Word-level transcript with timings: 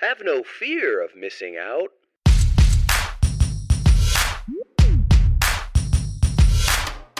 Have 0.00 0.22
no 0.22 0.44
fear 0.44 1.02
of 1.02 1.16
missing 1.16 1.56
out. 1.56 1.88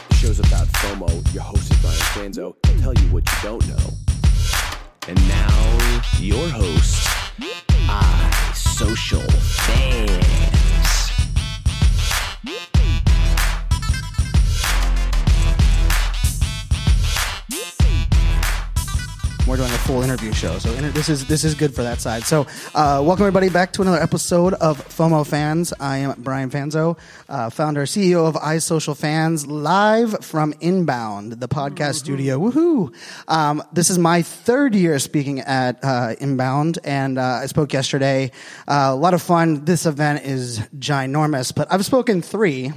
The 0.09 0.15
show's 0.15 0.39
about 0.39 0.69
FOMO. 0.69 1.35
Your 1.35 1.43
host 1.43 1.73
is 1.73 1.79
Brian 1.81 1.99
Fanzo. 2.15 2.55
He'll 2.69 2.81
tell 2.81 2.95
you 2.95 3.13
what 3.13 3.29
you 3.29 3.37
don't 3.43 3.67
know. 3.67 3.91
And 5.09 5.19
now, 5.27 5.99
your 6.21 6.49
host, 6.51 7.09
iSocialFanz. 7.89 10.38
We're 19.49 19.57
doing 19.57 19.71
a 19.71 19.79
full 19.79 20.03
interview 20.03 20.35
show, 20.35 20.59
so 20.59 20.71
inter- 20.75 20.91
this 20.91 21.09
is 21.09 21.27
this 21.27 21.43
is 21.43 21.55
good 21.55 21.75
for 21.75 21.83
that 21.83 22.03
side. 22.03 22.25
So, 22.25 22.47
uh, 22.75 23.03
welcome 23.03 23.23
everybody 23.23 23.49
back 23.49 23.73
to 23.73 23.83
another 23.83 23.97
episode 23.97 24.53
of 24.53 24.87
FOMO 24.89 25.27
Fans. 25.27 25.73
I 25.81 25.99
am 25.99 26.17
Brian 26.19 26.51
Fanzo, 26.51 26.99
uh, 27.31 27.49
founder 27.49 27.85
CEO 27.85 28.27
of 28.29 28.35
iSocialFanz, 28.35 29.47
live 29.49 30.23
from 30.23 30.53
Inbound, 30.61 31.41
the 31.41 31.49
podcast 31.49 31.95
studio. 31.95 32.39
Woohoo! 32.39 32.95
Um, 33.27 33.63
this 33.73 33.89
is 33.89 33.99
my 33.99 34.21
third 34.21 34.75
year 34.75 34.99
speaking 34.99 35.41
at 35.41 35.83
uh, 35.83 36.15
Inbound, 36.21 36.79
and 36.85 37.19
uh, 37.19 37.41
I 37.43 37.47
spoke 37.47 37.73
yesterday. 37.73 38.33
Uh, 38.69 38.91
a 38.91 38.97
lot 38.97 39.15
of 39.15 39.23
fun. 39.23 39.65
This 39.65 39.87
event 39.87 40.27
is 40.27 40.59
ginormous, 40.79 41.55
but 41.55 41.73
I've 41.73 41.87
spoken 41.87 42.21
three. 42.21 42.71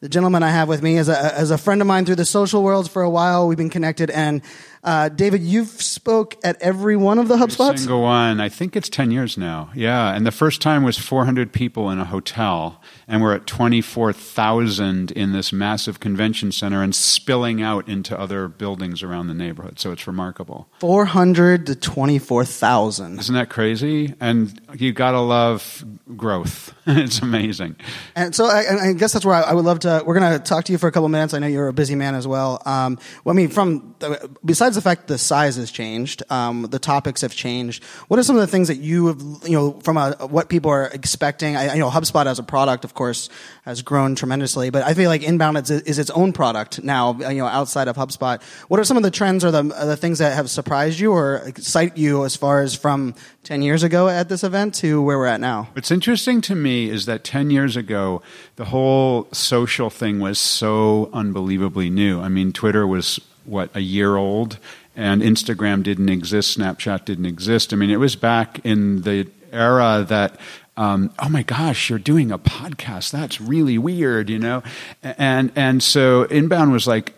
The 0.00 0.08
gentleman 0.08 0.42
I 0.42 0.50
have 0.50 0.68
with 0.68 0.82
me 0.82 0.98
is 0.98 1.08
a, 1.08 1.40
is 1.40 1.52
a 1.52 1.56
friend 1.56 1.80
of 1.80 1.86
mine 1.86 2.04
through 2.04 2.16
the 2.16 2.24
social 2.24 2.64
worlds 2.64 2.88
for 2.88 3.02
a 3.02 3.08
while. 3.08 3.46
We've 3.46 3.56
been 3.56 3.70
connected, 3.70 4.10
and 4.10 4.42
uh, 4.84 5.08
David, 5.08 5.42
you've 5.42 5.68
spoke 5.68 6.36
at 6.42 6.60
every 6.60 6.96
one 6.96 7.18
of 7.18 7.28
the 7.28 7.36
HubSpots. 7.36 7.78
Single 7.78 8.02
one. 8.02 8.40
I 8.40 8.48
think 8.48 8.74
it's 8.74 8.88
10 8.88 9.12
years 9.12 9.38
now. 9.38 9.70
Yeah. 9.76 10.12
And 10.12 10.26
the 10.26 10.32
first 10.32 10.60
time 10.60 10.82
was 10.82 10.98
400 10.98 11.52
people 11.52 11.88
in 11.90 12.00
a 12.00 12.04
hotel. 12.04 12.80
And 13.06 13.22
we're 13.22 13.34
at 13.34 13.46
24,000 13.46 15.12
in 15.12 15.32
this 15.32 15.52
massive 15.52 16.00
convention 16.00 16.50
center 16.50 16.82
and 16.82 16.94
spilling 16.94 17.62
out 17.62 17.88
into 17.88 18.18
other 18.18 18.48
buildings 18.48 19.04
around 19.04 19.28
the 19.28 19.34
neighborhood. 19.34 19.78
So 19.78 19.92
it's 19.92 20.08
remarkable. 20.08 20.68
400 20.80 21.66
to 21.66 21.76
24,000. 21.76 23.20
Isn't 23.20 23.34
that 23.36 23.50
crazy? 23.50 24.14
And 24.18 24.60
you 24.74 24.92
got 24.92 25.12
to 25.12 25.20
love 25.20 25.84
growth. 26.16 26.74
it's 26.86 27.20
amazing. 27.20 27.76
And 28.16 28.34
so 28.34 28.46
I, 28.46 28.88
I 28.88 28.92
guess 28.94 29.12
that's 29.12 29.24
where 29.24 29.36
I, 29.36 29.42
I 29.42 29.52
would 29.54 29.64
love 29.64 29.80
to. 29.80 30.02
We're 30.04 30.18
going 30.18 30.32
to 30.32 30.38
talk 30.40 30.64
to 30.64 30.72
you 30.72 30.78
for 30.78 30.88
a 30.88 30.92
couple 30.92 31.08
minutes. 31.08 31.34
I 31.34 31.38
know 31.38 31.46
you're 31.46 31.68
a 31.68 31.72
busy 31.72 31.94
man 31.94 32.16
as 32.16 32.26
well. 32.26 32.60
Um, 32.66 32.98
well 33.22 33.32
I 33.32 33.36
mean, 33.36 33.48
from 33.48 33.94
the, 34.00 34.28
besides 34.72 34.84
the 34.84 34.88
fact 34.88 35.08
the 35.08 35.18
size 35.18 35.56
has 35.56 35.70
changed, 35.70 36.22
um, 36.30 36.62
the 36.70 36.78
topics 36.78 37.20
have 37.20 37.34
changed. 37.34 37.84
What 38.08 38.18
are 38.18 38.22
some 38.22 38.36
of 38.36 38.40
the 38.40 38.46
things 38.46 38.68
that 38.68 38.76
you 38.76 39.08
have, 39.08 39.20
you 39.44 39.56
know, 39.56 39.72
from 39.80 39.96
a, 39.96 40.12
what 40.28 40.48
people 40.48 40.70
are 40.70 40.86
expecting? 40.86 41.56
I, 41.56 41.74
I 41.74 41.78
know 41.78 41.90
HubSpot 41.90 42.26
as 42.26 42.38
a 42.38 42.42
product, 42.42 42.84
of 42.84 42.94
course, 42.94 43.28
has 43.64 43.82
grown 43.82 44.14
tremendously, 44.14 44.70
but 44.70 44.82
I 44.82 44.94
feel 44.94 45.10
like 45.10 45.22
Inbound 45.22 45.58
is, 45.58 45.70
is 45.70 45.98
its 45.98 46.10
own 46.10 46.32
product 46.32 46.82
now. 46.82 47.18
You 47.18 47.38
know, 47.38 47.46
outside 47.46 47.88
of 47.88 47.96
HubSpot, 47.96 48.42
what 48.68 48.80
are 48.80 48.84
some 48.84 48.96
of 48.96 49.02
the 49.02 49.10
trends 49.10 49.44
or 49.44 49.50
the 49.50 49.62
the 49.62 49.96
things 49.96 50.18
that 50.18 50.32
have 50.34 50.48
surprised 50.48 50.98
you 50.98 51.12
or 51.12 51.36
excite 51.46 51.96
you 51.96 52.24
as 52.24 52.36
far 52.36 52.62
as 52.62 52.74
from 52.74 53.14
ten 53.42 53.62
years 53.62 53.82
ago 53.82 54.08
at 54.08 54.28
this 54.28 54.44
event 54.44 54.74
to 54.76 55.02
where 55.02 55.18
we're 55.18 55.26
at 55.26 55.40
now? 55.40 55.68
What's 55.74 55.90
interesting 55.90 56.40
to 56.42 56.54
me 56.54 56.88
is 56.88 57.06
that 57.06 57.24
10 57.24 57.50
years 57.50 57.76
ago, 57.76 58.22
the 58.56 58.66
whole 58.66 59.28
social 59.32 59.90
thing 59.90 60.20
was 60.20 60.38
so 60.38 61.10
unbelievably 61.12 61.90
new. 61.90 62.20
I 62.20 62.28
mean, 62.28 62.52
Twitter 62.52 62.86
was, 62.86 63.20
what, 63.44 63.70
a 63.74 63.80
year 63.80 64.16
old, 64.16 64.58
and 64.94 65.22
Instagram 65.22 65.82
didn't 65.82 66.08
exist, 66.08 66.58
Snapchat 66.58 67.04
didn't 67.04 67.26
exist. 67.26 67.72
I 67.72 67.76
mean, 67.76 67.90
it 67.90 67.96
was 67.96 68.16
back 68.16 68.64
in 68.64 69.02
the 69.02 69.28
era 69.52 70.04
that 70.08 70.38
um, 70.74 71.12
oh 71.18 71.28
my 71.28 71.42
gosh, 71.42 71.90
you're 71.90 71.98
doing 71.98 72.32
a 72.32 72.38
podcast. 72.38 73.10
That's 73.10 73.40
really 73.40 73.76
weird, 73.76 74.30
you 74.30 74.38
know? 74.38 74.62
And, 75.02 75.52
and 75.54 75.82
so 75.82 76.22
Inbound 76.24 76.72
was 76.72 76.86
like, 76.86 77.14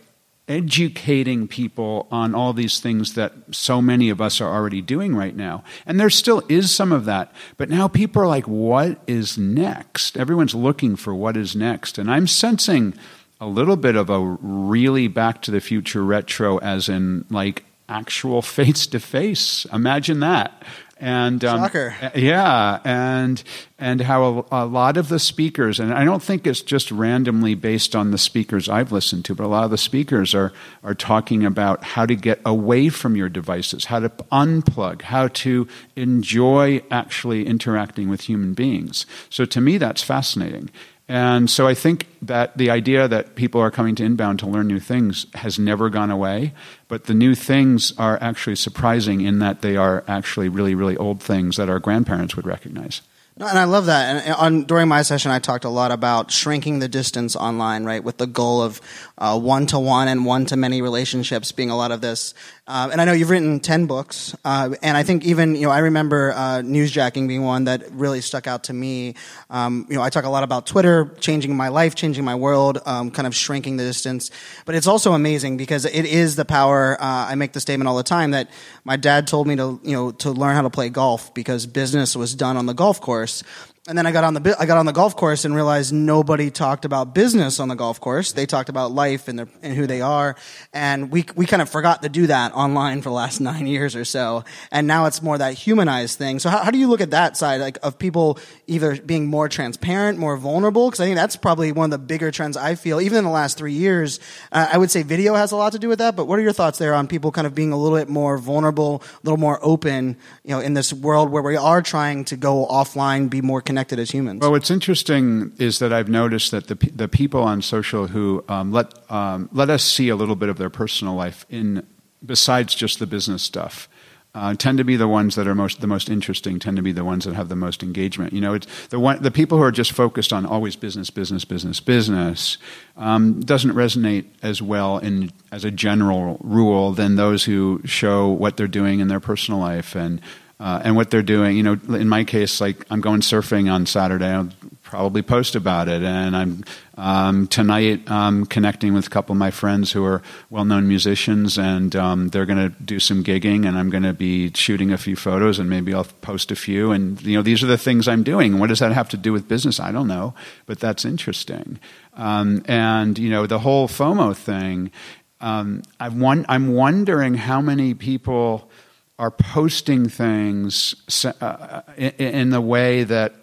educating 0.47 1.49
people 1.49 2.07
on 2.11 2.35
all 2.35 2.53
these 2.53 2.79
things 2.79 3.15
that 3.15 3.33
so 3.51 3.81
many 3.81 4.11
of 4.11 4.21
us 4.21 4.41
are 4.41 4.53
already 4.53 4.83
doing 4.83 5.17
right 5.17 5.35
now. 5.35 5.65
And 5.87 5.99
there 5.99 6.11
still 6.11 6.43
is 6.49 6.71
some 6.71 6.93
of 6.93 7.07
that. 7.07 7.33
But 7.57 7.71
now 7.71 7.89
people 7.89 8.21
are 8.21 8.27
like, 8.27 8.47
what 8.47 8.99
is 9.07 9.39
next? 9.39 10.19
Everyone's 10.19 10.55
looking 10.55 10.97
for 10.97 11.15
what 11.15 11.37
is 11.37 11.57
next. 11.57 11.97
And 11.97 12.11
I'm 12.11 12.27
sensing 12.27 12.93
a 13.41 13.47
little 13.47 13.77
bit 13.77 13.97
of 13.97 14.11
a 14.11 14.21
really 14.21 15.09
back 15.09 15.43
to 15.43 15.51
the 15.51 15.61
future 15.61 16.05
retro, 16.05 16.59
as 16.59 16.89
in 16.89 17.25
like 17.31 17.65
actual 17.89 18.43
face 18.43 18.87
to 18.89 19.01
face. 19.01 19.67
Imagine 19.73 20.21
that 20.21 20.63
and 20.99 21.45
um, 21.45 21.61
Shocker. 21.61 21.95
yeah, 22.15 22.81
and 22.85 23.43
and 23.79 24.01
how 24.01 24.47
a, 24.51 24.65
a, 24.65 24.67
lot 24.67 24.97
of 24.97 25.09
the 25.09 25.19
speakers, 25.19 25.81
and 25.81 25.93
I 25.93 26.05
don't 26.05 26.23
think 26.23 26.47
it's 26.47 26.63
just 26.63 26.91
randomly 26.91 27.55
based 27.55 27.97
on 27.97 28.11
the 28.11 28.19
speakers 28.19 28.69
I've 28.69 28.93
listened 28.93 29.25
to, 29.27 29.35
but 29.35 29.45
a 29.45 29.49
lot 29.49 29.65
of 29.65 29.71
the 29.71 29.79
speakers 29.79 30.35
are 30.35 30.53
are 30.83 30.95
talking 30.95 31.45
about 31.45 31.83
how 31.83 32.07
to 32.07 32.15
get 32.15 32.41
away 32.47 32.89
from 32.89 33.17
your 33.17 33.29
devices, 33.29 33.87
how 33.87 34.01
to 34.01 34.09
unplug, 34.31 35.03
how 35.03 35.29
to 35.29 35.67
enjoy 35.97 36.83
actually 36.91 37.47
interacting 37.47 38.09
with 38.09 38.23
human 38.23 38.55
beings. 38.55 39.05
So 39.31 39.45
to 39.45 39.61
me, 39.61 39.79
that's 39.79 40.03
fascinating. 40.03 40.71
And 41.07 41.51
so 41.51 41.67
I 41.67 41.75
think 41.75 42.07
that 42.23 42.57
the 42.57 42.71
idea 42.71 43.07
that 43.09 43.35
people 43.35 43.61
are 43.61 43.71
coming 43.71 43.95
to 43.97 44.05
inbound 44.05 44.39
to 44.39 44.47
learn 44.47 44.69
new 44.69 44.81
things 44.81 45.27
has 45.35 45.59
never 45.59 45.91
gone 45.91 46.11
away, 46.11 46.55
but 46.89 47.05
the 47.05 47.15
new 47.15 47.35
things 47.35 47.93
are 47.99 48.19
actually 48.23 48.57
surprising 48.57 49.21
in 49.21 49.39
that 49.41 49.61
they 49.61 49.77
are 49.77 50.03
actually 50.09 50.49
really, 50.49 50.75
really 50.75 50.97
old 50.97 51.23
things 51.23 51.57
that 51.57 51.69
our 51.69 51.79
grandparents 51.79 52.37
would 52.37 52.47
recognize. 52.47 53.03
No, 53.37 53.49
and 53.49 53.59
I 53.59 53.65
love 53.65 53.87
that. 53.87 54.25
And 54.25 54.35
on, 54.35 54.63
during 54.63 54.87
my 54.87 55.03
session, 55.03 55.33
I 55.33 55.41
talked 55.41 55.65
a 55.65 55.69
lot 55.69 55.91
about 55.91 56.31
shrinking 56.31 56.79
the 56.79 56.89
distance 56.89 57.35
online, 57.35 57.85
right, 57.85 58.03
with 58.03 58.19
the 58.19 58.29
goal 58.29 58.63
of 58.63 58.81
one 59.17 59.67
to 59.67 59.79
one 59.79 60.09
and 60.09 60.25
one 60.25 60.47
to 60.47 60.57
many 60.57 60.83
relationships 60.83 61.53
being 61.53 61.71
a 61.71 61.77
lot 61.77 61.93
of 61.93 62.01
this. 62.01 62.35
Uh, 62.67 62.89
and 62.91 63.01
I 63.01 63.05
know 63.05 63.13
you've 63.13 63.31
written 63.31 63.61
10 63.61 63.87
books. 63.87 64.35
Uh, 64.45 64.75
and 64.83 64.97
I 64.97 65.03
think 65.03 65.25
even, 65.25 65.55
you 65.55 65.63
know, 65.63 65.71
I 65.71 65.81
remember 65.81 66.33
uh, 66.33 66.63
newsjacking 66.65 67.29
being 67.29 67.45
one 67.45 67.65
that 67.65 67.85
really 67.93 68.21
stuck 68.21 68.47
out 68.47 68.65
to 68.65 68.73
me. 68.73 69.15
Um, 69.51 69.87
you 69.89 69.97
know, 69.97 70.03
I 70.03 70.11
talk 70.11 70.25
a 70.25 70.31
lot 70.31 70.43
about 70.43 70.67
Twitter 70.67 71.11
changing 71.21 71.55
my 71.57 71.69
life, 71.69 71.95
changing 71.95 72.25
my 72.25 72.35
world, 72.35 72.79
um, 72.87 73.11
kind 73.11 73.27
of 73.27 73.35
shrinking 73.35 73.77
the 73.77 73.85
distance. 73.85 74.31
But 74.65 74.75
it's 74.75 74.87
also 74.87 75.13
amazing 75.13 75.59
because 75.59 75.85
it 75.85 76.07
is 76.07 76.37
the 76.37 76.45
power. 76.45 76.97
Uh, 77.01 77.27
I 77.29 77.35
make 77.35 77.53
the 77.53 77.61
statement 77.61 77.89
all 77.89 77.97
the 77.97 78.03
time 78.03 78.31
that 78.33 78.51
my 78.85 78.97
dad 78.97 79.27
told 79.27 79.47
me 79.47 79.57
to, 79.57 79.79
you 79.85 79.93
know, 79.93 80.11
to 80.11 80.33
learn 80.33 80.55
how 80.55 80.63
to 80.63 80.71
play 80.71 80.89
golf 80.89 81.35
because 81.35 81.67
business 81.67 82.17
was 82.17 82.35
done 82.35 82.57
on 82.57 82.67
the 82.67 82.75
golf 82.75 83.01
course. 83.01 83.43
And 83.87 83.99
then 83.99 84.07
I 84.07 84.13
got 84.13 84.25
on 84.25 84.33
the 84.33 84.57
I 84.59 84.65
got 84.65 84.79
on 84.79 84.87
the 84.87 84.93
golf 84.93 85.15
course 85.15 85.45
and 85.45 85.55
realized 85.55 85.93
nobody 85.93 86.51
talked 86.51 86.87
about 86.87 87.15
business 87.15 87.61
on 87.61 87.69
the 87.69 87.75
golf 87.75 88.01
course. 88.01 88.33
They 88.33 88.47
talked 88.47 88.71
about 88.71 88.93
life 88.93 89.29
and 89.29 89.39
their 89.39 89.49
and 89.63 89.75
who 89.75 89.87
they 89.87 90.01
are, 90.01 90.37
and 90.73 91.13
we 91.13 91.27
we 91.37 91.45
kind 91.45 91.61
of 91.61 91.69
forgot 91.69 92.01
to 92.01 92.09
do 92.09 92.29
that 92.29 92.55
online 92.55 93.03
for 93.03 93.11
the 93.11 93.15
last 93.15 93.41
nine 93.43 93.67
years 93.67 93.95
or 93.95 94.07
so. 94.07 94.43
And 94.71 94.87
now 94.87 95.05
it's 95.05 95.21
more 95.21 95.37
that 95.37 95.53
humanized 95.53 96.17
thing. 96.17 96.39
So 96.39 96.49
how, 96.49 96.65
how 96.65 96.71
do 96.71 96.79
you 96.79 96.89
look 96.89 97.03
at 97.03 97.11
that 97.11 97.37
side, 97.37 97.61
like 97.61 97.77
of 97.83 97.99
people 97.99 98.39
either 98.67 98.99
being 99.03 99.27
more 99.27 99.51
transparent, 99.51 100.19
more 100.19 100.39
vulnerable? 100.39 100.89
Because 100.89 101.01
I 101.01 101.05
think 101.05 101.17
that's 101.17 101.37
probably 101.37 101.71
one 101.71 101.93
of 101.93 102.01
the 102.01 102.07
bigger 102.07 102.31
trends 102.31 102.57
I 102.57 102.77
feel, 102.77 103.03
even 103.03 103.19
in 103.19 103.25
the 103.25 103.31
last 103.31 103.59
three 103.59 103.75
years. 103.75 104.19
Uh, 104.51 104.67
I 104.73 104.79
would 104.79 104.91
say 104.91 105.03
video 105.03 105.35
has 105.35 105.53
a 105.53 105.57
lot 105.57 105.73
to 105.73 105.79
do 105.79 105.89
with 105.89 105.99
that. 105.99 106.17
But 106.17 106.25
what 106.25 106.39
are 106.39 106.43
your 106.43 106.55
thoughts 106.55 106.79
there 106.79 106.95
on 106.95 107.07
people 107.07 107.33
kind 107.33 107.47
of 107.47 107.55
being 107.55 107.71
a 107.71 107.77
little 107.77 107.99
bit 107.99 108.09
more 108.09 108.39
vulnerable, 108.39 109.03
a 109.03 109.21
little 109.25 109.37
more 109.37 109.59
open, 109.61 110.17
you 110.43 110.53
know, 110.53 110.61
in 110.61 110.73
this 110.73 110.91
world 110.91 111.29
where 111.29 111.43
we 111.43 111.57
are 111.57 111.83
trying 111.83 112.25
to 112.25 112.37
go 112.37 112.67
offline, 112.67 113.29
be 113.29 113.43
more 113.43 113.61
connected 113.61 113.74
connected 113.75 113.99
as 113.99 114.13
humans. 114.13 114.41
Well, 114.41 114.53
what's 114.53 114.71
interesting 114.71 115.51
is 115.59 115.81
that 115.81 115.93
I've 115.93 116.09
noticed 116.09 116.53
that 116.53 116.69
the 116.69 116.77
the 116.95 117.09
people 117.09 117.43
on 117.43 117.61
social 117.61 118.07
who 118.07 118.45
um, 118.49 118.71
let 118.71 118.89
um, 119.11 119.49
let 119.53 119.69
us 119.69 119.83
see 119.83 120.09
a 120.11 120.17
little 120.17 120.37
bit 120.37 120.49
of 120.49 120.59
their 120.59 120.71
personal 120.71 121.15
life 121.15 121.45
in 121.51 121.85
besides 122.25 122.77
just 122.77 123.01
the 123.01 123.07
business 123.07 123.43
stuff. 123.43 123.89
Uh, 124.37 124.53
tend 124.53 124.79
to 124.79 124.85
be 124.85 124.97
the 124.97 125.07
ones 125.07 125.37
that 125.37 125.47
are 125.47 125.55
most 125.55 125.81
the 125.81 125.87
most 125.89 126.09
interesting. 126.09 126.61
Tend 126.61 126.77
to 126.77 126.83
be 126.83 126.93
the 126.93 127.05
ones 127.05 127.25
that 127.25 127.35
have 127.35 127.49
the 127.49 127.57
most 127.57 127.83
engagement. 127.83 128.33
You 128.33 128.41
know, 128.41 128.55
it's 128.55 128.67
the 128.89 129.01
one 129.01 129.21
the 129.21 129.31
people 129.31 129.59
who 129.59 129.65
are 129.65 129.73
just 129.73 129.93
focused 129.93 130.33
on 130.33 130.47
always 130.47 130.77
business, 130.77 131.11
business, 131.11 131.45
business, 131.45 131.81
business 131.81 132.59
um, 132.97 133.41
doesn't 133.41 133.73
resonate 133.73 134.27
as 134.43 134.63
well 134.63 134.99
in 134.99 135.33
as 135.51 135.65
a 135.65 135.71
general 135.71 136.39
rule 136.43 136.93
than 136.93 137.17
those 137.17 137.45
who 137.45 137.81
show 137.85 138.29
what 138.29 138.57
they're 138.57 138.77
doing 138.81 139.01
in 139.01 139.09
their 139.09 139.21
personal 139.21 139.59
life 139.59 139.97
and 139.97 140.21
uh, 140.61 140.81
and 140.85 140.97
what 140.97 141.11
they're 141.11 141.23
doing. 141.23 141.57
You 141.57 141.63
know, 141.63 141.73
in 141.95 142.09
my 142.09 142.25
case, 142.25 142.61
like 142.61 142.87
I'm 142.91 143.01
going 143.01 143.21
surfing 143.21 143.73
on 143.73 143.87
Saturday. 143.87 144.27
I'll 144.27 144.51
probably 144.83 145.23
post 145.23 145.57
about 145.57 145.89
it. 145.89 146.03
And 146.03 146.37
I'm 146.37 146.65
um, 146.97 147.49
tonight 147.49 148.09
um, 148.09 148.47
connecting 148.47 148.95
with 148.95 149.09
a 149.09 149.11
couple 149.11 149.33
of 149.33 149.39
my 149.39 149.51
friends 149.51 149.91
who 149.91 150.05
are 150.05 150.23
well-known 150.51 150.87
musicians, 150.87 151.59
and 151.59 151.97
um, 151.97 152.29
they're 152.29 152.47
going 152.47 152.71
to 152.71 152.83
do 152.83 153.01
some 153.01 153.25
gigging, 153.25 153.67
and 153.67 153.77
I'm 153.77 153.91
going 153.91 154.05
to 154.05 154.13
be 154.13 154.53
shooting 154.55 154.93
a 154.93 154.99
few 154.99 155.17
photos, 155.17 155.59
and 155.59 155.69
maybe 155.69 155.93
I'll 155.93 156.05
post 156.05 156.53
a 156.53 156.57
few. 156.57 156.93
And 156.93 157.21
you 157.23 157.37
know, 157.37 157.43
these 157.43 157.65
are 157.65 157.67
the 157.67 157.79
things 157.79 158.07
I'm 158.07 158.23
doing. 158.23 158.61
What 158.61 158.69
does 158.69 158.79
that 158.79 158.93
have 158.93 159.09
to 159.09 159.17
do 159.17 159.33
with 159.33 159.49
business? 159.49 159.81
I 159.81 159.91
don't 159.91 160.07
know, 160.07 160.35
but 160.67 160.79
that's 160.79 161.05
interesting. 161.05 161.81
Um, 162.15 162.63
and 162.67 163.19
you 163.19 163.31
know, 163.31 163.47
the 163.47 163.59
whole 163.59 163.89
FOMO 163.89 164.37
thing. 164.37 164.93
Um, 165.41 165.83
I'm, 166.01 166.21
one, 166.21 166.47
I'm 166.49 166.73
wondering 166.73 167.35
how 167.35 167.61
many 167.61 167.93
people 167.93 168.71
are 169.19 169.31
posting 169.31 170.09
things 170.09 170.95
uh, 171.41 171.83
in, 171.97 172.11
in 172.11 172.51
the 172.51 172.61
way 172.61 173.05
that 173.05 173.35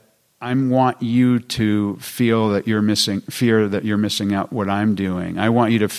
I 0.41 0.53
want 0.56 1.01
you 1.01 1.39
to 1.39 1.97
feel 1.97 2.50
that 2.50 2.68
you're 2.68 2.81
missing, 2.81 3.21
fear 3.21 3.68
that 3.68 3.85
you're 3.85 3.97
missing 3.97 4.33
out 4.33 4.51
what 4.51 4.69
I'm 4.69 4.95
doing. 4.95 5.38
I 5.38 5.50
want 5.50 5.71
you 5.71 5.79
to, 5.79 5.89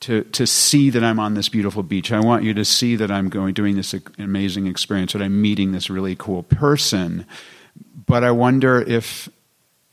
to, 0.00 0.24
to 0.24 0.46
see 0.46 0.90
that 0.90 1.04
I'm 1.04 1.20
on 1.20 1.34
this 1.34 1.48
beautiful 1.48 1.82
beach. 1.82 2.10
I 2.10 2.20
want 2.20 2.42
you 2.42 2.52
to 2.54 2.64
see 2.64 2.96
that 2.96 3.10
I'm 3.10 3.28
going, 3.28 3.54
doing 3.54 3.76
this 3.76 3.94
amazing 4.18 4.66
experience, 4.66 5.12
that 5.12 5.22
I'm 5.22 5.40
meeting 5.40 5.72
this 5.72 5.88
really 5.88 6.16
cool 6.16 6.42
person. 6.42 7.24
But 8.06 8.24
I 8.24 8.32
wonder 8.32 8.80
if 8.80 9.28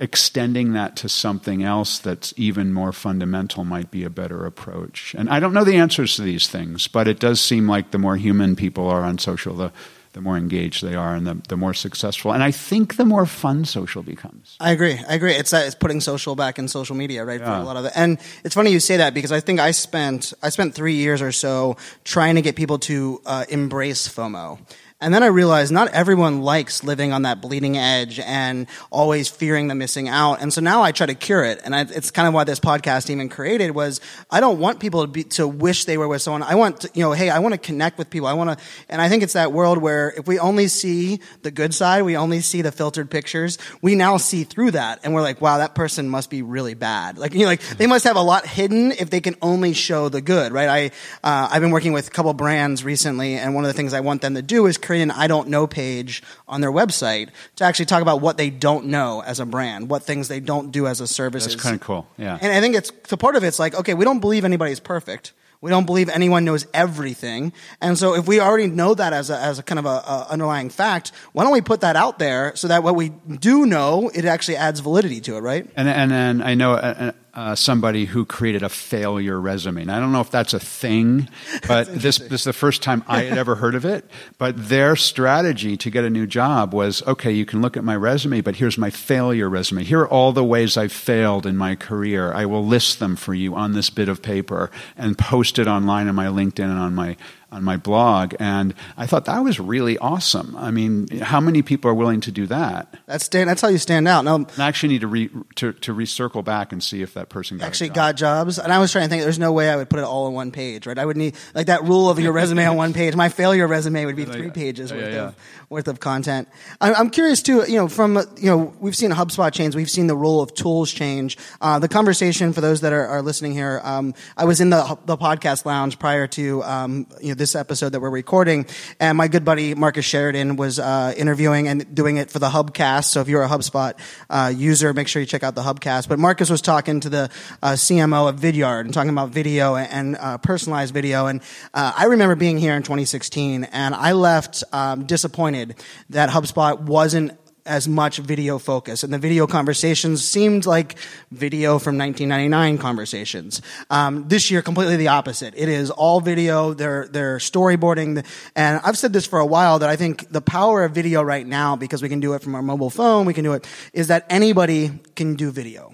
extending 0.02 0.74
that 0.74 0.96
to 0.98 1.08
something 1.08 1.64
else 1.64 2.00
that's 2.00 2.34
even 2.36 2.74
more 2.74 2.92
fundamental 2.92 3.64
might 3.64 3.92
be 3.92 4.04
a 4.04 4.10
better 4.10 4.46
approach. 4.46 5.16
And 5.18 5.30
I 5.30 5.40
don't 5.40 5.54
know 5.54 5.64
the 5.64 5.78
answers 5.78 6.16
to 6.16 6.24
these 6.24 6.48
things, 6.48 6.88
but 6.88 7.08
it 7.08 7.20
does 7.20 7.40
seem 7.40 7.70
like 7.70 7.92
the 7.92 8.00
more 8.00 8.18
human 8.18 8.56
people 8.56 8.90
are 8.90 9.04
on 9.04 9.20
social, 9.20 9.56
the 9.56 9.72
the 10.14 10.20
more 10.20 10.38
engaged 10.38 10.84
they 10.84 10.94
are 10.94 11.16
and 11.16 11.26
the, 11.26 11.42
the 11.48 11.56
more 11.56 11.74
successful. 11.74 12.34
And 12.34 12.44
I 12.44 12.52
think 12.52 12.98
the 12.98 13.06
more 13.06 13.26
fun 13.26 13.64
social 13.64 14.04
becomes. 14.04 14.58
I 14.60 14.72
agree. 14.72 15.00
I 15.08 15.14
agree. 15.14 15.32
It's 15.32 15.52
that 15.52 15.66
it's 15.66 15.76
putting 15.76 16.02
social 16.02 16.36
back 16.36 16.60
in 16.60 16.68
social 16.68 16.98
media, 16.98 17.24
right? 17.24 17.40
Yeah. 17.40 17.46
For 17.46 17.62
a 17.62 17.64
lot 17.64 17.78
of 17.78 17.86
it. 17.86 17.94
And 17.96 18.20
it's 18.44 18.54
funny 18.54 18.72
you 18.72 18.82
say 18.82 18.98
that 18.98 19.14
because 19.14 19.32
I 19.32 19.40
think 19.40 19.62
I 19.62 19.72
spent 19.72 20.34
I 20.42 20.50
spent 20.50 20.76
three 20.76 20.96
years 20.96 21.22
or 21.22 21.32
so 21.32 21.78
trying 22.04 22.36
to 22.36 22.42
get 22.42 22.58
people 22.58 22.80
to 22.80 23.22
uh, 23.26 23.46
embrace 23.48 24.08
FOMO. 24.08 24.60
And 25.02 25.12
then 25.12 25.24
I 25.24 25.28
realized 25.28 25.72
not 25.72 25.90
everyone 25.90 26.44
likes 26.44 26.84
living 26.84 27.12
on 27.12 27.24
that 27.24 27.42
bleeding 27.42 27.76
edge 27.76 28.20
and 28.20 28.68
always 28.92 29.28
fearing 29.28 29.68
the 29.68 29.74
missing 29.74 30.08
out. 30.08 30.42
And 30.42 30.54
so 30.54 30.62
now 30.62 30.84
I 30.84 30.92
try 30.92 31.08
to 31.08 31.16
cure 31.16 31.44
it. 31.44 31.60
And 31.64 31.76
I, 31.76 31.82
it's 31.82 32.12
kind 32.12 32.28
of 32.28 32.36
why 32.36 32.44
this 32.44 32.60
podcast 32.60 33.10
even 33.10 33.28
created 33.28 33.72
was 33.72 34.00
I 34.30 34.40
don't 34.40 34.60
want 34.60 34.80
people 34.80 35.02
to 35.02 35.08
be, 35.08 35.24
to 35.24 35.48
wish 35.48 35.86
they 35.86 35.98
were 35.98 36.08
with 36.08 36.22
someone. 36.22 36.44
I 36.44 36.54
want 36.54 36.82
to, 36.82 36.92
you 36.94 37.02
know, 37.02 37.14
hey, 37.14 37.32
I 37.32 37.40
want 37.40 37.56
to 37.56 37.58
connect 37.58 37.98
with 37.98 38.12
people. 38.12 38.28
I 38.28 38.34
want 38.34 38.58
to, 38.58 38.66
and 38.90 39.02
I 39.02 39.10
think 39.10 39.24
it's 39.24 39.34
that 39.34 39.52
world 39.52 39.80
where 39.80 40.14
if 40.16 40.28
we 40.28 40.38
only 40.38 40.68
see 40.68 41.20
the 41.42 41.50
good 41.50 41.74
side, 41.74 42.04
we 42.04 42.16
only 42.16 42.42
see 42.42 42.62
the 42.62 42.72
filtered 42.72 43.10
pictures, 43.10 43.58
we 43.82 43.96
now 43.96 44.18
see 44.18 44.44
through 44.44 44.72
that. 44.72 45.00
And 45.04 45.16
we're 45.16 45.24
like, 45.24 45.42
wow, 45.42 45.58
that 45.58 45.74
person 45.74 46.10
must 46.10 46.30
be 46.30 46.44
really 46.44 46.76
bad. 46.76 47.18
Like, 47.18 47.34
you 47.34 47.40
know, 47.40 47.48
like 47.48 47.62
they 47.62 47.88
must 47.88 48.04
have 48.04 48.18
a 48.18 48.22
lot 48.22 48.46
hidden 48.46 48.92
if 48.92 49.10
they 49.10 49.20
can 49.20 49.36
only 49.42 49.74
show 49.74 50.10
the 50.10 50.22
good, 50.22 50.52
right? 50.52 50.70
I, 50.70 50.86
uh, 51.28 51.50
I've 51.52 51.62
been 51.62 51.72
working 51.72 51.94
with 51.94 52.08
a 52.08 52.12
couple 52.12 52.32
brands 52.36 52.84
recently 52.84 53.34
and 53.34 53.56
one 53.56 53.64
of 53.64 53.68
the 53.70 53.74
things 53.74 53.94
I 53.94 54.02
want 54.02 54.22
them 54.22 54.36
to 54.36 54.44
do 54.44 54.68
is 54.68 54.78
create 54.92 55.04
an 55.04 55.12
I 55.12 55.28
don't 55.28 55.48
know 55.48 55.68
page 55.68 56.22
on 56.50 56.60
their 56.60 56.72
website 56.72 57.30
to 57.56 57.64
actually 57.64 57.86
talk 57.86 58.02
about 58.02 58.20
what 58.20 58.36
they 58.36 58.50
don't 58.50 58.88
know 58.88 59.24
as 59.26 59.40
a 59.40 59.46
brand, 59.46 59.90
what 59.90 60.04
things 60.04 60.28
they 60.28 60.42
don't 60.42 60.70
do 60.72 60.86
as 60.86 61.00
a 61.00 61.08
service. 61.08 61.46
That's 61.46 61.56
kind 61.56 61.76
of 61.76 61.82
cool. 61.82 62.06
Yeah. 62.18 62.38
And 62.42 62.52
I 62.52 62.60
think 62.60 62.76
it's 62.76 62.92
so 63.06 63.16
part 63.16 63.38
of 63.38 63.44
it's 63.46 63.58
like, 63.58 63.74
okay, 63.74 63.94
we 63.94 64.04
don't 64.04 64.20
believe 64.20 64.44
anybody's 64.44 64.82
perfect. 64.82 65.32
We 65.62 65.70
don't 65.70 65.86
believe 65.86 66.10
anyone 66.10 66.44
knows 66.44 66.66
everything. 66.74 67.54
And 67.80 67.98
so 67.98 68.16
if 68.16 68.28
we 68.28 68.42
already 68.42 68.68
know 68.68 68.94
that 68.94 69.14
as 69.14 69.30
a, 69.30 69.38
as 69.38 69.60
a 69.60 69.64
kind 69.64 69.80
of 69.80 69.86
a, 69.86 69.90
a, 69.90 70.28
underlying 70.32 70.70
fact, 70.70 71.14
why 71.32 71.44
don't 71.44 71.54
we 71.54 71.62
put 71.62 71.82
that 71.82 71.96
out 71.96 72.20
there 72.20 72.54
so 72.56 72.68
that 72.68 72.84
what 72.84 72.96
we 72.96 73.10
do 73.10 73.66
know, 73.66 74.12
it 74.14 74.26
actually 74.26 74.58
adds 74.58 74.82
validity 74.82 75.22
to 75.22 75.38
it, 75.38 75.40
right? 75.40 75.70
And, 75.78 75.88
and 75.88 76.12
then 76.12 76.42
I 76.42 76.56
know 76.56 77.14
uh, 77.34 77.56
somebody 77.56 78.06
who 78.06 78.26
created 78.26 78.62
a 78.62 78.70
failure 78.70 79.40
resume. 79.40 79.84
And 79.84 79.92
I 79.92 80.00
don't 80.00 80.12
know 80.12 80.22
if 80.22 80.32
that's 80.32 80.54
a 80.54 80.60
thing, 80.60 81.30
but 81.68 81.88
this, 81.88 82.18
this 82.18 82.42
is 82.42 82.44
the 82.44 82.54
first 82.54 82.84
time 82.84 83.04
I 83.08 83.24
had 83.24 83.38
ever 83.38 83.56
heard 83.56 83.76
of 83.76 83.86
it. 83.86 84.10
But 84.38 84.68
their 84.70 84.96
strategy 84.96 85.78
to 85.78 85.90
get 85.90 86.04
a 86.04 86.10
new 86.10 86.28
job 86.28 86.74
was 86.74 87.02
okay, 87.08 87.32
you 87.32 87.46
can 87.46 87.62
look 87.62 87.78
at 87.78 87.84
my 87.84 87.96
resume, 87.96 88.42
but 88.42 88.58
here's 88.58 88.78
my 88.78 88.90
failure 88.90 89.50
resume. 89.50 89.84
Here 89.84 90.02
are 90.02 90.10
all 90.10 90.32
the 90.32 90.44
ways 90.44 90.78
I've 90.78 90.92
failed 90.92 91.46
in 91.46 91.56
my 91.56 91.76
career. 91.76 92.34
I 92.34 92.46
will 92.46 92.66
list 92.66 93.00
them 93.00 93.16
for 93.16 93.34
you 93.34 93.56
on 93.56 93.74
this 93.74 93.90
bit 93.90 94.10
of 94.10 94.22
paper 94.22 94.70
and 94.98 95.18
post 95.18 95.58
it 95.60 95.68
online 95.68 96.08
on 96.08 96.16
my 96.16 96.28
LinkedIn 96.28 96.64
and 96.64 96.80
on 96.80 96.94
my 96.94 97.16
on 97.52 97.64
my 97.64 97.78
blog, 97.78 98.36
and 98.40 98.74
I 98.98 99.06
thought 99.06 99.26
that 99.26 99.40
was 99.40 99.60
really 99.60 99.98
awesome. 99.98 100.56
I 100.56 100.72
mean, 100.72 101.08
how 101.20 101.40
many 101.40 101.62
people 101.62 101.92
are 101.92 101.94
willing 101.94 102.22
to 102.22 102.32
do 102.32 102.48
that? 102.48 102.94
That's 103.08 103.26
stand, 103.26 103.50
that's 103.50 103.62
how 103.62 103.68
you 103.68 103.78
stand 103.78 104.08
out. 104.08 104.24
Now, 104.24 104.46
I 104.58 104.68
actually 104.68 104.94
need 104.94 105.02
to 105.02 105.08
re, 105.08 105.30
to, 105.56 105.74
to 105.74 105.94
recircle 105.94 106.44
back 106.44 106.72
and 106.72 106.82
see 106.84 107.02
if 107.02 107.14
that 107.14 107.30
person 107.30 107.58
got 107.58 107.68
actually 107.68 107.90
job. 107.90 107.96
got 107.96 108.16
jobs. 108.16 108.60
And 108.60 108.72
I 108.72 108.80
was 108.80 108.92
trying 108.92 109.06
to 109.06 109.10
think, 109.10 109.24
there's 109.24 109.40
no 109.40 109.52
way 109.52 109.70
I 109.70 109.76
would 109.76 109.90
put 109.90 110.00
it 110.00 110.06
all 110.06 110.28
on 110.28 110.34
one 110.34 110.52
page, 110.52 110.88
right? 110.88 110.98
I 110.98 111.06
would 111.06 111.18
need 111.18 111.36
like 111.54 111.68
that 111.68 111.84
rule 111.84 112.10
of 112.10 112.20
your 112.20 112.32
resume 112.32 112.66
on 112.66 112.78
one 112.78 112.94
page. 112.94 113.16
My 113.16 113.30
failure 113.30 113.68
resume 113.68 114.06
would 114.06 114.16
be 114.16 114.26
three 114.26 114.50
pages 114.50 114.92
worth 114.92 115.14
yeah. 115.14 115.28
of 115.28 115.36
worth 115.70 115.88
of 115.88 116.00
content. 116.00 116.48
I'm 116.80 117.10
curious 117.10 117.42
too. 117.42 117.64
You 117.68 117.78
know, 117.78 117.88
from 117.88 118.18
you 118.38 118.50
know, 118.50 118.74
we've 118.80 118.96
seen 118.96 119.12
HubSpot 119.12 119.52
change. 119.52 119.76
We've 119.76 119.90
seen 119.90 120.08
the 120.08 120.16
role 120.16 120.42
of 120.42 120.54
tools 120.54 120.92
change. 120.92 121.38
Uh, 121.60 121.80
the 121.80 121.88
conversation 121.88 122.54
for 122.54 122.62
those 122.62 122.82
that 122.82 122.94
are, 122.94 123.08
are 123.08 123.22
listening 123.22 123.54
here. 123.54 123.82
Um, 123.84 124.14
I 124.38 124.46
was 124.46 124.62
in 124.62 124.70
the 124.70 124.98
the 125.06 125.18
podcast 125.18 125.66
lounge 125.66 126.00
prior 126.00 126.28
to 126.28 126.64
um, 126.64 127.08
you 127.22 127.30
know 127.30 127.36
this 127.42 127.56
episode 127.56 127.90
that 127.90 128.00
we're 128.00 128.12
recording, 128.12 128.68
and 129.00 129.18
my 129.18 129.28
good 129.28 129.44
buddy 129.44 129.74
Marcus 129.74 130.06
Sheridan 130.06 130.58
was 130.58 130.78
uh, 130.78 131.12
interviewing 131.18 131.68
and 131.68 131.96
doing 131.96 132.18
it 132.18 132.30
for 132.30 132.38
the 132.38 132.50
Hubcast. 132.50 133.06
So 133.06 133.20
if 133.20 133.28
you're 133.28 133.42
a 133.42 133.50
HubSpot 133.50 133.94
uh, 134.30 134.54
user, 134.56 134.94
make 134.94 135.08
sure 135.08 135.24
you 135.24 135.26
check 135.26 135.42
out 135.42 135.56
the 135.56 135.64
Hubcast. 135.64 136.08
But 136.08 136.20
Marcus 136.20 136.52
was 136.52 136.62
talking 136.62 137.00
to 137.00 137.10
the 137.10 137.32
uh, 137.64 137.72
CMO 137.72 138.30
of 138.30 138.40
Vidyard 138.40 138.82
and 138.82 138.94
talking 138.94 139.10
about 139.10 139.30
video 139.30 139.76
and, 139.76 140.16
uh, 140.18 140.38
personalized 140.38 140.94
video. 140.94 141.26
And 141.26 141.42
uh, 141.74 141.94
I 141.98 142.06
remember 142.06 142.36
being 142.36 142.60
here 142.60 142.76
in 142.76 142.84
2016, 142.84 143.64
and 143.64 143.96
I 143.96 144.12
left 144.12 144.64
um, 144.72 145.08
disappointed 145.08 145.78
that 146.12 146.30
HubSpot 146.30 146.80
wasn't 146.80 147.41
as 147.66 147.88
much 147.88 148.18
video 148.18 148.58
focus. 148.58 149.04
And 149.04 149.14
the 149.14 149.18
video 149.18 149.48
conversations 149.48 150.24
seemed 150.24 150.66
like 150.66 150.98
video 151.32 151.80
from 151.80 151.98
1999 151.98 152.78
conversations. 152.78 153.62
Um, 153.90 154.28
this 154.28 154.52
year, 154.52 154.62
completely 154.62 154.98
the 154.98 155.10
opposite. 155.10 155.54
It 155.56 155.70
is 155.70 155.90
all 155.92 156.22
video. 156.22 156.74
They're, 156.74 157.08
they're 157.08 157.38
storyboarding. 157.38 158.26
And 158.56 158.82
I've 158.84 158.98
said 158.98 159.14
this 159.14 159.26
for 159.26 159.40
a 159.40 159.46
while 159.46 159.80
that 159.80 159.90
I 159.90 159.96
think 159.96 160.30
the 160.30 160.42
power 160.42 160.84
of 160.84 160.94
video 160.94 161.22
right 161.22 161.46
now, 161.46 161.76
because 161.76 162.02
we 162.02 162.10
can 162.10 162.20
do 162.20 162.34
it 162.34 162.42
from 162.42 162.56
our 162.56 162.62
mobile 162.62 162.90
phone, 162.90 163.26
we 163.26 163.34
can 163.34 163.44
do 163.44 163.54
it, 163.54 163.68
is 163.94 164.08
that 164.08 164.26
anybody 164.30 164.92
can 165.16 165.36
do 165.36 165.52
video. 165.52 165.91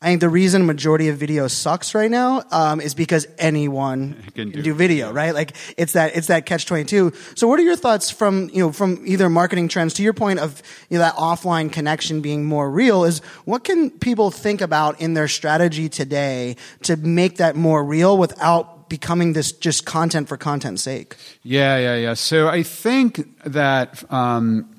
I 0.00 0.06
think 0.06 0.20
the 0.20 0.28
reason 0.28 0.64
majority 0.64 1.08
of 1.08 1.16
video 1.16 1.48
sucks 1.48 1.92
right 1.92 2.10
now 2.10 2.44
um, 2.52 2.80
is 2.80 2.94
because 2.94 3.26
anyone 3.36 4.22
can, 4.34 4.50
do, 4.50 4.62
do 4.62 4.72
video, 4.72 5.12
right? 5.12 5.34
Like 5.34 5.56
it's 5.76 5.94
that 5.94 6.16
it's 6.16 6.28
that 6.28 6.46
catch 6.46 6.66
twenty 6.66 6.84
two. 6.84 7.12
So, 7.34 7.48
what 7.48 7.58
are 7.58 7.64
your 7.64 7.74
thoughts 7.74 8.08
from 8.08 8.48
you 8.52 8.62
know 8.62 8.70
from 8.70 9.02
either 9.04 9.28
marketing 9.28 9.66
trends 9.66 9.94
to 9.94 10.04
your 10.04 10.12
point 10.12 10.38
of 10.38 10.62
you 10.88 10.98
know 10.98 11.04
that 11.04 11.14
offline 11.14 11.72
connection 11.72 12.20
being 12.20 12.44
more 12.44 12.70
real? 12.70 13.02
Is 13.02 13.18
what 13.44 13.64
can 13.64 13.90
people 13.90 14.30
think 14.30 14.60
about 14.60 15.00
in 15.00 15.14
their 15.14 15.26
strategy 15.26 15.88
today 15.88 16.54
to 16.84 16.96
make 16.96 17.38
that 17.38 17.56
more 17.56 17.84
real 17.84 18.16
without 18.16 18.88
becoming 18.88 19.32
this 19.32 19.50
just 19.50 19.84
content 19.84 20.28
for 20.28 20.36
content's 20.36 20.82
sake? 20.82 21.16
Yeah, 21.42 21.76
yeah, 21.76 21.96
yeah. 21.96 22.14
So 22.14 22.46
I 22.46 22.62
think 22.62 23.42
that 23.44 24.04
um, 24.12 24.70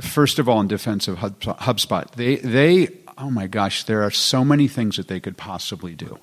first 0.00 0.40
of 0.40 0.48
all, 0.48 0.60
in 0.60 0.66
defense 0.66 1.06
of 1.06 1.18
HubSpot, 1.18 2.10
they 2.16 2.36
they 2.36 2.88
oh 3.18 3.30
my 3.30 3.46
gosh, 3.46 3.84
there 3.84 4.02
are 4.02 4.10
so 4.10 4.44
many 4.44 4.68
things 4.68 4.96
that 4.96 5.08
they 5.08 5.20
could 5.20 5.36
possibly 5.36 5.94
do. 5.94 6.18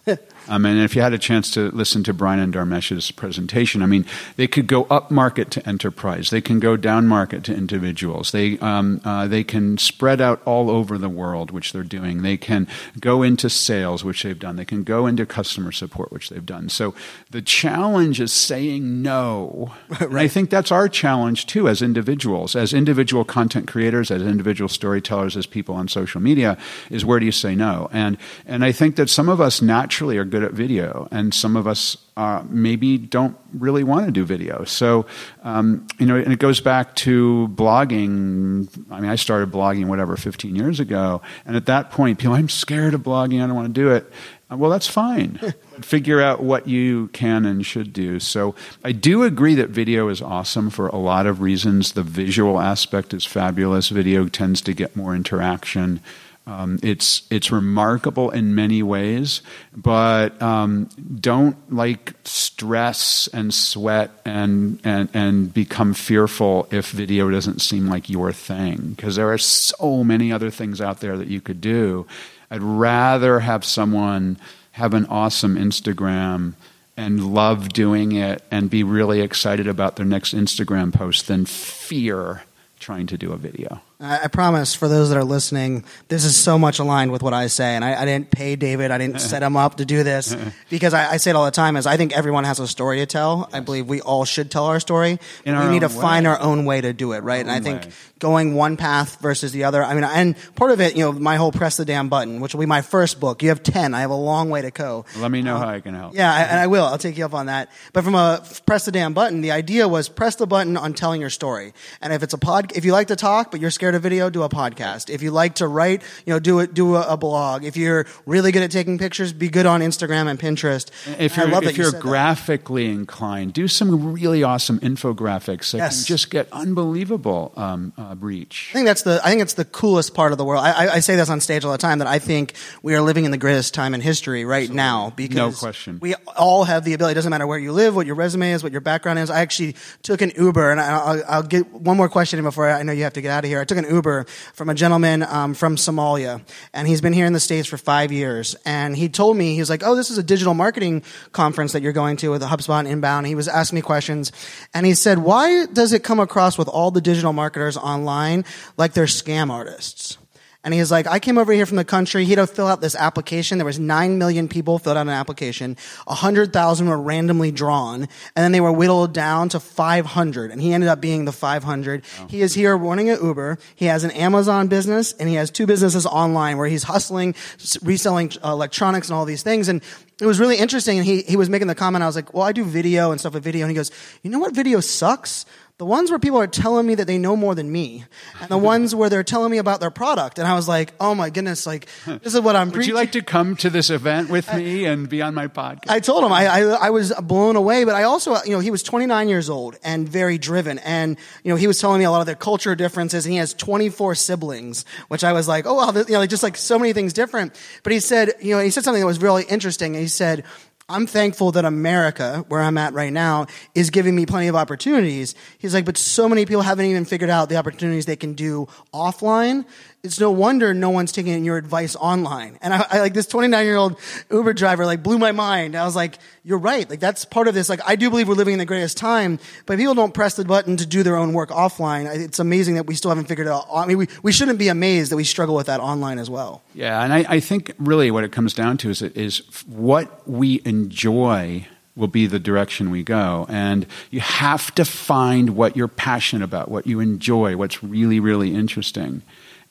I 0.47 0.57
mean, 0.57 0.77
if 0.77 0.95
you 0.95 1.01
had 1.01 1.13
a 1.13 1.19
chance 1.19 1.51
to 1.51 1.69
listen 1.71 2.03
to 2.03 2.13
Brian 2.13 2.39
and 2.39 2.53
Dharmesh's 2.53 3.11
presentation, 3.11 3.81
I 3.81 3.85
mean, 3.85 4.05
they 4.35 4.47
could 4.47 4.67
go 4.67 4.83
up 4.85 5.11
market 5.11 5.51
to 5.51 5.67
enterprise. 5.67 6.29
They 6.29 6.41
can 6.41 6.59
go 6.59 6.77
down 6.77 7.07
market 7.07 7.43
to 7.45 7.55
individuals. 7.55 8.31
They, 8.31 8.57
um, 8.59 9.01
uh, 9.05 9.27
they 9.27 9.43
can 9.43 9.77
spread 9.77 10.21
out 10.21 10.41
all 10.45 10.69
over 10.69 10.97
the 10.97 11.09
world, 11.09 11.51
which 11.51 11.73
they're 11.73 11.83
doing. 11.83 12.21
They 12.21 12.37
can 12.37 12.67
go 12.99 13.23
into 13.23 13.49
sales, 13.49 14.03
which 14.03 14.23
they've 14.23 14.37
done. 14.37 14.55
They 14.55 14.65
can 14.65 14.83
go 14.83 15.07
into 15.07 15.25
customer 15.25 15.71
support, 15.71 16.11
which 16.11 16.29
they've 16.29 16.45
done. 16.45 16.69
So 16.69 16.93
the 17.29 17.41
challenge 17.41 18.19
is 18.19 18.33
saying 18.33 19.01
no. 19.01 19.73
right. 19.99 20.21
And 20.21 20.29
I 20.29 20.33
think 20.33 20.49
that's 20.51 20.71
our 20.71 20.87
challenge 20.87 21.47
too 21.47 21.67
as 21.67 21.81
individuals, 21.81 22.55
as 22.55 22.73
individual 22.73 23.25
content 23.25 23.67
creators, 23.67 24.11
as 24.11 24.21
individual 24.21 24.69
storytellers, 24.69 25.35
as 25.35 25.45
people 25.47 25.73
on 25.73 25.87
social 25.87 26.21
media, 26.21 26.57
is 26.89 27.05
where 27.05 27.19
do 27.19 27.25
you 27.25 27.31
say 27.31 27.55
no? 27.55 27.89
And, 27.91 28.17
and 28.45 28.63
I 28.65 28.71
think 28.71 28.95
that 28.95 29.09
some 29.09 29.29
of 29.29 29.39
us 29.39 29.61
naturally 29.61 30.17
are 30.17 30.25
good 30.25 30.43
at 30.43 30.53
video, 30.53 31.07
and 31.11 31.33
some 31.33 31.55
of 31.55 31.67
us 31.67 31.97
uh, 32.17 32.43
maybe 32.49 32.97
don't 32.97 33.37
really 33.53 33.83
want 33.83 34.05
to 34.05 34.11
do 34.11 34.25
video. 34.25 34.63
So, 34.65 35.05
um, 35.43 35.87
you 35.97 36.05
know, 36.05 36.17
and 36.17 36.33
it 36.33 36.39
goes 36.39 36.59
back 36.59 36.93
to 36.97 37.49
blogging. 37.55 38.67
I 38.91 38.99
mean, 38.99 39.09
I 39.09 39.15
started 39.15 39.49
blogging, 39.49 39.87
whatever, 39.87 40.17
15 40.17 40.55
years 40.55 40.79
ago. 40.79 41.21
And 41.45 41.55
at 41.55 41.65
that 41.67 41.89
point, 41.89 42.19
people, 42.19 42.35
I'm 42.35 42.49
scared 42.49 42.93
of 42.93 43.01
blogging, 43.01 43.41
I 43.41 43.47
don't 43.47 43.55
want 43.55 43.73
to 43.73 43.81
do 43.81 43.89
it. 43.91 44.11
Uh, 44.51 44.57
well, 44.57 44.69
that's 44.69 44.87
fine. 44.87 45.39
Figure 45.81 46.21
out 46.21 46.43
what 46.43 46.67
you 46.67 47.07
can 47.07 47.45
and 47.45 47.65
should 47.65 47.93
do. 47.93 48.19
So, 48.19 48.55
I 48.83 48.91
do 48.91 49.23
agree 49.23 49.55
that 49.55 49.69
video 49.69 50.09
is 50.09 50.21
awesome 50.21 50.69
for 50.69 50.87
a 50.87 50.97
lot 50.97 51.25
of 51.25 51.41
reasons. 51.41 51.93
The 51.93 52.03
visual 52.03 52.59
aspect 52.59 53.13
is 53.13 53.25
fabulous. 53.25 53.89
Video 53.89 54.27
tends 54.27 54.59
to 54.61 54.73
get 54.73 54.95
more 54.95 55.15
interaction. 55.15 56.01
Um, 56.47 56.79
it's 56.81 57.21
it's 57.29 57.51
remarkable 57.51 58.31
in 58.31 58.55
many 58.55 58.81
ways, 58.81 59.41
but 59.75 60.41
um, 60.41 60.89
don't 61.19 61.55
like 61.73 62.13
stress 62.23 63.29
and 63.31 63.53
sweat 63.53 64.09
and, 64.25 64.79
and 64.83 65.07
and 65.13 65.53
become 65.53 65.93
fearful 65.93 66.67
if 66.71 66.89
video 66.89 67.29
doesn't 67.29 67.61
seem 67.61 67.87
like 67.87 68.09
your 68.09 68.31
thing 68.31 68.93
because 68.95 69.15
there 69.15 69.31
are 69.31 69.37
so 69.37 70.03
many 70.03 70.31
other 70.31 70.49
things 70.49 70.81
out 70.81 70.99
there 70.99 71.15
that 71.15 71.27
you 71.27 71.41
could 71.41 71.61
do. 71.61 72.07
I'd 72.49 72.63
rather 72.63 73.41
have 73.41 73.63
someone 73.63 74.37
have 74.73 74.93
an 74.93 75.05
awesome 75.05 75.55
Instagram 75.55 76.53
and 76.97 77.33
love 77.33 77.69
doing 77.69 78.13
it 78.13 78.43
and 78.51 78.69
be 78.69 78.83
really 78.83 79.21
excited 79.21 79.67
about 79.67 79.95
their 79.95 80.05
next 80.05 80.33
Instagram 80.33 80.93
post 80.93 81.27
than 81.27 81.45
fear 81.45 82.43
trying 82.79 83.07
to 83.07 83.17
do 83.17 83.31
a 83.31 83.37
video. 83.37 83.81
I, 84.01 84.23
I 84.23 84.27
promise 84.27 84.73
for 84.73 84.87
those 84.87 85.09
that 85.09 85.17
are 85.17 85.23
listening, 85.23 85.85
this 86.07 86.25
is 86.25 86.35
so 86.35 86.57
much 86.57 86.79
aligned 86.79 87.11
with 87.11 87.23
what 87.23 87.33
I 87.33 87.47
say. 87.47 87.75
And 87.75 87.85
I, 87.85 88.01
I 88.01 88.05
didn't 88.05 88.31
pay 88.31 88.55
David, 88.55 88.91
I 88.91 88.97
didn't 88.97 89.19
set 89.19 89.43
him 89.43 89.55
up 89.55 89.77
to 89.77 89.85
do 89.85 90.03
this 90.03 90.35
because 90.69 90.93
I, 90.93 91.11
I 91.11 91.17
say 91.17 91.31
it 91.31 91.35
all 91.35 91.45
the 91.45 91.51
time 91.51 91.77
is 91.77 91.85
I 91.85 91.97
think 91.97 92.15
everyone 92.15 92.43
has 92.43 92.59
a 92.59 92.67
story 92.67 92.97
to 92.99 93.05
tell. 93.05 93.49
I 93.53 93.59
believe 93.59 93.87
we 93.87 94.01
all 94.01 94.25
should 94.25 94.49
tell 94.49 94.65
our 94.65 94.79
story. 94.79 95.19
In 95.45 95.53
we 95.55 95.61
our 95.61 95.71
need 95.71 95.79
to 95.79 95.85
own 95.85 95.91
find 95.91 96.27
our 96.27 96.39
own 96.39 96.65
way 96.65 96.81
to 96.81 96.93
do 96.93 97.13
it, 97.13 97.23
right? 97.23 97.41
and 97.41 97.51
I 97.51 97.59
think 97.59 97.83
way. 97.83 97.91
going 98.19 98.55
one 98.55 98.77
path 98.77 99.19
versus 99.21 99.51
the 99.51 99.65
other. 99.65 99.83
I 99.83 99.93
mean, 99.93 100.03
and 100.03 100.35
part 100.55 100.71
of 100.71 100.81
it, 100.81 100.95
you 100.95 101.03
know, 101.03 101.11
my 101.11 101.35
whole 101.35 101.51
press 101.51 101.77
the 101.77 101.85
damn 101.85 102.09
button, 102.09 102.39
which 102.39 102.53
will 102.53 102.61
be 102.61 102.65
my 102.65 102.81
first 102.81 103.19
book. 103.19 103.43
You 103.43 103.49
have 103.49 103.63
10. 103.63 103.93
I 103.93 104.01
have 104.01 104.11
a 104.11 104.15
long 104.15 104.49
way 104.49 104.61
to 104.61 104.71
go. 104.71 105.05
Let 105.17 105.31
me 105.31 105.41
know 105.41 105.57
uh, 105.57 105.59
how 105.59 105.69
I 105.69 105.79
can 105.79 105.93
help. 105.93 106.15
Yeah, 106.15 106.33
I, 106.33 106.41
and 106.41 106.59
I 106.59 106.67
will. 106.67 106.85
I'll 106.85 106.97
take 106.97 107.17
you 107.17 107.25
up 107.25 107.33
on 107.33 107.47
that. 107.47 107.69
But 107.93 108.03
from 108.03 108.15
a 108.15 108.43
press 108.65 108.85
the 108.85 108.91
damn 108.91 109.13
button, 109.13 109.41
the 109.41 109.51
idea 109.51 109.87
was 109.87 110.09
press 110.09 110.35
the 110.35 110.47
button 110.47 110.77
on 110.77 110.93
telling 110.93 111.21
your 111.21 111.29
story. 111.29 111.73
And 112.01 112.13
if 112.13 112.23
it's 112.23 112.33
a 112.33 112.37
pod, 112.37 112.71
if 112.75 112.85
you 112.85 112.93
like 112.93 113.07
to 113.07 113.15
talk 113.15 113.51
but 113.51 113.59
you're 113.59 113.71
scared 113.71 113.90
of 113.95 114.01
video, 114.03 114.29
do 114.29 114.43
a 114.43 114.49
podcast. 114.49 115.09
If 115.09 115.21
you 115.21 115.31
like 115.31 115.55
to 115.55 115.67
write, 115.67 116.01
you 116.25 116.33
know, 116.33 116.39
do 116.39 116.59
it, 116.59 116.73
do 116.73 116.95
a, 116.95 117.13
a 117.13 117.17
blog. 117.17 117.63
If 117.63 117.75
you're 117.77 118.05
really 118.25 118.51
good 118.51 118.63
at 118.63 118.71
taking 118.71 118.97
pictures, 118.97 119.33
be 119.33 119.49
good 119.49 119.65
on 119.65 119.81
Instagram 119.81 120.27
and 120.29 120.39
Pinterest. 120.39 120.89
If 121.19 121.37
And 121.37 121.51
you're, 121.51 121.63
if 121.63 121.77
you 121.77 121.83
you're 121.83 121.91
said 121.91 121.99
that. 122.01 122.01
graphically 122.01 122.85
inclined, 122.89 123.53
do 123.53 123.67
some 123.67 124.13
really 124.13 124.43
awesome 124.43 124.79
infographics 124.79 125.71
that 125.71 125.77
Yes. 125.79 125.97
can 126.03 126.07
just 126.07 126.29
get 126.29 126.47
unbelievable 126.51 127.53
um, 127.55 127.93
uh, 127.97 128.15
reach. 128.19 128.69
I 128.71 128.73
think 128.73 128.85
that's 128.85 129.03
the 129.03 129.21
I 129.23 129.29
think 129.29 129.41
it's 129.41 129.53
the 129.53 129.65
coolest 129.65 130.13
part 130.13 130.31
of 130.31 130.37
the 130.37 130.45
world. 130.45 130.63
I, 130.63 130.71
I, 130.87 130.93
I 130.95 130.99
say 130.99 131.15
this 131.15 131.29
on 131.29 131.39
stage 131.41 131.63
all 131.65 131.71
the 131.71 131.77
time 131.77 131.99
that 131.99 132.07
I 132.07 132.19
think 132.19 132.53
we 132.81 132.95
are 132.95 133.01
living 133.01 133.25
in 133.25 133.31
the 133.31 133.37
greatest 133.37 133.73
time 133.73 133.93
in 133.93 134.01
history 134.01 134.45
right 134.45 134.69
now 134.69 135.11
because 135.15 135.35
No 135.35 135.51
question. 135.51 135.99
we 136.01 136.15
all 136.37 136.63
have 136.63 136.83
the 136.83 136.93
ability. 136.93 137.11
It 137.11 137.15
doesn't 137.15 137.29
matter 137.29 137.47
where 137.47 137.59
you 137.59 137.71
live, 137.71 137.95
what 137.95 138.05
your 138.05 138.15
resume 138.15 138.51
is, 138.51 138.63
what 138.63 138.71
your 138.71 138.81
background 138.81 139.19
is. 139.19 139.29
I 139.29 139.41
actually 139.41 139.75
took 140.03 140.21
an 140.21 140.31
Uber, 140.37 140.71
and 140.71 140.79
I'll, 140.79 141.23
I'll 141.27 141.43
get 141.43 141.71
one 141.71 141.97
more 141.97 142.09
question 142.09 142.39
in 142.39 142.45
before 142.45 142.69
I 142.69 142.83
know 142.83 142.91
you 142.91 143.03
have 143.03 143.13
to 143.13 143.21
get 143.21 143.31
out 143.31 143.43
of 143.43 143.49
here. 143.49 143.59
I 143.59 143.65
took 143.65 143.77
an 143.77 143.85
Uber 143.89 144.25
from 144.53 144.69
a 144.69 144.73
gentleman 144.73 145.23
um, 145.23 145.53
from 145.53 145.75
Somalia, 145.75 146.41
and 146.73 146.87
he's 146.87 147.01
been 147.01 147.13
here 147.13 147.25
in 147.25 147.33
the 147.33 147.39
states 147.39 147.67
for 147.67 147.77
five 147.77 148.11
years. 148.11 148.55
And 148.65 148.95
he 148.95 149.09
told 149.09 149.37
me 149.37 149.53
he 149.53 149.59
was 149.59 149.69
like, 149.69 149.83
"Oh, 149.83 149.95
this 149.95 150.09
is 150.09 150.17
a 150.17 150.23
digital 150.23 150.53
marketing 150.53 151.03
conference 151.31 151.73
that 151.73 151.81
you're 151.81 151.93
going 151.93 152.17
to 152.17 152.29
with 152.29 152.41
HubSpot 152.41 152.87
Inbound." 152.87 153.27
He 153.27 153.35
was 153.35 153.47
asking 153.47 153.77
me 153.77 153.81
questions, 153.81 154.31
and 154.73 154.85
he 154.85 154.93
said, 154.93 155.19
"Why 155.19 155.65
does 155.65 155.93
it 155.93 156.03
come 156.03 156.19
across 156.19 156.57
with 156.57 156.67
all 156.67 156.91
the 156.91 157.01
digital 157.01 157.33
marketers 157.33 157.77
online 157.77 158.45
like 158.77 158.93
they're 158.93 159.05
scam 159.05 159.49
artists?" 159.49 160.17
And 160.63 160.75
he's 160.75 160.91
like, 160.91 161.07
I 161.07 161.17
came 161.17 161.39
over 161.39 161.51
here 161.51 161.65
from 161.65 161.77
the 161.77 161.85
country. 161.85 162.23
He 162.23 162.31
had 162.31 162.35
to 162.35 162.45
fill 162.45 162.67
out 162.67 162.81
this 162.81 162.95
application. 162.95 163.57
There 163.57 163.65
was 163.65 163.79
nine 163.79 164.19
million 164.19 164.47
people 164.47 164.77
filled 164.77 164.95
out 164.95 165.01
an 165.01 165.09
application. 165.09 165.75
A 166.05 166.13
hundred 166.13 166.53
thousand 166.53 166.87
were 166.87 167.01
randomly 167.01 167.51
drawn, 167.51 168.01
and 168.01 168.09
then 168.35 168.51
they 168.51 168.61
were 168.61 168.71
whittled 168.71 169.11
down 169.11 169.49
to 169.49 169.59
500. 169.59 170.51
And 170.51 170.61
he 170.61 170.71
ended 170.71 170.87
up 170.87 171.01
being 171.01 171.25
the 171.25 171.31
500. 171.31 172.03
He 172.29 172.41
is 172.41 172.53
here 172.53 172.77
running 172.77 173.09
an 173.09 173.17
Uber. 173.23 173.57
He 173.75 173.85
has 173.85 174.03
an 174.03 174.11
Amazon 174.11 174.67
business, 174.67 175.13
and 175.13 175.27
he 175.27 175.35
has 175.35 175.49
two 175.49 175.65
businesses 175.65 176.05
online 176.05 176.57
where 176.57 176.67
he's 176.67 176.83
hustling, 176.83 177.33
reselling 177.81 178.31
uh, 178.43 178.51
electronics 178.51 179.09
and 179.09 179.15
all 179.15 179.25
these 179.25 179.41
things. 179.41 179.67
And 179.67 179.81
it 180.19 180.27
was 180.27 180.39
really 180.39 180.57
interesting. 180.57 180.99
And 180.99 181.07
he, 181.07 181.23
he 181.23 181.37
was 181.37 181.49
making 181.49 181.69
the 181.69 181.75
comment. 181.75 182.03
I 182.03 182.05
was 182.05 182.15
like, 182.15 182.35
well, 182.35 182.43
I 182.43 182.51
do 182.51 182.63
video 182.63 183.09
and 183.09 183.19
stuff 183.19 183.33
with 183.33 183.43
video. 183.43 183.65
And 183.65 183.71
he 183.71 183.75
goes, 183.75 183.89
you 184.21 184.29
know 184.29 184.37
what 184.37 184.53
video 184.53 184.79
sucks? 184.79 185.47
The 185.81 185.85
ones 185.85 186.11
where 186.11 186.19
people 186.19 186.37
are 186.37 186.45
telling 186.45 186.85
me 186.85 186.93
that 186.93 187.07
they 187.07 187.17
know 187.17 187.35
more 187.35 187.55
than 187.55 187.71
me, 187.71 188.05
and 188.39 188.49
the 188.49 188.57
ones 188.59 188.93
where 188.93 189.09
they're 189.09 189.23
telling 189.23 189.49
me 189.49 189.57
about 189.57 189.79
their 189.79 189.89
product, 189.89 190.37
and 190.37 190.47
I 190.47 190.53
was 190.53 190.67
like, 190.67 190.93
"Oh 190.99 191.15
my 191.15 191.31
goodness! 191.31 191.65
Like 191.65 191.87
this 192.05 192.35
is 192.35 192.39
what 192.39 192.55
I'm 192.55 192.67
Would 192.67 192.75
preaching." 192.75 192.89
you 192.89 192.93
like 192.95 193.13
to 193.13 193.23
come 193.23 193.55
to 193.55 193.69
this 193.71 193.89
event 193.89 194.29
with 194.29 194.53
me 194.53 194.85
and 194.85 195.09
be 195.09 195.23
on 195.23 195.33
my 195.33 195.47
podcast? 195.47 195.89
I 195.89 195.99
told 195.99 196.23
him 196.23 196.31
I, 196.31 196.45
I 196.45 196.59
I 196.59 196.89
was 196.91 197.11
blown 197.23 197.55
away, 197.55 197.83
but 197.83 197.95
I 197.95 198.03
also 198.03 198.35
you 198.43 198.51
know 198.51 198.59
he 198.59 198.69
was 198.69 198.83
29 198.83 199.27
years 199.27 199.49
old 199.49 199.75
and 199.83 200.07
very 200.07 200.37
driven, 200.37 200.77
and 200.77 201.17
you 201.43 201.49
know 201.49 201.55
he 201.55 201.65
was 201.65 201.79
telling 201.79 201.97
me 201.97 202.05
a 202.05 202.11
lot 202.11 202.19
of 202.19 202.27
their 202.27 202.35
culture 202.35 202.75
differences, 202.75 203.25
and 203.25 203.31
he 203.31 203.39
has 203.39 203.55
24 203.55 204.13
siblings, 204.13 204.85
which 205.07 205.23
I 205.23 205.33
was 205.33 205.47
like, 205.47 205.65
oh 205.65 205.73
wow, 205.73 205.91
you 205.93 206.13
know, 206.13 206.19
like 206.19 206.29
just 206.29 206.43
like 206.43 206.57
so 206.57 206.77
many 206.77 206.93
things 206.93 207.11
different. 207.11 207.59
But 207.81 207.91
he 207.91 208.01
said, 208.01 208.33
you 208.39 208.55
know, 208.55 208.61
he 208.61 208.69
said 208.69 208.83
something 208.83 209.01
that 209.01 209.07
was 209.07 209.19
really 209.19 209.45
interesting. 209.45 209.95
He 209.95 210.09
said. 210.09 210.43
I'm 210.91 211.07
thankful 211.07 211.53
that 211.53 211.63
America, 211.63 212.43
where 212.49 212.59
I'm 212.59 212.77
at 212.77 212.93
right 212.93 213.13
now, 213.13 213.47
is 213.73 213.91
giving 213.91 214.13
me 214.13 214.25
plenty 214.25 214.49
of 214.49 214.55
opportunities. 214.57 215.35
He's 215.57 215.73
like, 215.73 215.85
but 215.85 215.97
so 215.97 216.27
many 216.27 216.45
people 216.45 216.63
haven't 216.63 216.85
even 216.85 217.05
figured 217.05 217.29
out 217.29 217.47
the 217.47 217.55
opportunities 217.55 218.05
they 218.05 218.17
can 218.17 218.33
do 218.33 218.67
offline. 218.93 219.63
It's 220.03 220.19
no 220.19 220.31
wonder 220.31 220.73
no 220.73 220.89
one's 220.89 221.11
taking 221.11 221.45
your 221.45 221.57
advice 221.57 221.95
online. 221.95 222.57
And 222.61 222.73
I, 222.73 222.85
I 222.89 222.99
like 223.01 223.13
this 223.13 223.27
29 223.27 223.65
year 223.65 223.75
old 223.75 223.99
Uber 224.31 224.53
driver 224.53 224.83
like 224.85 225.03
blew 225.03 225.19
my 225.19 225.31
mind. 225.31 225.75
I 225.75 225.85
was 225.85 225.95
like, 225.95 226.17
you're 226.43 226.57
right. 226.57 226.89
Like 226.89 226.99
that's 226.99 227.23
part 227.23 227.47
of 227.47 227.53
this. 227.53 227.69
Like 227.69 227.81
I 227.85 227.95
do 227.95 228.09
believe 228.09 228.27
we're 228.27 228.33
living 228.33 228.53
in 228.53 228.59
the 228.59 228.65
greatest 228.65 228.97
time, 228.97 229.37
but 229.67 229.77
people 229.77 229.93
don't 229.93 230.13
press 230.13 230.35
the 230.35 230.43
button 230.43 230.75
to 230.77 230.87
do 230.87 231.03
their 231.03 231.17
own 231.17 231.33
work 231.33 231.49
offline. 231.49 232.13
It's 232.15 232.39
amazing 232.39 232.75
that 232.75 232.87
we 232.87 232.95
still 232.95 233.09
haven't 233.09 233.25
figured 233.25 233.45
it 233.45 233.51
out. 233.51 233.67
I 233.71 233.85
mean, 233.85 233.99
we, 233.99 234.07
we 234.23 234.31
shouldn't 234.31 234.57
be 234.57 234.69
amazed 234.69 235.11
that 235.11 235.17
we 235.17 235.23
struggle 235.23 235.55
with 235.55 235.67
that 235.67 235.79
online 235.79 236.17
as 236.17 236.31
well. 236.31 236.63
Yeah, 236.73 237.03
and 237.03 237.13
I, 237.13 237.25
I 237.29 237.39
think 237.39 237.73
really 237.77 238.09
what 238.09 238.23
it 238.23 238.31
comes 238.31 238.55
down 238.55 238.77
to 238.77 238.89
is 238.89 239.03
is 239.03 239.39
what 239.67 240.27
we 240.27 240.61
enjoy 240.65 241.67
will 241.95 242.07
be 242.07 242.25
the 242.25 242.39
direction 242.39 242.89
we 242.89 243.03
go, 243.03 243.45
and 243.49 243.85
you 244.09 244.19
have 244.19 244.73
to 244.75 244.85
find 244.85 245.51
what 245.51 245.75
you're 245.77 245.87
passionate 245.87 246.43
about, 246.43 246.71
what 246.71 246.87
you 246.87 246.99
enjoy, 246.99 247.55
what's 247.55 247.83
really 247.83 248.19
really 248.19 248.55
interesting, 248.55 249.21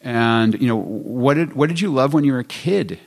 and 0.01 0.61
you 0.61 0.67
know 0.67 0.77
what 0.77 1.35
did 1.35 1.53
what 1.53 1.69
did 1.69 1.81
you 1.81 1.93
love 1.93 2.15
when 2.15 2.25
you 2.25 2.33
were 2.33 2.39
a 2.39 2.45
kid? 2.45 2.99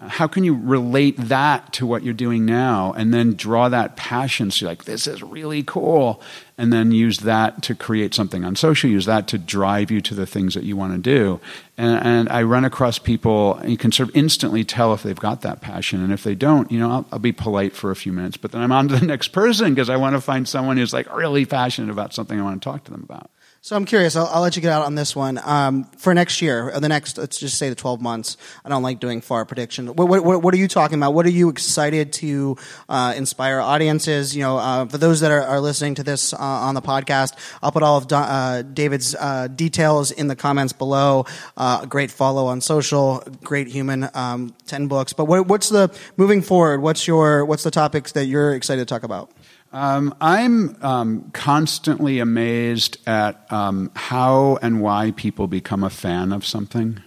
How 0.00 0.28
can 0.28 0.44
you 0.44 0.54
relate 0.54 1.16
that 1.16 1.72
to 1.72 1.86
what 1.86 2.04
you're 2.04 2.14
doing 2.14 2.46
now 2.46 2.92
and 2.92 3.12
then 3.12 3.34
draw 3.34 3.68
that 3.68 3.96
passion? 3.96 4.52
So 4.52 4.64
you're 4.64 4.70
like, 4.70 4.84
this 4.84 5.08
is 5.08 5.24
really 5.24 5.64
cool. 5.64 6.22
And 6.56 6.72
then 6.72 6.92
use 6.92 7.18
that 7.20 7.62
to 7.64 7.74
create 7.74 8.14
something 8.14 8.44
on 8.44 8.54
social, 8.54 8.88
use 8.88 9.06
that 9.06 9.26
to 9.28 9.38
drive 9.38 9.90
you 9.90 10.00
to 10.02 10.14
the 10.14 10.24
things 10.24 10.54
that 10.54 10.62
you 10.62 10.76
want 10.76 10.92
to 10.92 10.98
do. 10.98 11.40
And, 11.76 12.06
and 12.06 12.28
I 12.28 12.44
run 12.44 12.64
across 12.64 13.00
people, 13.00 13.60
you 13.64 13.76
can 13.76 13.90
sort 13.90 14.10
of 14.10 14.16
instantly 14.16 14.62
tell 14.62 14.94
if 14.94 15.02
they've 15.02 15.18
got 15.18 15.40
that 15.40 15.60
passion. 15.60 16.00
And 16.00 16.12
if 16.12 16.22
they 16.22 16.36
don't, 16.36 16.70
you 16.70 16.78
know, 16.78 16.90
I'll, 16.90 17.06
I'll 17.10 17.18
be 17.18 17.32
polite 17.32 17.74
for 17.74 17.90
a 17.90 17.96
few 17.96 18.12
minutes, 18.12 18.36
but 18.36 18.52
then 18.52 18.62
I'm 18.62 18.70
on 18.70 18.86
to 18.88 18.96
the 18.96 19.06
next 19.06 19.28
person 19.28 19.74
because 19.74 19.90
I 19.90 19.96
want 19.96 20.14
to 20.14 20.20
find 20.20 20.46
someone 20.46 20.76
who's 20.76 20.92
like 20.92 21.12
really 21.12 21.44
passionate 21.44 21.90
about 21.90 22.14
something 22.14 22.38
I 22.38 22.44
want 22.44 22.62
to 22.62 22.64
talk 22.64 22.84
to 22.84 22.92
them 22.92 23.02
about. 23.02 23.32
So 23.60 23.76
I'm 23.76 23.84
curious. 23.84 24.14
I'll, 24.16 24.26
I'll 24.26 24.40
let 24.40 24.54
you 24.56 24.62
get 24.62 24.72
out 24.72 24.86
on 24.86 24.94
this 24.94 25.16
one. 25.16 25.38
Um, 25.44 25.84
for 25.98 26.14
next 26.14 26.40
year, 26.40 26.70
or 26.70 26.80
the 26.80 26.88
next, 26.88 27.18
let's 27.18 27.38
just 27.38 27.58
say 27.58 27.68
the 27.68 27.74
12 27.74 28.00
months. 28.00 28.36
I 28.64 28.68
don't 28.68 28.82
like 28.84 29.00
doing 29.00 29.20
far 29.20 29.44
prediction. 29.44 29.88
What, 29.88 30.08
what, 30.08 30.42
what- 30.42 30.54
are 30.54 30.58
you 30.58 30.68
talking 30.68 30.96
about? 30.96 31.12
What 31.12 31.26
are 31.26 31.30
you 31.30 31.48
excited 31.50 32.12
to 32.14 32.56
uh, 32.88 33.14
inspire 33.16 33.60
audiences? 33.60 34.34
You 34.34 34.42
know, 34.42 34.58
uh, 34.58 34.86
for 34.86 34.96
those 34.96 35.20
that 35.20 35.32
are, 35.32 35.42
are 35.42 35.60
listening 35.60 35.96
to 35.96 36.02
this 36.02 36.32
uh, 36.32 36.38
on 36.38 36.74
the 36.76 36.80
podcast, 36.80 37.34
I'll 37.60 37.72
put 37.72 37.82
all 37.82 37.98
of 37.98 38.06
Don, 38.06 38.22
uh, 38.22 38.62
David's 38.62 39.14
uh, 39.14 39.48
details 39.48 40.12
in 40.12 40.28
the 40.28 40.36
comments 40.36 40.72
below. 40.72 41.26
Uh, 41.56 41.84
great 41.84 42.10
follow 42.12 42.46
on 42.46 42.60
social, 42.60 43.22
great 43.42 43.66
human, 43.66 44.08
um, 44.14 44.54
10 44.66 44.86
books. 44.86 45.12
But 45.12 45.24
what, 45.26 45.46
what's 45.48 45.68
the 45.68 45.94
moving 46.16 46.42
forward? 46.42 46.80
What's 46.80 47.06
your 47.06 47.44
what's 47.44 47.64
the 47.64 47.70
topics 47.72 48.12
that 48.12 48.26
you're 48.26 48.54
excited 48.54 48.80
to 48.86 48.86
talk 48.94 49.02
about? 49.02 49.30
Um, 49.72 50.14
I'm 50.20 50.82
um, 50.82 51.30
constantly 51.32 52.20
amazed 52.20 52.96
at 53.06 53.50
um, 53.52 53.90
how 53.94 54.58
and 54.62 54.80
why 54.80 55.12
people 55.12 55.46
become 55.46 55.84
a 55.84 55.90
fan 55.90 56.32
of 56.32 56.46
something. 56.46 57.02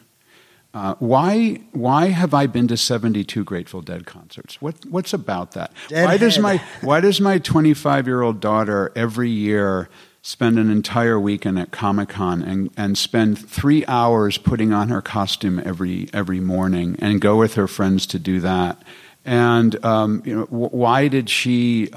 Uh, 0.74 0.96
why, 1.00 1.60
why 1.72 2.08
have 2.08 2.34
I 2.34 2.48
been 2.48 2.68
to 2.70 2.78
72 2.78 3.44
Grateful 3.44 3.82
Dead 3.82 4.06
concerts? 4.06 4.62
What, 4.62 4.76
what's 4.86 5.12
about 5.12 5.52
that? 5.52 5.74
Why 6.06 6.18
does, 6.18 6.40
my, 6.40 6.62
why 6.82 7.02
does 7.02 7.20
my 7.20 7.40
25 7.40 8.08
year 8.08 8.22
old 8.22 8.40
daughter 8.40 8.92
every 8.96 9.30
year 9.30 9.90
spend 10.22 10.60
an 10.60 10.70
entire 10.70 11.20
weekend 11.20 11.60
at 11.60 11.72
Comic 11.72 12.10
Con 12.10 12.42
and, 12.44 12.70
and 12.78 12.98
spend 12.98 13.38
three 13.38 13.84
hours 13.88 14.38
putting 14.38 14.72
on 14.72 14.90
her 14.90 15.02
costume 15.02 15.62
every, 15.66 16.08
every 16.14 16.40
morning 16.40 16.96
and 17.00 17.20
go 17.20 17.38
with 17.38 17.56
her 17.56 17.68
friends 17.68 18.06
to 18.08 18.20
do 18.20 18.40
that? 18.40 18.82
And 19.26 19.84
um, 19.84 20.24
you 20.26 20.36
know, 20.36 20.46
wh- 20.46 20.74
why 20.74 21.08
did 21.08 21.30
she 21.30 21.92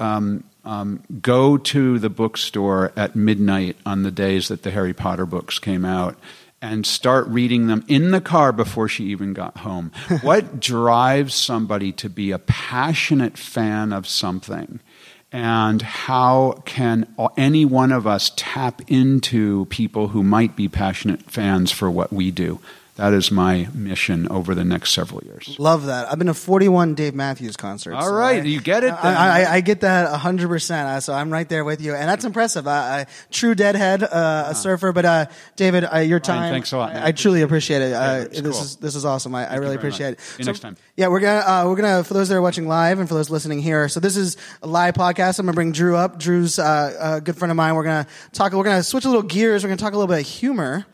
um, 0.65 1.03
go 1.21 1.57
to 1.57 1.99
the 1.99 2.09
bookstore 2.09 2.91
at 2.95 3.15
midnight 3.15 3.77
on 3.85 4.03
the 4.03 4.11
days 4.11 4.47
that 4.47 4.63
the 4.63 4.71
Harry 4.71 4.93
Potter 4.93 5.25
books 5.25 5.59
came 5.59 5.85
out 5.85 6.17
and 6.61 6.85
start 6.85 7.27
reading 7.27 7.67
them 7.67 7.83
in 7.87 8.11
the 8.11 8.21
car 8.21 8.51
before 8.51 8.87
she 8.87 9.05
even 9.05 9.33
got 9.33 9.57
home? 9.59 9.91
what 10.21 10.59
drives 10.59 11.35
somebody 11.35 11.91
to 11.93 12.09
be 12.09 12.31
a 12.31 12.39
passionate 12.39 13.37
fan 13.37 13.93
of 13.93 14.07
something? 14.07 14.79
And 15.31 15.81
how 15.81 16.61
can 16.65 17.13
any 17.37 17.65
one 17.65 17.91
of 17.91 18.07
us 18.07 18.31
tap 18.35 18.81
into 18.87 19.65
people 19.65 20.09
who 20.09 20.23
might 20.23 20.55
be 20.55 20.69
passionate 20.69 21.29
fans 21.29 21.71
for 21.71 21.91
what 21.91 22.13
we 22.13 22.31
do? 22.31 22.59
That 22.95 23.11
is 23.13 23.29
my 23.31 23.67
mission 23.73 24.27
over 24.29 24.55
the 24.55 24.63
next 24.63 24.91
several 24.93 25.21
years. 25.23 25.55
Love 25.59 25.85
that. 25.87 26.09
I've 26.09 26.17
been 26.17 26.27
to 26.27 26.33
41 26.33 26.95
Dave 26.95 27.13
Matthews 27.13 27.57
concerts. 27.57 27.97
All 27.99 28.11
right, 28.13 28.37
so 28.37 28.43
I- 28.43 28.45
you 28.45 28.61
get 28.61 28.83
it 28.83 28.93
I. 28.93 29.43
I, 29.43 29.53
I 29.55 29.61
get 29.61 29.81
that 29.81 30.09
100%. 30.19 30.71
uh, 30.85 30.99
So 31.01 31.13
I'm 31.13 31.29
right 31.29 31.47
there 31.49 31.65
with 31.65 31.81
you. 31.81 31.93
And 31.93 32.07
that's 32.09 32.23
impressive. 32.23 32.67
I, 32.67 33.01
I, 33.01 33.05
true 33.31 33.53
deadhead, 33.53 34.01
uh, 34.03 34.45
a 34.49 34.55
surfer. 34.55 34.91
But 34.93 35.05
uh, 35.05 35.25
David, 35.57 35.83
uh, 35.93 35.97
your 35.99 36.19
time. 36.21 36.51
thanks 36.53 36.71
a 36.71 36.77
lot, 36.77 36.93
man. 36.93 37.03
I, 37.03 37.11
truly 37.11 37.41
appreciate 37.41 37.81
it. 37.81 37.93
Uh, 37.93 38.25
this, 38.29 38.39
cool. 38.41 38.49
is, 38.51 38.75
this 38.77 38.95
is 38.95 39.03
awesome. 39.05 39.35
I, 39.35 39.45
I 39.51 39.55
really 39.55 39.75
appreciate 39.75 40.11
much. 40.11 40.19
it. 40.19 40.21
See 40.21 40.35
you 40.39 40.43
So, 40.45 40.51
next 40.51 40.59
time. 40.61 40.77
Yeah, 40.95 41.07
we're 41.09 41.19
gonna 41.19 41.39
uh, 41.45 41.65
we're 41.67 41.75
gonna 41.75 42.03
for 42.05 42.13
those 42.13 42.29
that 42.29 42.35
are 42.35 42.41
watching 42.41 42.67
live 42.67 42.99
and 42.99 43.09
for 43.09 43.15
those 43.15 43.29
listening 43.29 43.59
here. 43.61 43.89
So 43.89 43.99
this 43.99 44.15
is 44.15 44.37
a 44.61 44.67
live 44.67 44.93
podcast. 44.93 45.37
I'm 45.39 45.45
gonna 45.45 45.53
bring 45.55 45.73
Drew 45.73 45.97
up. 45.97 46.17
Drew's 46.17 46.57
uh, 46.59 47.15
a 47.17 47.21
good 47.21 47.35
friend 47.35 47.51
of 47.51 47.57
mine. 47.57 47.75
We're 47.75 47.83
gonna 47.83 48.07
talk. 48.31 48.53
We're 48.53 48.63
gonna 48.63 48.83
switch 48.83 49.03
a 49.03 49.09
little 49.09 49.21
gears. 49.23 49.63
We're 49.63 49.67
gonna 49.69 49.77
talk 49.77 49.91
a 49.93 49.97
little 49.97 50.07
bit 50.13 50.21
of 50.21 50.27
humor. 50.27 50.85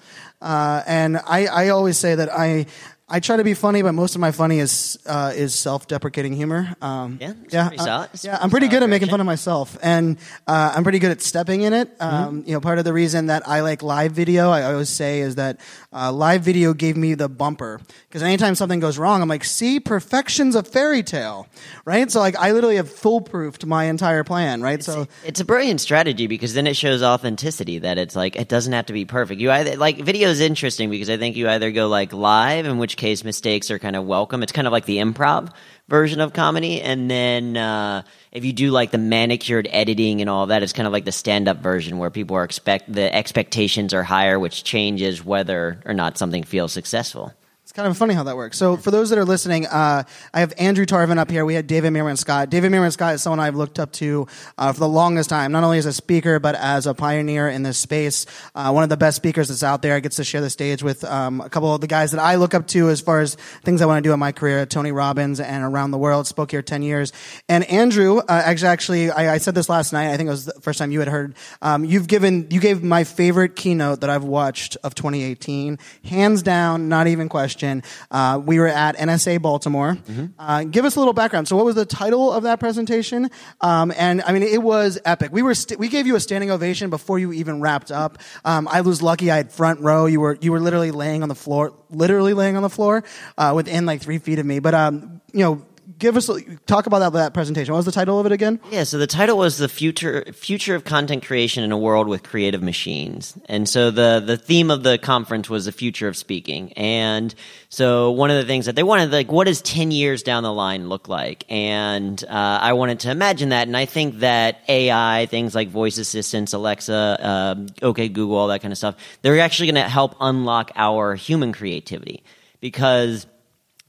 Uh, 0.41 0.81
and 0.87 1.17
I, 1.17 1.45
I 1.45 1.69
always 1.69 1.97
say 1.97 2.15
that 2.15 2.29
I 2.31 2.65
I 3.11 3.19
try 3.19 3.35
to 3.35 3.43
be 3.43 3.53
funny, 3.53 3.81
but 3.81 3.91
most 3.91 4.15
of 4.15 4.21
my 4.21 4.31
funny 4.31 4.59
is 4.59 4.97
uh, 5.05 5.33
is 5.35 5.53
self 5.53 5.85
deprecating 5.85 6.31
humor. 6.31 6.73
Um, 6.81 7.17
Yeah, 7.19 7.33
yeah, 7.49 7.69
uh, 7.77 8.07
yeah. 8.21 8.39
I'm 8.41 8.49
pretty 8.49 8.69
good 8.69 8.83
at 8.83 8.89
making 8.89 9.09
fun 9.09 9.19
of 9.19 9.25
myself, 9.25 9.77
and 9.83 10.17
uh, 10.47 10.71
I'm 10.73 10.83
pretty 10.83 10.99
good 10.99 11.11
at 11.11 11.21
stepping 11.21 11.61
in 11.61 11.73
it. 11.73 11.99
Mm-hmm. 11.99 12.15
Um, 12.15 12.43
You 12.47 12.53
know, 12.53 12.61
part 12.61 12.79
of 12.79 12.85
the 12.85 12.93
reason 12.93 13.27
that 13.27 13.43
I 13.47 13.59
like 13.61 13.83
live 13.83 14.13
video, 14.13 14.49
I 14.49 14.63
always 14.63 14.89
say, 14.89 15.19
is 15.19 15.35
that 15.35 15.59
uh, 15.93 16.11
live 16.11 16.41
video 16.41 16.73
gave 16.73 16.95
me 16.95 17.13
the 17.15 17.27
bumper 17.27 17.81
because 18.07 18.23
anytime 18.23 18.55
something 18.55 18.79
goes 18.79 18.97
wrong, 18.97 19.21
I'm 19.21 19.27
like, 19.27 19.43
see, 19.43 19.79
perfection's 19.79 20.55
a 20.55 20.63
fairy 20.63 21.03
tale, 21.03 21.47
right? 21.83 22.09
So 22.09 22.19
like, 22.19 22.37
I 22.37 22.53
literally 22.53 22.77
have 22.77 22.89
foolproofed 22.89 23.65
my 23.65 23.85
entire 23.85 24.23
plan, 24.23 24.61
right? 24.61 24.81
so 24.81 25.07
It's 25.25 25.41
a 25.41 25.45
brilliant 25.45 25.81
strategy 25.81 26.27
because 26.27 26.53
then 26.53 26.65
it 26.65 26.75
shows 26.75 27.03
authenticity 27.03 27.79
that 27.79 27.97
it's 27.97 28.15
like 28.15 28.37
it 28.37 28.47
doesn't 28.47 28.73
have 28.73 28.85
to 28.85 28.93
be 28.93 29.05
perfect. 29.05 29.41
You 29.41 29.51
either 29.51 29.75
like 29.75 29.97
video 29.97 30.29
is 30.29 30.39
interesting 30.39 30.89
because 30.89 31.09
I 31.09 31.17
think 31.17 31.35
you 31.35 31.49
either 31.49 31.71
go 31.71 31.87
like 31.89 32.13
live, 32.13 32.65
in 32.65 32.77
which 32.77 32.95
case 32.95 33.23
mistakes 33.23 33.69
are 33.69 33.79
kind 33.79 33.95
of 33.95 34.05
welcome. 34.05 34.43
It's 34.43 34.53
kind 34.53 34.67
of 34.67 34.71
like 34.71 34.85
the 34.85 34.97
improv 34.97 35.51
version 35.89 36.21
of 36.21 36.31
comedy, 36.31 36.81
and 36.81 37.11
then 37.11 37.57
uh, 37.57 38.03
if 38.31 38.45
you 38.45 38.53
do 38.53 38.71
like 38.71 38.91
the 38.91 38.97
manicured 38.97 39.67
editing 39.71 40.21
and 40.21 40.29
all 40.29 40.47
that, 40.47 40.63
it's 40.63 40.73
kind 40.73 40.87
of 40.87 40.93
like 40.93 41.05
the 41.05 41.11
stand 41.11 41.47
up 41.47 41.57
version 41.57 41.97
where 41.97 42.09
people 42.09 42.37
are 42.37 42.43
expect 42.43 42.91
the 42.91 43.13
expectations 43.13 43.93
are 43.93 44.03
higher, 44.03 44.39
which 44.39 44.63
changes 44.63 45.23
whether 45.23 45.81
or 45.85 45.93
not 45.93 46.17
something 46.17 46.43
feels 46.43 46.71
successful. 46.71 47.33
It's 47.71 47.77
kind 47.77 47.87
of 47.87 47.97
funny 47.97 48.13
how 48.13 48.23
that 48.23 48.35
works. 48.35 48.57
So, 48.57 48.75
for 48.75 48.91
those 48.91 49.11
that 49.11 49.17
are 49.17 49.23
listening, 49.23 49.65
uh, 49.65 50.03
I 50.33 50.39
have 50.41 50.51
Andrew 50.57 50.85
Tarvin 50.85 51.17
up 51.17 51.31
here. 51.31 51.45
We 51.45 51.53
had 51.53 51.67
David 51.67 51.93
Meerman 51.93 52.17
Scott. 52.17 52.49
David 52.49 52.69
Meerman 52.69 52.91
Scott 52.91 53.13
is 53.13 53.21
someone 53.21 53.39
I've 53.39 53.55
looked 53.55 53.79
up 53.79 53.93
to 53.93 54.27
uh, 54.57 54.73
for 54.73 54.81
the 54.81 54.89
longest 54.89 55.29
time, 55.29 55.53
not 55.53 55.63
only 55.63 55.77
as 55.77 55.85
a 55.85 55.93
speaker, 55.93 56.37
but 56.37 56.55
as 56.55 56.85
a 56.85 56.93
pioneer 56.93 57.47
in 57.47 57.63
this 57.63 57.77
space. 57.77 58.25
Uh, 58.53 58.71
one 58.71 58.83
of 58.83 58.89
the 58.89 58.97
best 58.97 59.15
speakers 59.15 59.47
that's 59.47 59.63
out 59.63 59.81
there. 59.83 59.95
I 59.95 60.01
gets 60.01 60.17
to 60.17 60.25
share 60.25 60.41
the 60.41 60.49
stage 60.49 60.83
with 60.83 61.05
um, 61.05 61.39
a 61.39 61.49
couple 61.49 61.73
of 61.73 61.79
the 61.79 61.87
guys 61.87 62.11
that 62.11 62.19
I 62.19 62.35
look 62.35 62.53
up 62.53 62.67
to 62.67 62.89
as 62.89 62.99
far 62.99 63.21
as 63.21 63.35
things 63.63 63.81
I 63.81 63.85
want 63.85 64.03
to 64.03 64.09
do 64.09 64.11
in 64.11 64.19
my 64.19 64.33
career 64.33 64.65
Tony 64.65 64.91
Robbins 64.91 65.39
and 65.39 65.63
around 65.63 65.91
the 65.91 65.97
world. 65.97 66.27
Spoke 66.27 66.51
here 66.51 66.61
10 66.61 66.83
years. 66.83 67.13
And 67.47 67.63
Andrew, 67.63 68.17
uh, 68.17 68.23
actually, 68.27 68.67
actually 68.67 69.11
I, 69.11 69.35
I 69.35 69.37
said 69.37 69.55
this 69.55 69.69
last 69.69 69.93
night. 69.93 70.11
I 70.11 70.17
think 70.17 70.27
it 70.27 70.31
was 70.31 70.43
the 70.43 70.59
first 70.59 70.77
time 70.77 70.91
you 70.91 70.99
had 70.99 71.07
heard. 71.07 71.35
Um, 71.61 71.85
you've 71.85 72.09
given, 72.09 72.47
you 72.51 72.59
gave 72.59 72.83
my 72.83 73.05
favorite 73.05 73.55
keynote 73.55 74.01
that 74.01 74.09
I've 74.09 74.25
watched 74.25 74.75
of 74.83 74.93
2018. 74.93 75.79
Hands 76.03 76.43
down, 76.43 76.89
not 76.89 77.07
even 77.07 77.29
question. 77.29 77.60
Uh, 78.09 78.41
we 78.43 78.59
were 78.59 78.67
at 78.67 78.97
NSA 78.97 79.41
Baltimore. 79.41 79.97
Uh, 80.39 80.63
give 80.63 80.85
us 80.85 80.95
a 80.95 80.99
little 80.99 81.13
background. 81.13 81.47
So, 81.47 81.55
what 81.55 81.65
was 81.65 81.75
the 81.75 81.85
title 81.85 82.31
of 82.31 82.43
that 82.43 82.59
presentation? 82.59 83.29
Um, 83.61 83.93
and 83.95 84.21
I 84.25 84.31
mean, 84.33 84.43
it 84.43 84.61
was 84.61 84.99
epic. 85.05 85.31
We 85.31 85.41
were 85.41 85.53
st- 85.55 85.79
we 85.79 85.87
gave 85.87 86.07
you 86.07 86.15
a 86.15 86.19
standing 86.19 86.51
ovation 86.51 86.89
before 86.89 87.19
you 87.19 87.31
even 87.33 87.61
wrapped 87.61 87.91
up. 87.91 88.17
Um, 88.45 88.67
I 88.67 88.81
was 88.81 89.01
lucky; 89.01 89.29
I 89.31 89.37
had 89.37 89.51
front 89.51 89.79
row. 89.81 90.05
You 90.07 90.19
were 90.19 90.37
you 90.41 90.51
were 90.51 90.59
literally 90.59 90.91
laying 90.91 91.23
on 91.23 91.29
the 91.29 91.35
floor, 91.35 91.73
literally 91.89 92.33
laying 92.33 92.55
on 92.55 92.63
the 92.63 92.69
floor, 92.69 93.03
uh, 93.37 93.53
within 93.55 93.85
like 93.85 94.01
three 94.01 94.17
feet 94.17 94.39
of 94.39 94.45
me. 94.45 94.59
But 94.59 94.73
um, 94.73 95.21
you 95.33 95.43
know. 95.43 95.65
Give 95.97 96.15
us 96.15 96.29
talk 96.65 96.85
about 96.85 96.99
that, 96.99 97.13
that 97.13 97.33
presentation. 97.33 97.73
What 97.73 97.79
was 97.79 97.85
the 97.85 97.91
title 97.91 98.19
of 98.19 98.25
it 98.25 98.31
again? 98.31 98.59
Yeah, 98.69 98.83
so 98.83 98.97
the 98.97 99.07
title 99.07 99.37
was 99.37 99.57
the 99.57 99.67
future 99.67 100.25
future 100.33 100.75
of 100.75 100.83
content 100.83 101.25
creation 101.25 101.63
in 101.63 101.71
a 101.71 101.77
world 101.77 102.07
with 102.07 102.23
creative 102.23 102.61
machines, 102.61 103.37
and 103.47 103.67
so 103.67 103.91
the 103.91 104.21
the 104.23 104.37
theme 104.37 104.69
of 104.69 104.83
the 104.83 104.97
conference 104.97 105.49
was 105.49 105.65
the 105.65 105.71
future 105.71 106.07
of 106.07 106.15
speaking. 106.15 106.73
And 106.73 107.33
so 107.69 108.11
one 108.11 108.29
of 108.29 108.37
the 108.37 108.45
things 108.45 108.67
that 108.67 108.75
they 108.75 108.83
wanted, 108.83 109.11
like, 109.11 109.31
what 109.31 109.47
does 109.47 109.61
ten 109.61 109.91
years 109.91 110.23
down 110.23 110.43
the 110.43 110.53
line 110.53 110.87
look 110.87 111.07
like? 111.07 111.45
And 111.49 112.23
uh, 112.23 112.59
I 112.61 112.73
wanted 112.73 113.01
to 113.01 113.11
imagine 113.11 113.49
that, 113.49 113.67
and 113.67 113.75
I 113.75 113.85
think 113.85 114.19
that 114.19 114.61
AI, 114.67 115.25
things 115.27 115.55
like 115.55 115.69
voice 115.69 115.97
assistants, 115.97 116.53
Alexa, 116.53 117.17
um, 117.21 117.67
OK 117.81 118.09
Google, 118.09 118.37
all 118.37 118.47
that 118.49 118.61
kind 118.61 118.71
of 118.71 118.77
stuff, 118.77 118.95
they're 119.21 119.39
actually 119.39 119.71
going 119.71 119.83
to 119.83 119.89
help 119.89 120.15
unlock 120.19 120.71
our 120.75 121.15
human 121.15 121.53
creativity 121.53 122.23
because 122.61 123.25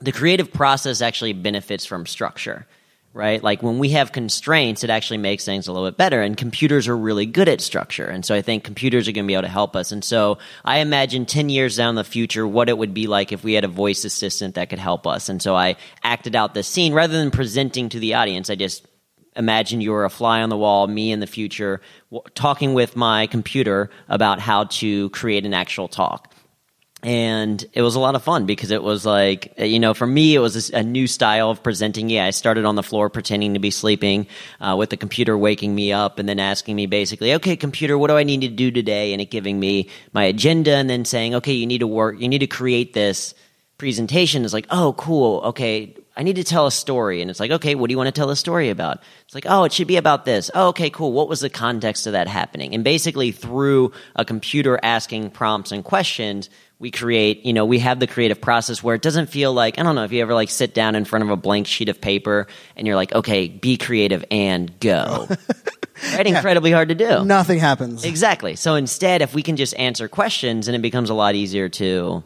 the 0.03 0.13
creative 0.13 0.53
process 0.53 1.01
actually 1.01 1.33
benefits 1.33 1.87
from 1.87 2.07
structure 2.07 2.67
right? 3.15 3.43
Like 3.43 3.63
when 3.63 3.79
we 3.79 3.91
have 3.91 4.13
constraints 4.13 4.85
it 4.85 4.91
actually 4.91 5.19
makes 5.19 5.45
things 5.45 5.69
a 5.69 5.73
little 5.73 5.89
bit 5.89 5.97
better 5.97 6.23
and 6.23 6.37
computers 6.37 6.89
are 6.89 6.97
really 6.97 7.27
good 7.27 7.49
at 7.49 7.61
structure 7.61 8.07
and 8.07 8.25
so 8.25 8.35
i 8.35 8.43
think 8.43 8.65
computers 8.65 9.09
are 9.09 9.13
going 9.13 9.25
to 9.25 9.29
be 9.29 9.35
able 9.35 9.43
to 9.43 9.49
help 9.49 9.77
us 9.77 9.93
and 9.93 10.05
so 10.05 10.39
i 10.65 10.79
imagine 10.79 11.27
10 11.27 11.49
years 11.49 11.77
down 11.77 11.95
the 11.95 12.05
future 12.05 12.47
what 12.47 12.69
it 12.69 12.79
would 12.79 12.95
be 12.95 13.07
like 13.07 13.33
if 13.33 13.45
we 13.45 13.53
had 13.53 13.65
a 13.65 13.69
voice 13.69 14.05
assistant 14.05 14.55
that 14.55 14.71
could 14.71 14.79
help 14.79 15.07
us 15.07 15.29
and 15.29 15.43
so 15.43 15.55
i 15.55 15.77
acted 16.03 16.35
out 16.35 16.55
this 16.55 16.69
scene. 16.69 16.93
Rather 16.93 17.19
than 17.19 17.31
presenting 17.31 17.89
to 17.89 17.99
the 17.99 18.15
audience 18.15 18.51
i 18.51 18.55
just 18.55 18.87
imagine 19.37 19.81
you're 19.81 20.05
a 20.05 20.11
fly 20.11 20.43
on 20.43 20.49
the 20.49 20.57
wall 20.57 20.87
me 20.87 21.11
in 21.13 21.21
the 21.21 21.27
future 21.27 21.81
talking 22.35 22.75
with 22.75 22.97
my 22.97 23.27
computer 23.27 23.91
about 24.09 24.41
how 24.41 24.65
to 24.65 25.09
create 25.11 25.47
an 25.47 25.55
actual 25.55 25.89
talk 25.89 26.32
and 27.03 27.65
it 27.73 27.83
was 27.83 27.97
a 27.97 28.01
lot 28.01 28.15
of 28.15 28.23
fun 28.23 28.47
because 28.47 28.71
it 28.71 28.83
was 28.83 29.05
like 29.05 29.53
you 29.59 29.81
know 29.81 29.93
for 29.93 30.07
me 30.07 30.35
it 30.35 30.39
was 30.39 30.71
a, 30.71 30.83
new 30.83 31.07
style 31.07 31.51
of 31.51 31.63
presenting. 31.63 32.09
Yeah 32.09 32.27
i 32.27 32.31
started 32.31 32.65
on 32.65 32.77
the 32.77 32.83
floor 32.83 33.11
pretending 33.11 33.55
to 33.55 33.61
be 33.61 33.71
sleeping 33.71 34.27
uh, 34.61 34.77
with 34.79 34.91
the 34.91 34.97
computer 34.97 35.37
waking 35.37 35.75
me 35.75 35.93
up 35.93 36.19
and 36.19 36.29
then 36.29 36.39
asking 36.39 36.77
me 36.77 36.87
basically 36.87 37.35
okay 37.35 37.57
computer 37.57 37.99
what 37.99 38.09
do 38.09 38.17
i 38.17 38.23
need 38.23 38.43
to 38.43 38.49
do 38.49 38.71
today? 38.71 39.13
And 39.13 39.21
it 39.21 39.31
giving 39.31 39.59
me 39.59 39.89
my 40.13 40.25
agenda 40.25 40.75
and 40.75 40.89
then 40.89 41.05
saying 41.05 41.35
okay 41.37 41.53
you 41.53 41.67
need 41.67 41.79
to 41.79 41.87
work 41.87 42.21
you 42.21 42.29
need 42.29 42.39
to 42.39 42.47
create 42.47 42.93
this 42.93 43.35
presentation. 43.83 44.45
Is 44.45 44.53
like 44.53 44.67
oh 44.71 44.95
cool. 44.97 45.41
Okay 45.41 45.97
i 46.17 46.23
need 46.23 46.37
to 46.37 46.45
tell 46.45 46.67
a 46.67 46.71
story. 46.71 47.23
And 47.23 47.31
it's 47.31 47.41
like 47.41 47.51
okay 47.51 47.75
what 47.75 47.89
do 47.89 47.93
you 47.93 47.99
want 47.99 48.09
to 48.09 48.19
tell 48.19 48.31
a 48.31 48.37
story 48.37 48.71
about? 48.71 49.01
It's 49.25 49.35
like 49.35 49.47
oh 49.49 49.65
it 49.65 49.73
should 49.73 49.89
be 49.89 49.97
about 49.97 50.25
this. 50.25 50.51
Oh 50.55 50.69
okay 50.69 50.91
cool. 50.91 51.13
What 51.13 51.29
was 51.29 51.41
the 51.41 51.51
context 51.51 52.07
of 52.07 52.13
that 52.13 52.29
happening? 52.29 52.75
And 52.75 52.85
basically 52.85 53.33
through 53.33 53.93
a 54.17 54.25
computer 54.25 54.79
asking 54.83 55.31
prompts 55.31 55.73
and 55.73 55.85
questions 55.85 56.51
we 56.79 56.91
create 56.91 57.47
you 57.47 57.53
know 57.53 57.65
we 57.65 57.79
have 57.79 58.01
the 58.01 58.09
creative 58.09 58.41
process 58.41 58.83
where 58.83 58.97
it 58.97 59.03
doesn't 59.03 59.29
feel 59.29 59.53
like 59.53 59.79
i 59.79 59.85
don't 59.85 59.95
know 59.95 60.03
if 60.03 60.11
you 60.11 60.21
ever 60.21 60.35
like 60.35 60.51
sit 60.51 60.75
down 60.75 60.97
in 60.97 61.05
front 61.05 61.23
of 61.23 61.31
a 61.31 61.37
blank 61.37 61.69
sheet 61.69 61.89
of 61.89 62.01
paper 62.01 62.49
and 62.75 62.89
you're 62.89 62.97
like 62.97 63.13
okay 63.15 63.47
be 63.47 63.77
creative 63.77 64.25
and 64.31 64.81
go. 64.81 65.29
Right? 66.15 66.27
Incredibly 66.27 66.73
hard 66.73 66.89
to 66.89 66.95
do. 66.95 67.25
Nothing 67.25 67.59
happens. 67.59 68.05
Exactly. 68.05 68.57
So 68.57 68.75
instead, 68.75 69.23
if 69.23 69.35
we 69.35 69.43
can 69.43 69.57
just 69.57 69.75
answer 69.77 70.09
questions, 70.09 70.69
and 70.69 70.75
it 70.75 70.83
becomes 70.83 71.11
a 71.11 71.15
lot 71.15 71.35
easier 71.35 71.69
to 71.71 72.25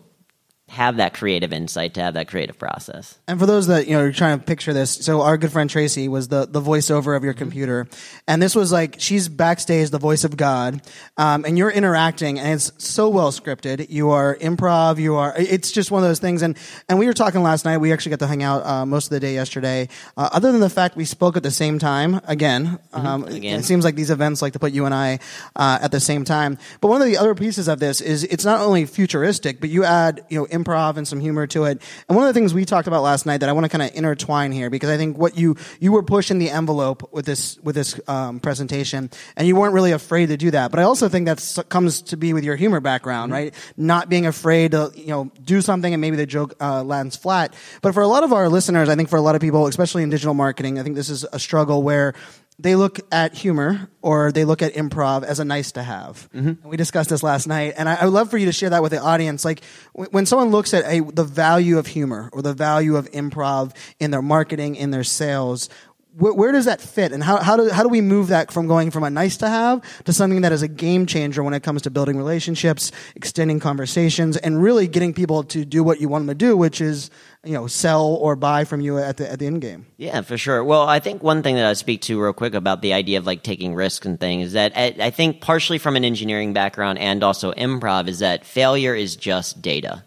have 0.69 0.97
that 0.97 1.15
creative 1.15 1.53
insight, 1.53 1.95
to 1.95 2.03
have 2.03 2.15
that 2.15 2.27
creative 2.27 2.59
process. 2.59 3.19
And 3.29 3.39
for 3.39 3.47
those 3.47 3.69
that 3.69 3.87
you 3.87 3.97
know 3.97 4.03
are 4.03 4.13
trying 4.13 4.39
to 4.39 4.45
picture 4.45 4.73
this, 4.73 4.91
so 4.91 5.23
our 5.23 5.37
good 5.37 5.53
friend 5.53 5.71
Tracy 5.71 6.09
was 6.09 6.29
the 6.29 6.47
the 6.47 6.61
voiceover 6.61 7.17
of 7.17 7.23
your 7.23 7.35
computer, 7.35 7.87
and 8.27 8.43
this 8.43 8.57
was 8.57 8.73
like 8.73 8.97
she's 8.99 9.29
backstage, 9.29 9.91
the 9.91 9.99
voice 9.99 10.25
of 10.25 10.37
God, 10.37 10.83
um, 11.17 11.45
and 11.45 11.57
you're 11.57 11.71
interacting, 11.71 12.41
and 12.41 12.55
it's 12.55 12.73
so 12.79 13.09
well 13.09 13.31
scripted. 13.31 13.91
You 13.91 14.11
are 14.11 14.37
improv. 14.37 14.99
You 14.99 15.17
are. 15.17 15.35
It's 15.39 15.71
just 15.71 15.91
one 15.93 16.03
of 16.03 16.09
those 16.09 16.19
things. 16.19 16.43
And 16.43 16.59
and 16.89 16.99
we 16.99 17.07
were 17.07 17.15
talking 17.15 17.43
last 17.43 17.65
night. 17.65 17.79
We 17.79 17.93
actually 17.93 18.11
got 18.11 18.19
to 18.21 18.27
hang 18.27 18.43
out 18.43 18.67
uh, 18.67 18.85
most 18.85 19.07
of 19.07 19.11
the 19.11 19.21
day 19.21 19.35
yesterday. 19.35 19.89
Uh, 20.17 20.31
other 20.33 20.51
than 20.51 20.61
the 20.61 20.71
fact 20.71 20.97
we 20.97 21.05
spoke 21.05 21.37
at 21.37 21.45
the 21.45 21.51
same 21.53 21.79
time 21.79 22.21
again. 22.27 22.79
Um, 22.93 23.25
Again. 23.25 23.61
It 23.61 23.65
seems 23.65 23.85
like 23.85 23.95
these 23.95 24.11
events 24.11 24.43
like 24.43 24.55
to 24.55 24.59
put 24.59 24.73
you 24.73 24.85
and 24.87 24.95
I 24.95 25.19
uh, 25.55 25.79
at 25.81 25.93
the 25.93 26.01
same 26.01 26.25
time. 26.25 26.59
But 26.81 26.89
one 26.89 27.03
of 27.03 27.07
the 27.07 27.19
other 27.19 27.35
pieces 27.35 27.69
of 27.69 27.79
this 27.79 28.01
is 28.01 28.25
it's 28.25 28.45
not 28.45 28.61
only 28.61 28.85
futuristic, 28.87 29.61
but 29.61 29.71
you 29.71 29.85
add 29.85 30.25
you 30.29 30.39
know 30.39 30.47
improv 30.57 30.97
and 30.97 31.07
some 31.07 31.21
humor 31.21 31.47
to 31.49 31.65
it. 31.65 31.83
And 32.09 32.17
one 32.17 32.27
of 32.27 32.35
the 32.35 32.39
things 32.39 32.55
we 32.55 32.65
talked 32.65 32.89
about 32.89 33.03
last 33.03 33.27
night 33.27 33.39
that 33.39 33.49
I 33.49 33.53
want 33.53 33.65
to 33.65 33.69
kind 33.69 33.83
of 33.83 33.97
intertwine 33.97 34.53
here 34.53 34.71
because 34.71 34.91
I 34.91 34.97
think 34.97 35.19
what 35.19 35.37
you 35.37 35.57
you 35.81 35.93
were 35.93 36.03
pushing 36.03 36.39
the 36.39 36.51
envelope 36.51 37.13
with 37.13 37.27
this 37.27 37.59
with 37.63 37.75
this 37.75 38.01
um, 38.09 38.41
presentation, 38.41 39.11
and 39.37 39.47
you 39.47 39.57
weren't 39.57 39.75
really 39.75 39.93
afraid 39.93 40.27
to 40.29 40.37
do 40.37 40.51
that. 40.53 40.71
But 40.71 40.81
I 40.81 40.85
also 40.85 41.09
think 41.09 41.27
that 41.27 41.65
comes 41.69 42.03
to 42.03 42.17
be 42.17 42.33
with 42.33 42.45
your 42.45 42.57
humor 42.57 42.81
background, 42.81 43.33
right? 43.33 43.55
Not 43.77 44.09
being 44.09 44.27
afraid 44.27 44.73
to 44.73 44.93
you 44.95 45.09
know 45.09 45.31
do 45.45 45.61
something 45.61 45.93
and 45.93 46.01
maybe 46.01 46.17
the 46.17 46.27
joke 46.27 46.55
uh, 46.61 46.83
lands 46.83 47.17
flat. 47.17 47.55
But 47.83 47.95
for 47.95 48.03
a 48.03 48.09
lot 48.09 48.25
of 48.25 48.33
our 48.33 48.49
listeners, 48.49 48.89
I 48.89 48.95
think 48.95 49.09
for 49.09 49.17
a 49.17 49.23
lot 49.23 49.35
of 49.35 49.41
people, 49.41 49.67
especially 49.67 50.03
in 50.03 50.11
digital 50.11 50.35
marketing, 50.35 50.79
I 50.79 50.83
think 50.83 50.97
this 50.97 51.11
is 51.11 51.25
a 51.33 51.39
struggle 51.39 51.83
where 51.83 52.15
they 52.59 52.75
look 52.75 53.01
at 53.13 53.35
humor 53.35 53.89
or 54.01 54.33
they 54.33 54.45
look 54.45 54.63
at 54.63 54.75
improv 54.75 55.25
as 55.25 55.41
a 55.41 55.45
nice 55.45 55.73
to 55.73 55.83
have. 55.83 56.29
Mm-hmm. 56.35 56.49
And 56.49 56.65
we 56.65 56.77
discussed 56.77 57.11
this 57.11 57.23
last 57.23 57.47
night, 57.47 57.75
and 57.77 57.89
I, 57.89 57.97
I 57.97 58.05
would 58.05 58.15
love 58.15 58.31
for 58.31 58.39
you 58.39 58.47
to 58.47 58.53
share 58.53 58.71
that 58.71 58.83
with 58.83 58.93
the 58.93 58.99
audience. 58.99 59.45
Like 59.45 59.63
w- 59.95 60.11
when 60.11 60.25
someone 60.25 60.49
looks 60.49 60.73
at 60.73 60.85
a, 60.85 61.01
the 61.01 61.25
value 61.25 61.79
of 61.79 61.87
humor 61.87 62.31
or 62.33 62.43
the 62.43 62.55
value 62.55 62.97
of 62.97 63.11
improv 63.13 63.75
in 64.01 64.11
their 64.11 64.23
marketing, 64.23 64.77
in 64.77 64.91
their 64.91 65.05
sales, 65.05 65.69
where, 66.19 66.33
where 66.33 66.53
does 66.53 66.65
that 66.65 66.81
fit, 66.81 67.13
and 67.13 67.23
how 67.23 67.37
how 67.37 67.57
do 67.57 67.69
how 67.69 67.83
do 67.83 67.89
we 67.89 68.01
move 68.01 68.29
that 68.29 68.51
from 68.51 68.67
going 68.67 68.91
from 68.91 69.05
a 69.05 69.11
nice 69.11 69.37
to 69.39 69.49
have 69.49 69.83
to 70.05 70.13
something 70.13 70.41
that 70.41 70.53
is 70.53 70.63
a 70.63 70.69
game 70.69 71.05
changer 71.07 71.43
when 71.43 71.53
it 71.53 71.63
comes 71.63 71.83
to 71.83 71.91
building 71.91 72.17
relationships, 72.17 72.91
extending 73.15 73.61
conversations, 73.61 74.37
and 74.39 74.63
really 74.63 74.89
getting 74.89 75.13
people 75.13 75.45
to 75.45 75.65
do 75.65 75.85
what 75.85 76.01
you 76.01 76.09
want 76.09 76.27
them 76.27 76.37
to 76.37 76.47
do, 76.47 76.57
which 76.57 76.81
is 76.81 77.11
you 77.45 77.53
know 77.53 77.67
sell 77.67 78.07
or 78.07 78.35
buy 78.35 78.65
from 78.65 78.81
you 78.81 78.99
at 78.99 79.19
the 79.19 79.31
at 79.31 79.39
the 79.39 79.47
end 79.47 79.61
game. 79.61 79.87
Yeah, 79.99 80.23
for 80.23 80.39
sure. 80.39 80.65
Well, 80.65 80.89
I 80.89 81.01
think 81.01 81.23
one 81.23 81.43
thing 81.43 81.57
that 81.57 81.67
I 81.67 81.75
speak 81.75 82.01
to 82.03 82.21
real 82.21 82.33
quick 82.33 82.55
about 82.55 82.81
the 82.81 82.95
idea 82.95 83.19
of 83.19 83.27
like 83.27 83.43
taking 83.43 83.75
risks 83.75 84.07
and 84.07 84.19
things 84.19 84.49
is 84.49 84.53
that 84.55 84.73
I, 84.75 84.95
I 84.99 85.11
think 85.11 85.43
partially 85.43 85.79
from 85.79 85.97
an 85.97 86.05
engineering 86.05 86.55
background 86.55 86.99
and 86.99 87.23
also 87.23 87.53
improv 87.53 88.09
is 88.09 88.21
that 88.21 88.47
failure 88.47 88.95
is 88.95 89.17
just 89.17 89.61
data. 89.61 90.05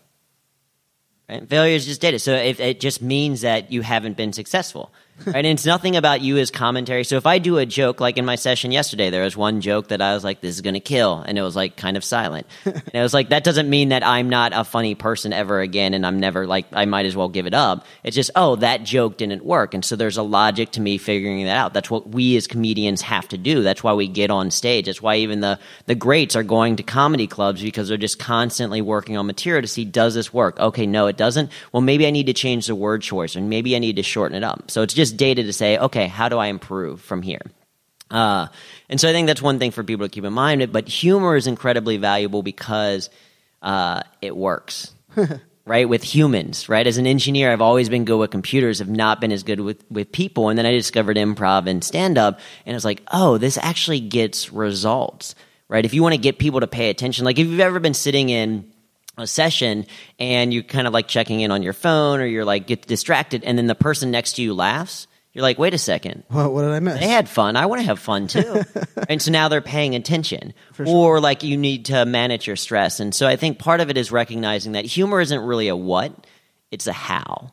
Right? 1.30 1.48
Failure 1.48 1.76
is 1.76 1.86
just 1.86 2.02
data. 2.02 2.17
So 2.17 2.34
if 2.34 2.60
it 2.60 2.80
just 2.80 3.04
means 3.04 3.41
that 3.41 3.72
you 3.72 3.82
haven't 3.84 4.17
been 4.17 4.34
successful. 4.34 4.91
Right? 5.26 5.36
And 5.36 5.48
it's 5.48 5.66
nothing 5.66 5.96
about 5.96 6.22
you 6.22 6.38
as 6.38 6.52
commentary. 6.52 7.04
So 7.04 7.18
if 7.18 7.26
I 7.26 7.40
do 7.40 7.58
a 7.58 7.66
joke, 7.66 8.00
like 8.00 8.18
in 8.18 8.26
my 8.26 8.36
session 8.36 8.72
yesterday, 8.72 9.10
there 9.10 9.24
was 9.24 9.36
one 9.36 9.62
joke 9.62 9.90
that 9.90 10.02
I 10.02 10.14
was 10.14 10.24
like, 10.24 10.42
this 10.42 10.56
is 10.56 10.62
going 10.62 10.74
to 10.76 10.80
kill. 10.80 11.24
And 11.26 11.38
it 11.38 11.42
was 11.42 11.56
like 11.56 11.76
kind 11.76 11.98
of 11.98 12.04
silent. 12.04 12.48
and 12.66 12.92
it 12.94 13.02
was 13.02 13.14
like, 13.14 13.30
that 13.30 13.44
doesn't 13.44 13.70
mean 13.70 13.90
that 13.90 14.06
I'm 14.06 14.30
not 14.30 14.52
a 14.54 14.64
funny 14.64 14.96
person 14.96 15.34
ever 15.34 15.62
again. 15.62 15.94
And 15.94 16.06
I'm 16.06 16.20
never 16.20 16.46
like, 16.46 16.66
I 16.74 16.86
might 16.86 17.06
as 17.06 17.16
well 17.16 17.30
give 17.30 17.48
it 17.48 17.54
up. 17.54 17.86
It's 18.04 18.16
just, 18.16 18.32
oh, 18.36 18.56
that 18.58 18.84
joke 18.84 19.18
didn't 19.18 19.44
work. 19.44 19.74
And 19.74 19.84
so 19.84 19.96
there's 19.96 20.18
a 20.18 20.24
logic 20.24 20.72
to 20.72 20.82
me 20.82 20.98
figuring 20.98 21.46
that 21.46 21.58
out. 21.58 21.74
That's 21.74 21.90
what 21.90 22.10
we 22.10 22.38
as 22.38 22.48
comedians 22.48 23.02
have 23.02 23.28
to 23.30 23.38
do. 23.38 23.64
That's 23.64 23.84
why 23.84 23.94
we 23.94 24.08
get 24.08 24.32
on 24.32 24.52
stage. 24.52 24.86
That's 24.86 25.02
why 25.02 25.18
even 25.18 25.42
the, 25.42 25.60
the 25.86 25.96
greats 25.96 26.36
are 26.36 26.44
going 26.44 26.76
to 26.78 26.84
comedy 26.84 27.28
clubs 27.28 27.62
because 27.62 27.90
they're 27.90 27.98
just 27.98 28.20
constantly 28.20 28.82
working 28.82 29.18
on 29.18 29.26
material 29.26 29.62
to 29.62 29.68
see, 29.68 29.86
does 29.86 30.14
this 30.14 30.34
work? 30.34 30.60
Okay, 30.60 30.86
no, 30.86 31.08
it 31.08 31.18
doesn't. 31.18 31.52
Well, 31.72 31.82
maybe 31.82 32.06
I 32.08 32.12
need 32.12 32.28
to 32.28 32.34
change 32.34 32.68
the 32.68 32.76
word 32.76 33.02
choice 33.02 33.36
or 33.36 33.42
maybe 33.42 33.76
I 33.76 33.80
need 33.80 33.96
to 33.98 34.04
shorten 34.04 34.38
it 34.38 34.44
up. 34.44 34.70
So 34.72 34.82
it's 34.82 34.94
just 34.94 35.09
data 35.12 35.43
to 35.43 35.54
say, 35.54 35.78
okay, 35.78 36.08
how 36.08 36.30
do 36.30 36.38
I 36.38 36.48
improve 36.48 37.02
from 37.02 37.22
here? 37.22 37.41
Uh, 38.10 38.48
and 38.89 39.00
so 39.00 39.08
I 39.08 39.12
think 39.12 39.28
that's 39.28 39.41
one 39.41 39.60
thing 39.60 39.72
for 39.72 39.84
people 39.84 40.06
to 40.06 40.10
keep 40.10 40.24
in 40.24 40.34
mind. 40.34 40.72
But 40.72 40.88
humor 40.88 41.36
is 41.36 41.48
incredibly 41.48 41.98
valuable 41.98 42.41
because 42.41 43.10
uh, 43.62 44.02
it 44.22 44.36
works. 44.36 44.93
right 45.65 45.88
with 45.88 46.02
humans 46.02 46.67
right 46.67 46.88
as 46.88 46.98
an 46.98 47.06
engineer 47.06 47.52
i've 47.52 47.62
always 47.62 47.89
been 47.89 48.04
good 48.04 48.17
with 48.17 48.32
computers 48.32 48.80
have 48.80 48.89
not 48.89 49.22
been 49.22 49.32
as 49.32 49.43
good 49.43 49.60
with, 49.60 49.84
with 49.91 50.12
people 50.12 50.50
and 50.50 50.58
then 50.58 50.65
i 50.65 50.72
discovered 50.72 51.15
improv 51.15 51.67
and 51.67 51.84
stand 51.84 52.17
up 52.17 52.39
and 52.65 52.76
it's 52.76 52.86
like 52.86 53.04
oh 53.12 53.38
this 53.38 53.58
actually 53.58 54.00
gets 54.00 54.52
results 54.52 55.36
right 55.67 55.86
if 55.86 55.93
you 55.93 56.02
want 56.02 56.13
to 56.13 56.22
get 56.22 56.39
people 56.39 56.60
to 56.60 56.67
pay 56.67 56.89
attention 56.89 57.24
like 57.24 57.38
if 57.38 57.45
you've 57.45 57.60
ever 57.60 57.80
been 57.80 57.93
sitting 57.93 58.30
in 58.30 58.72
a 59.22 59.28
session 59.28 59.86
and 60.20 60.54
you're 60.54 60.64
kind 60.64 60.88
of 60.88 60.94
like 60.94 61.08
checking 61.08 61.42
in 61.42 61.52
on 61.52 61.64
your 61.64 61.74
phone 61.74 62.20
or 62.20 62.26
you're 62.26 62.46
like 62.46 62.68
get 62.68 62.88
distracted 62.88 63.44
and 63.44 63.58
then 63.58 63.68
the 63.68 63.76
person 63.76 64.12
next 64.12 64.34
to 64.34 64.42
you 64.42 64.54
laughs 64.54 65.08
you're 65.34 65.44
like 65.44 65.60
wait 65.60 65.74
a 65.74 65.78
second. 65.78 66.24
What, 66.30 66.52
what 66.52 66.64
did 66.64 66.72
I 66.72 66.80
miss? 66.80 67.00
they 67.00 67.08
had 67.08 67.30
fun. 67.30 67.56
I 67.56 67.68
want 67.68 67.82
to 67.82 67.86
have 67.86 68.00
fun 68.00 68.28
too. 68.28 68.64
And 69.08 69.20
so 69.20 69.32
now 69.32 69.48
they're 69.48 69.62
paying 69.62 69.96
attention. 69.96 70.54
Or 70.86 71.20
like 71.20 71.42
you 71.42 71.58
need 71.58 71.86
to 71.86 72.06
manage 72.06 72.46
your 72.46 72.56
stress. 72.56 73.00
And 73.00 73.14
so 73.16 73.28
i 73.28 73.36
think 73.36 73.58
part 73.58 73.80
of 73.82 73.90
it 73.90 73.98
is 73.98 74.12
recognizing 74.12 74.74
that 74.74 74.86
humor 74.86 75.20
isn't 75.20 75.42
really 75.42 75.68
a 75.68 75.76
what 75.76 76.28
it's 76.72 76.88
a 76.88 76.94
how 76.94 77.52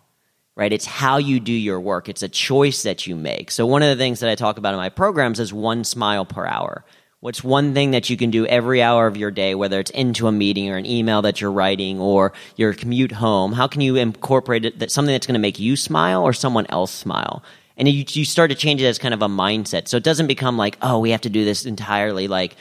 right? 0.57 0.73
It's 0.73 0.87
how 0.87 1.19
you 1.19 1.39
do 1.39 1.53
your 1.53 1.79
work. 1.79 2.09
It's 2.09 2.23
a 2.23 2.29
choice 2.29 2.83
that 2.85 3.07
you 3.07 3.15
make. 3.15 3.51
So 3.51 3.67
one 3.67 3.83
of 3.83 3.91
the 3.91 4.03
things 4.03 4.21
that 4.21 4.31
i 4.31 4.35
talk 4.35 4.59
about 4.59 4.73
in 4.73 4.79
my 4.79 4.89
programs 4.89 5.39
is 5.39 5.53
one 5.53 5.85
smile 5.85 6.25
per 6.25 6.47
hour 6.47 6.85
What's 7.27 7.43
one 7.43 7.75
thing 7.75 7.91
that 7.91 8.09
you 8.09 8.17
can 8.17 8.31
do 8.31 8.47
every 8.47 8.81
hour 8.81 9.09
of 9.09 9.17
your 9.17 9.33
day, 9.33 9.57
whether 9.57 9.81
it's 9.81 9.91
into 9.91 10.29
a 10.29 10.33
meeting 10.33 10.71
or 10.71 10.77
an 10.77 10.87
email 10.87 11.23
that 11.23 11.41
you're 11.41 11.51
writing 11.51 11.99
or 11.99 12.33
your 12.55 12.73
commute 12.73 13.11
home? 13.11 13.53
How 13.53 13.67
can 13.67 13.81
you 13.81 13.97
incorporate 13.97 14.65
it 14.65 14.79
that 14.79 14.93
something 14.93 15.13
that's 15.13 15.27
going 15.27 15.35
to 15.35 15.41
make 15.41 15.59
you 15.59 15.75
smile 15.75 16.23
or 16.23 16.33
someone 16.33 16.67
else 16.69 16.93
smile? 16.93 17.43
And 17.77 17.89
you, 17.89 18.05
you 18.07 18.25
start 18.25 18.51
to 18.53 18.57
change 18.57 18.81
it 18.81 18.87
as 18.87 19.01
kind 19.01 19.13
of 19.13 19.23
a 19.23 19.27
mindset. 19.27 19.89
So 19.89 19.97
it 19.97 20.05
doesn't 20.05 20.29
become 20.29 20.57
like, 20.57 20.79
oh, 20.83 21.01
we 21.01 21.11
have 21.11 21.23
to 21.23 21.29
do 21.29 21.45
this 21.45 21.67
entirely 21.67 22.29
like 22.29 22.55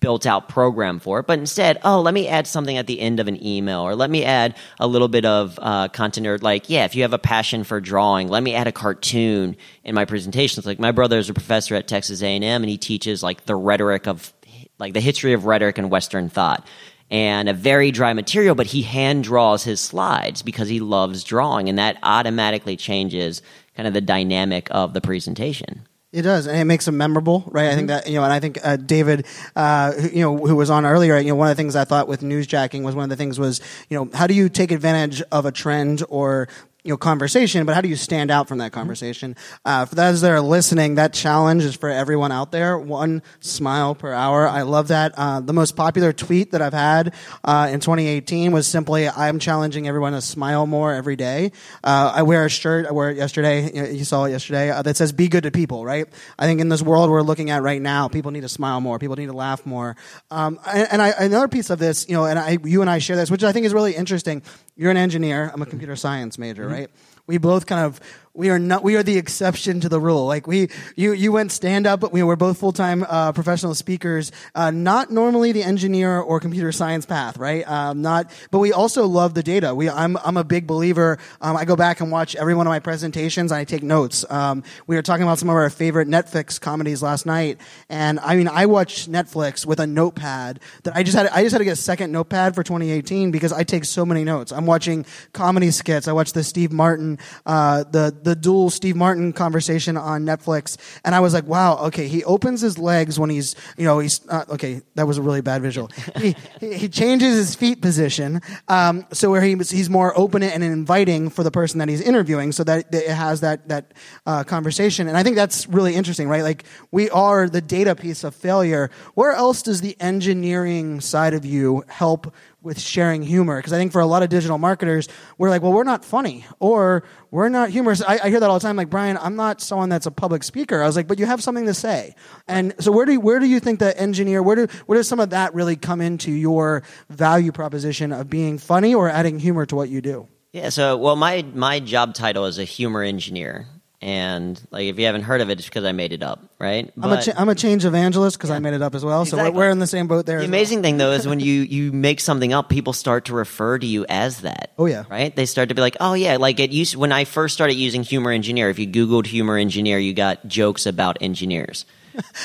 built 0.00 0.26
out 0.26 0.48
program 0.48 0.98
for 0.98 1.20
it, 1.20 1.26
but 1.26 1.38
instead, 1.38 1.78
oh, 1.84 2.00
let 2.00 2.14
me 2.14 2.28
add 2.28 2.46
something 2.46 2.76
at 2.76 2.86
the 2.86 3.00
end 3.00 3.20
of 3.20 3.28
an 3.28 3.44
email, 3.44 3.80
or 3.80 3.94
let 3.94 4.10
me 4.10 4.24
add 4.24 4.56
a 4.78 4.86
little 4.86 5.08
bit 5.08 5.24
of 5.24 5.58
uh, 5.60 5.88
content, 5.88 6.26
or 6.26 6.38
like, 6.38 6.70
yeah, 6.70 6.84
if 6.84 6.94
you 6.94 7.02
have 7.02 7.12
a 7.12 7.18
passion 7.18 7.64
for 7.64 7.80
drawing, 7.80 8.28
let 8.28 8.42
me 8.42 8.54
add 8.54 8.66
a 8.66 8.72
cartoon 8.72 9.56
in 9.84 9.94
my 9.94 10.04
presentations. 10.04 10.66
Like 10.66 10.78
my 10.78 10.92
brother 10.92 11.18
is 11.18 11.28
a 11.28 11.34
professor 11.34 11.74
at 11.74 11.88
Texas 11.88 12.22
A 12.22 12.26
and 12.26 12.44
M, 12.44 12.62
and 12.62 12.70
he 12.70 12.78
teaches 12.78 13.22
like 13.22 13.46
the 13.46 13.56
rhetoric 13.56 14.06
of 14.06 14.32
like 14.78 14.94
the 14.94 15.00
history 15.00 15.34
of 15.34 15.44
rhetoric 15.44 15.78
and 15.78 15.90
Western 15.90 16.28
thought. 16.28 16.66
And 17.12 17.48
a 17.48 17.52
very 17.52 17.90
dry 17.90 18.12
material, 18.12 18.54
but 18.54 18.66
he 18.66 18.82
hand 18.82 19.24
draws 19.24 19.64
his 19.64 19.80
slides 19.80 20.42
because 20.42 20.68
he 20.68 20.78
loves 20.78 21.24
drawing, 21.24 21.68
and 21.68 21.78
that 21.78 21.98
automatically 22.02 22.76
changes 22.76 23.42
kind 23.76 23.88
of 23.88 23.94
the 23.94 24.00
dynamic 24.00 24.68
of 24.70 24.94
the 24.94 25.00
presentation. 25.00 25.86
It 26.12 26.22
does, 26.22 26.48
and 26.48 26.58
it 26.58 26.64
makes 26.64 26.86
them 26.86 26.96
memorable, 26.96 27.44
right? 27.46 27.68
I 27.68 27.76
think 27.76 27.86
that 27.86 28.08
you 28.08 28.14
know, 28.14 28.24
and 28.24 28.32
I 28.32 28.40
think 28.40 28.58
uh, 28.64 28.74
David, 28.74 29.26
uh, 29.54 29.92
who, 29.92 30.08
you 30.08 30.22
know, 30.22 30.36
who 30.36 30.56
was 30.56 30.68
on 30.68 30.84
earlier, 30.84 31.16
you 31.18 31.28
know, 31.28 31.36
one 31.36 31.48
of 31.48 31.56
the 31.56 31.60
things 31.60 31.76
I 31.76 31.84
thought 31.84 32.08
with 32.08 32.22
newsjacking 32.22 32.82
was 32.82 32.96
one 32.96 33.04
of 33.04 33.10
the 33.10 33.16
things 33.16 33.38
was, 33.38 33.60
you 33.88 33.96
know, 33.96 34.10
how 34.12 34.26
do 34.26 34.34
you 34.34 34.48
take 34.48 34.72
advantage 34.72 35.22
of 35.30 35.46
a 35.46 35.52
trend 35.52 36.02
or 36.08 36.48
you 36.84 36.90
know 36.90 36.96
conversation, 36.96 37.66
but 37.66 37.74
how 37.74 37.80
do 37.80 37.88
you 37.88 37.96
stand 37.96 38.30
out 38.30 38.48
from 38.48 38.58
that 38.58 38.72
conversation? 38.72 39.36
Uh, 39.64 39.84
for 39.84 39.94
those 39.94 40.20
that 40.20 40.30
are 40.30 40.40
listening, 40.40 40.94
that 40.96 41.12
challenge 41.12 41.64
is 41.64 41.76
for 41.76 41.88
everyone 41.88 42.32
out 42.32 42.52
there. 42.52 42.78
One 42.78 43.22
smile 43.40 43.94
per 43.94 44.12
hour. 44.12 44.48
I 44.48 44.62
love 44.62 44.88
that. 44.88 45.12
Uh, 45.16 45.40
the 45.40 45.52
most 45.52 45.76
popular 45.76 46.12
tweet 46.12 46.52
that 46.52 46.62
I've 46.62 46.72
had 46.72 47.14
uh, 47.44 47.68
in 47.70 47.80
2018 47.80 48.52
was 48.52 48.66
simply, 48.66 49.08
"I'm 49.08 49.38
challenging 49.38 49.88
everyone 49.88 50.12
to 50.12 50.20
smile 50.20 50.66
more 50.66 50.94
every 50.94 51.16
day." 51.16 51.52
Uh, 51.84 52.12
I 52.14 52.22
wear 52.22 52.44
a 52.44 52.50
shirt. 52.50 52.86
I 52.86 52.92
wore 52.92 53.10
it 53.10 53.16
yesterday. 53.16 53.66
You, 53.72 53.82
know, 53.82 53.88
you 53.88 54.04
saw 54.04 54.24
it 54.24 54.30
yesterday 54.30 54.70
uh, 54.70 54.82
that 54.82 54.96
says 54.96 55.12
"Be 55.12 55.28
good 55.28 55.44
to 55.44 55.50
people." 55.50 55.84
Right. 55.84 56.06
I 56.38 56.46
think 56.46 56.60
in 56.60 56.68
this 56.68 56.82
world 56.82 57.10
we're 57.10 57.22
looking 57.22 57.50
at 57.50 57.62
right 57.62 57.80
now, 57.80 58.08
people 58.08 58.30
need 58.30 58.42
to 58.42 58.48
smile 58.48 58.80
more. 58.80 58.98
People 58.98 59.16
need 59.16 59.26
to 59.26 59.32
laugh 59.32 59.66
more. 59.66 59.96
Um, 60.30 60.58
and, 60.66 60.88
and 60.92 61.02
I, 61.02 61.10
another 61.18 61.48
piece 61.48 61.70
of 61.70 61.78
this, 61.78 62.08
you 62.08 62.14
know, 62.14 62.24
and 62.24 62.38
I, 62.38 62.58
you 62.64 62.80
and 62.80 62.90
I 62.90 62.98
share 62.98 63.16
this, 63.16 63.30
which 63.30 63.44
I 63.44 63.52
think 63.52 63.66
is 63.66 63.74
really 63.74 63.94
interesting. 63.94 64.42
You're 64.80 64.90
an 64.90 64.96
engineer. 64.96 65.50
I'm 65.52 65.60
a 65.60 65.66
computer 65.66 65.94
science 65.94 66.38
major, 66.38 66.62
mm-hmm. 66.62 66.72
right? 66.72 66.90
We 67.26 67.36
both 67.36 67.66
kind 67.66 67.84
of 67.84 68.00
we 68.32 68.48
are 68.48 68.60
not 68.60 68.84
we 68.84 68.94
are 68.94 69.02
the 69.02 69.18
exception 69.18 69.80
to 69.80 69.88
the 69.88 69.98
rule. 69.98 70.26
Like 70.26 70.46
we 70.46 70.68
you 70.94 71.12
you 71.12 71.32
went 71.32 71.50
stand 71.50 71.86
up, 71.86 71.98
but 71.98 72.12
we 72.12 72.22
were 72.22 72.36
both 72.36 72.58
full 72.58 72.72
time 72.72 73.04
uh, 73.08 73.32
professional 73.32 73.74
speakers. 73.74 74.30
Uh, 74.54 74.70
not 74.70 75.10
normally 75.10 75.50
the 75.50 75.64
engineer 75.64 76.20
or 76.20 76.38
computer 76.38 76.70
science 76.70 77.04
path, 77.04 77.38
right? 77.38 77.68
Um, 77.68 78.02
not, 78.02 78.30
but 78.52 78.60
we 78.60 78.72
also 78.72 79.06
love 79.06 79.34
the 79.34 79.42
data. 79.42 79.74
We 79.74 79.90
I'm 79.90 80.16
I'm 80.18 80.36
a 80.36 80.44
big 80.44 80.68
believer. 80.68 81.18
Um, 81.40 81.56
I 81.56 81.64
go 81.64 81.74
back 81.74 82.00
and 82.00 82.12
watch 82.12 82.36
every 82.36 82.54
one 82.54 82.68
of 82.68 82.70
my 82.70 82.78
presentations. 82.78 83.50
and 83.50 83.58
I 83.58 83.64
take 83.64 83.82
notes. 83.82 84.24
Um, 84.30 84.62
we 84.86 84.94
were 84.94 85.02
talking 85.02 85.24
about 85.24 85.40
some 85.40 85.48
of 85.48 85.56
our 85.56 85.68
favorite 85.68 86.06
Netflix 86.06 86.60
comedies 86.60 87.02
last 87.02 87.26
night, 87.26 87.60
and 87.88 88.20
I 88.20 88.36
mean 88.36 88.46
I 88.46 88.66
watched 88.66 89.10
Netflix 89.10 89.66
with 89.66 89.80
a 89.80 89.88
notepad 89.88 90.60
that 90.84 90.94
I 90.94 91.02
just 91.02 91.16
had 91.16 91.26
I 91.28 91.42
just 91.42 91.52
had 91.52 91.58
to 91.58 91.64
get 91.64 91.72
a 91.72 91.76
second 91.76 92.12
notepad 92.12 92.54
for 92.54 92.62
2018 92.62 93.32
because 93.32 93.52
I 93.52 93.64
take 93.64 93.84
so 93.84 94.06
many 94.06 94.22
notes. 94.22 94.52
I'm 94.52 94.66
watching 94.66 95.04
comedy 95.32 95.72
skits. 95.72 96.06
I 96.06 96.12
watched 96.12 96.34
the 96.34 96.44
Steve 96.44 96.70
Martin 96.70 97.18
uh, 97.44 97.82
the 97.82 98.19
the 98.22 98.34
dual 98.34 98.70
Steve 98.70 98.96
Martin 98.96 99.32
conversation 99.32 99.96
on 99.96 100.24
Netflix, 100.24 100.76
and 101.04 101.14
I 101.14 101.20
was 101.20 101.34
like, 101.34 101.44
wow, 101.46 101.78
okay. 101.86 102.08
He 102.08 102.24
opens 102.24 102.60
his 102.60 102.78
legs 102.78 103.18
when 103.18 103.30
he's, 103.30 103.56
you 103.76 103.84
know, 103.84 103.98
he's 103.98 104.20
uh, 104.28 104.44
okay. 104.50 104.82
That 104.94 105.06
was 105.06 105.18
a 105.18 105.22
really 105.22 105.40
bad 105.40 105.62
visual. 105.62 105.88
he, 106.16 106.34
he 106.60 106.88
changes 106.88 107.36
his 107.36 107.54
feet 107.54 107.80
position, 107.80 108.40
um, 108.68 109.06
so 109.12 109.30
where 109.30 109.40
he, 109.40 109.54
he's 109.56 109.90
more 109.90 110.16
open 110.18 110.42
and 110.42 110.62
inviting 110.62 111.30
for 111.30 111.42
the 111.42 111.50
person 111.50 111.78
that 111.78 111.88
he's 111.88 112.00
interviewing, 112.00 112.52
so 112.52 112.64
that 112.64 112.94
it 112.94 113.08
has 113.08 113.40
that 113.40 113.68
that 113.68 113.92
uh, 114.26 114.44
conversation. 114.44 115.08
And 115.08 115.16
I 115.16 115.22
think 115.22 115.36
that's 115.36 115.66
really 115.68 115.94
interesting, 115.94 116.28
right? 116.28 116.42
Like 116.42 116.64
we 116.90 117.10
are 117.10 117.48
the 117.48 117.60
data 117.60 117.94
piece 117.94 118.24
of 118.24 118.34
failure. 118.34 118.90
Where 119.14 119.32
else 119.32 119.62
does 119.62 119.80
the 119.80 119.96
engineering 120.00 121.00
side 121.00 121.34
of 121.34 121.44
you 121.44 121.84
help? 121.88 122.32
With 122.62 122.78
sharing 122.78 123.22
humor 123.22 123.58
because 123.58 123.72
I 123.72 123.78
think 123.78 123.92
for 123.92 124.00
a 124.00 124.06
lot 124.06 124.22
of 124.22 124.28
digital 124.28 124.58
marketers, 124.58 125.08
we're 125.38 125.50
like, 125.50 125.62
well, 125.62 125.72
we're 125.72 125.84
not 125.84 126.04
funny 126.04 126.44
or 126.58 127.04
we're 127.30 127.48
not 127.48 127.70
humorous. 127.70 128.02
I, 128.02 128.18
I, 128.24 128.30
hear 128.30 128.40
that 128.40 128.50
all 128.50 128.58
the 128.58 128.62
time. 128.62 128.76
Like 128.76 128.90
Brian, 128.90 129.16
I'm 129.16 129.36
not 129.36 129.60
someone 129.60 129.88
that's 129.88 130.06
a 130.06 130.10
public 130.10 130.42
speaker. 130.42 130.82
I 130.82 130.86
was 130.86 130.96
like, 130.96 131.06
but 131.06 131.18
you 131.18 131.26
have 131.26 131.42
something 131.42 131.66
to 131.66 131.74
say. 131.74 132.14
And 132.46 132.74
so 132.78 132.92
where 132.92 133.06
do 133.06 133.12
you, 133.12 133.20
where 133.20 133.38
do 133.38 133.46
you 133.46 133.60
think 133.60 133.78
the 133.78 133.98
engineer 133.98 134.42
where 134.42 134.56
do 134.56 134.66
where 134.86 134.98
does 134.98 135.08
some 135.08 135.20
of 135.20 135.30
that 135.30 135.54
really 135.54 135.76
come 135.76 136.00
into 136.00 136.32
your 136.32 136.82
value 137.08 137.52
proposition 137.52 138.12
of 138.12 138.28
being 138.28 138.58
funny 138.58 138.94
or 138.94 139.08
adding 139.08 139.38
humor 139.38 139.66
to 139.66 139.76
what 139.76 139.88
you 139.88 140.00
do? 140.00 140.28
Yeah. 140.52 140.68
So, 140.70 140.96
well, 140.96 141.16
my 141.16 141.44
my 141.54 141.80
job 141.80 142.14
title 142.14 142.46
is 142.46 142.58
a 142.58 142.64
humor 142.64 143.02
engineer 143.02 143.66
and 144.02 144.60
like 144.70 144.86
if 144.86 144.98
you 144.98 145.04
haven't 145.04 145.22
heard 145.22 145.42
of 145.42 145.50
it, 145.50 145.58
it's 145.58 145.68
because 145.68 145.84
I 145.84 145.92
made 145.92 146.12
it 146.12 146.22
up, 146.22 146.42
right? 146.58 146.90
I'm 147.02 147.12
a, 147.12 147.22
cha- 147.22 147.34
I'm 147.36 147.50
a 147.50 147.54
change 147.54 147.84
evangelist 147.84 148.38
because 148.38 148.50
I 148.50 148.58
made 148.58 148.72
it 148.72 148.80
up 148.80 148.94
as 148.94 149.04
well. 149.04 149.26
So 149.26 149.36
we're, 149.36 149.50
we're 149.50 149.70
in 149.70 149.78
the 149.78 149.86
same 149.86 150.06
boat 150.06 150.24
there. 150.24 150.38
The 150.38 150.46
amazing 150.46 150.80
thing 150.80 150.96
though 150.96 151.12
is 151.12 151.28
when 151.28 151.38
you 151.38 151.62
you 151.62 151.92
make 151.92 152.20
something 152.20 152.52
up, 152.52 152.70
people 152.70 152.94
start 152.94 153.26
to 153.26 153.34
refer 153.34 153.78
to 153.78 153.86
you 153.86 154.06
as 154.08 154.40
that. 154.40 154.72
Oh, 154.78 154.86
yeah. 154.86 155.04
right. 155.10 155.34
They 155.34 155.44
start 155.44 155.68
to 155.68 155.74
be 155.74 155.82
like, 155.82 155.98
oh 156.00 156.14
yeah, 156.14 156.38
like 156.38 156.60
it 156.60 156.70
used 156.70 156.96
when 156.96 157.12
I 157.12 157.24
first 157.24 157.52
started 157.52 157.74
using 157.74 158.02
humor 158.02 158.30
engineer. 158.30 158.70
If 158.70 158.78
you 158.78 158.86
googled 158.86 159.26
humor 159.26 159.58
engineer, 159.58 159.98
you 159.98 160.14
got 160.14 160.46
jokes 160.46 160.86
about 160.86 161.18
engineers. 161.20 161.84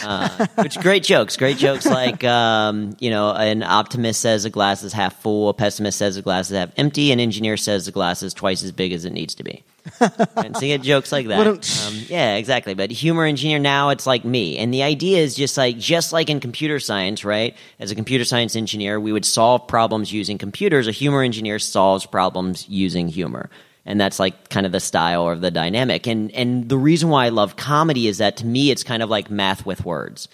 Uh, 0.03 0.47
which 0.55 0.77
great 0.79 1.03
jokes, 1.03 1.37
great 1.37 1.57
jokes 1.57 1.85
like 1.85 2.23
um, 2.25 2.97
you 2.99 3.09
know, 3.09 3.31
an 3.31 3.63
optimist 3.63 4.19
says 4.19 4.43
the 4.43 4.49
glass 4.49 4.83
is 4.83 4.91
half 4.91 5.21
full, 5.21 5.47
a 5.47 5.53
pessimist 5.53 5.97
says 5.97 6.15
the 6.15 6.21
glass 6.21 6.51
is 6.51 6.57
half 6.57 6.71
empty, 6.75 7.13
an 7.13 7.21
engineer 7.21 7.55
says 7.55 7.85
the 7.85 7.93
glass 7.93 8.21
is 8.21 8.33
twice 8.33 8.61
as 8.61 8.73
big 8.73 8.91
as 8.91 9.05
it 9.05 9.13
needs 9.13 9.35
to 9.35 9.43
be. 9.43 9.63
And 9.99 10.55
so 10.55 10.65
you 10.65 10.77
get 10.77 10.81
jokes 10.81 11.11
like 11.11 11.27
that. 11.27 11.45
Um, 11.85 11.95
yeah, 12.07 12.35
exactly. 12.35 12.73
But 12.73 12.89
humor 12.91 13.25
engineer 13.25 13.59
now 13.59 13.89
it's 13.89 14.07
like 14.07 14.25
me, 14.25 14.57
and 14.57 14.73
the 14.73 14.83
idea 14.83 15.19
is 15.19 15.35
just 15.35 15.57
like 15.57 15.77
just 15.77 16.13
like 16.13 16.29
in 16.29 16.39
computer 16.39 16.79
science, 16.79 17.23
right? 17.23 17.55
As 17.79 17.91
a 17.91 17.95
computer 17.95 18.25
science 18.25 18.55
engineer, 18.55 18.99
we 18.99 19.11
would 19.11 19.25
solve 19.25 19.67
problems 19.67 20.11
using 20.11 20.37
computers. 20.37 20.87
A 20.87 20.91
humor 20.91 21.21
engineer 21.21 21.59
solves 21.59 22.05
problems 22.05 22.67
using 22.69 23.07
humor. 23.07 23.49
And 23.85 24.01
that's 24.01 24.19
like 24.19 24.49
kind 24.49 24.65
of 24.65 24.71
the 24.71 24.79
style 24.79 25.23
or 25.23 25.35
the 25.35 25.51
dynamic. 25.51 26.07
And 26.07 26.31
and 26.31 26.67
the 26.69 26.77
reason 26.77 27.09
why 27.09 27.25
I 27.25 27.29
love 27.29 27.55
comedy 27.55 28.07
is 28.07 28.17
that 28.17 28.37
to 28.37 28.45
me 28.45 28.71
it's 28.71 28.83
kind 28.83 29.03
of 29.03 29.09
like 29.09 29.29
math 29.29 29.65
with 29.65 29.85
words 29.85 30.27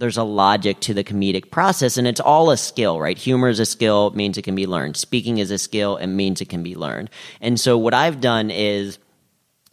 there's 0.00 0.16
a 0.16 0.24
logic 0.24 0.80
to 0.80 0.94
the 0.94 1.04
comedic 1.04 1.50
process 1.50 1.96
and 1.96 2.06
it's 2.06 2.20
all 2.20 2.50
a 2.50 2.56
skill 2.56 2.98
right? 2.98 3.18
Humor 3.18 3.48
is 3.48 3.60
a 3.60 3.66
skill 3.66 4.08
it 4.08 4.14
means 4.14 4.38
it 4.38 4.42
can 4.42 4.54
be 4.54 4.66
learned. 4.66 4.96
Speaking 4.96 5.38
is 5.38 5.50
a 5.50 5.58
skill 5.58 5.96
it 5.98 6.08
means 6.08 6.40
it 6.40 6.48
can 6.48 6.62
be 6.62 6.74
learned. 6.74 7.10
And 7.40 7.60
so 7.60 7.78
what 7.78 7.94
i've 7.94 8.20
done 8.20 8.50
is 8.50 8.98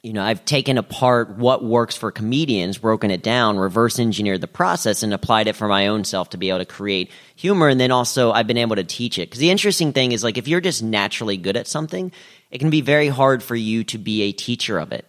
you 0.03 0.13
know 0.13 0.23
i've 0.23 0.45
taken 0.45 0.77
apart 0.77 1.37
what 1.37 1.63
works 1.63 1.95
for 1.95 2.11
comedians 2.11 2.77
broken 2.77 3.09
it 3.09 3.23
down 3.23 3.57
reverse 3.57 3.99
engineered 3.99 4.41
the 4.41 4.47
process 4.47 5.01
and 5.01 5.13
applied 5.13 5.47
it 5.47 5.55
for 5.55 5.67
my 5.67 5.87
own 5.87 6.03
self 6.03 6.29
to 6.29 6.37
be 6.37 6.49
able 6.49 6.59
to 6.59 6.65
create 6.65 7.09
humor 7.35 7.67
and 7.67 7.79
then 7.79 7.91
also 7.91 8.31
i've 8.31 8.47
been 8.47 8.57
able 8.57 8.75
to 8.75 8.83
teach 8.83 9.17
it. 9.17 9.29
Because 9.29 9.39
the 9.39 9.49
interesting 9.49 9.93
thing 9.93 10.11
is 10.11 10.23
like 10.23 10.37
if 10.37 10.47
you're 10.47 10.61
just 10.61 10.83
naturally 10.83 11.37
good 11.37 11.57
at 11.57 11.67
something 11.67 12.11
it 12.51 12.59
can 12.59 12.69
be 12.69 12.81
very 12.81 13.07
hard 13.07 13.41
for 13.41 13.55
you 13.55 13.83
to 13.85 13.97
be 13.97 14.23
a 14.23 14.31
teacher 14.31 14.77
of 14.77 14.91
it 14.91 15.05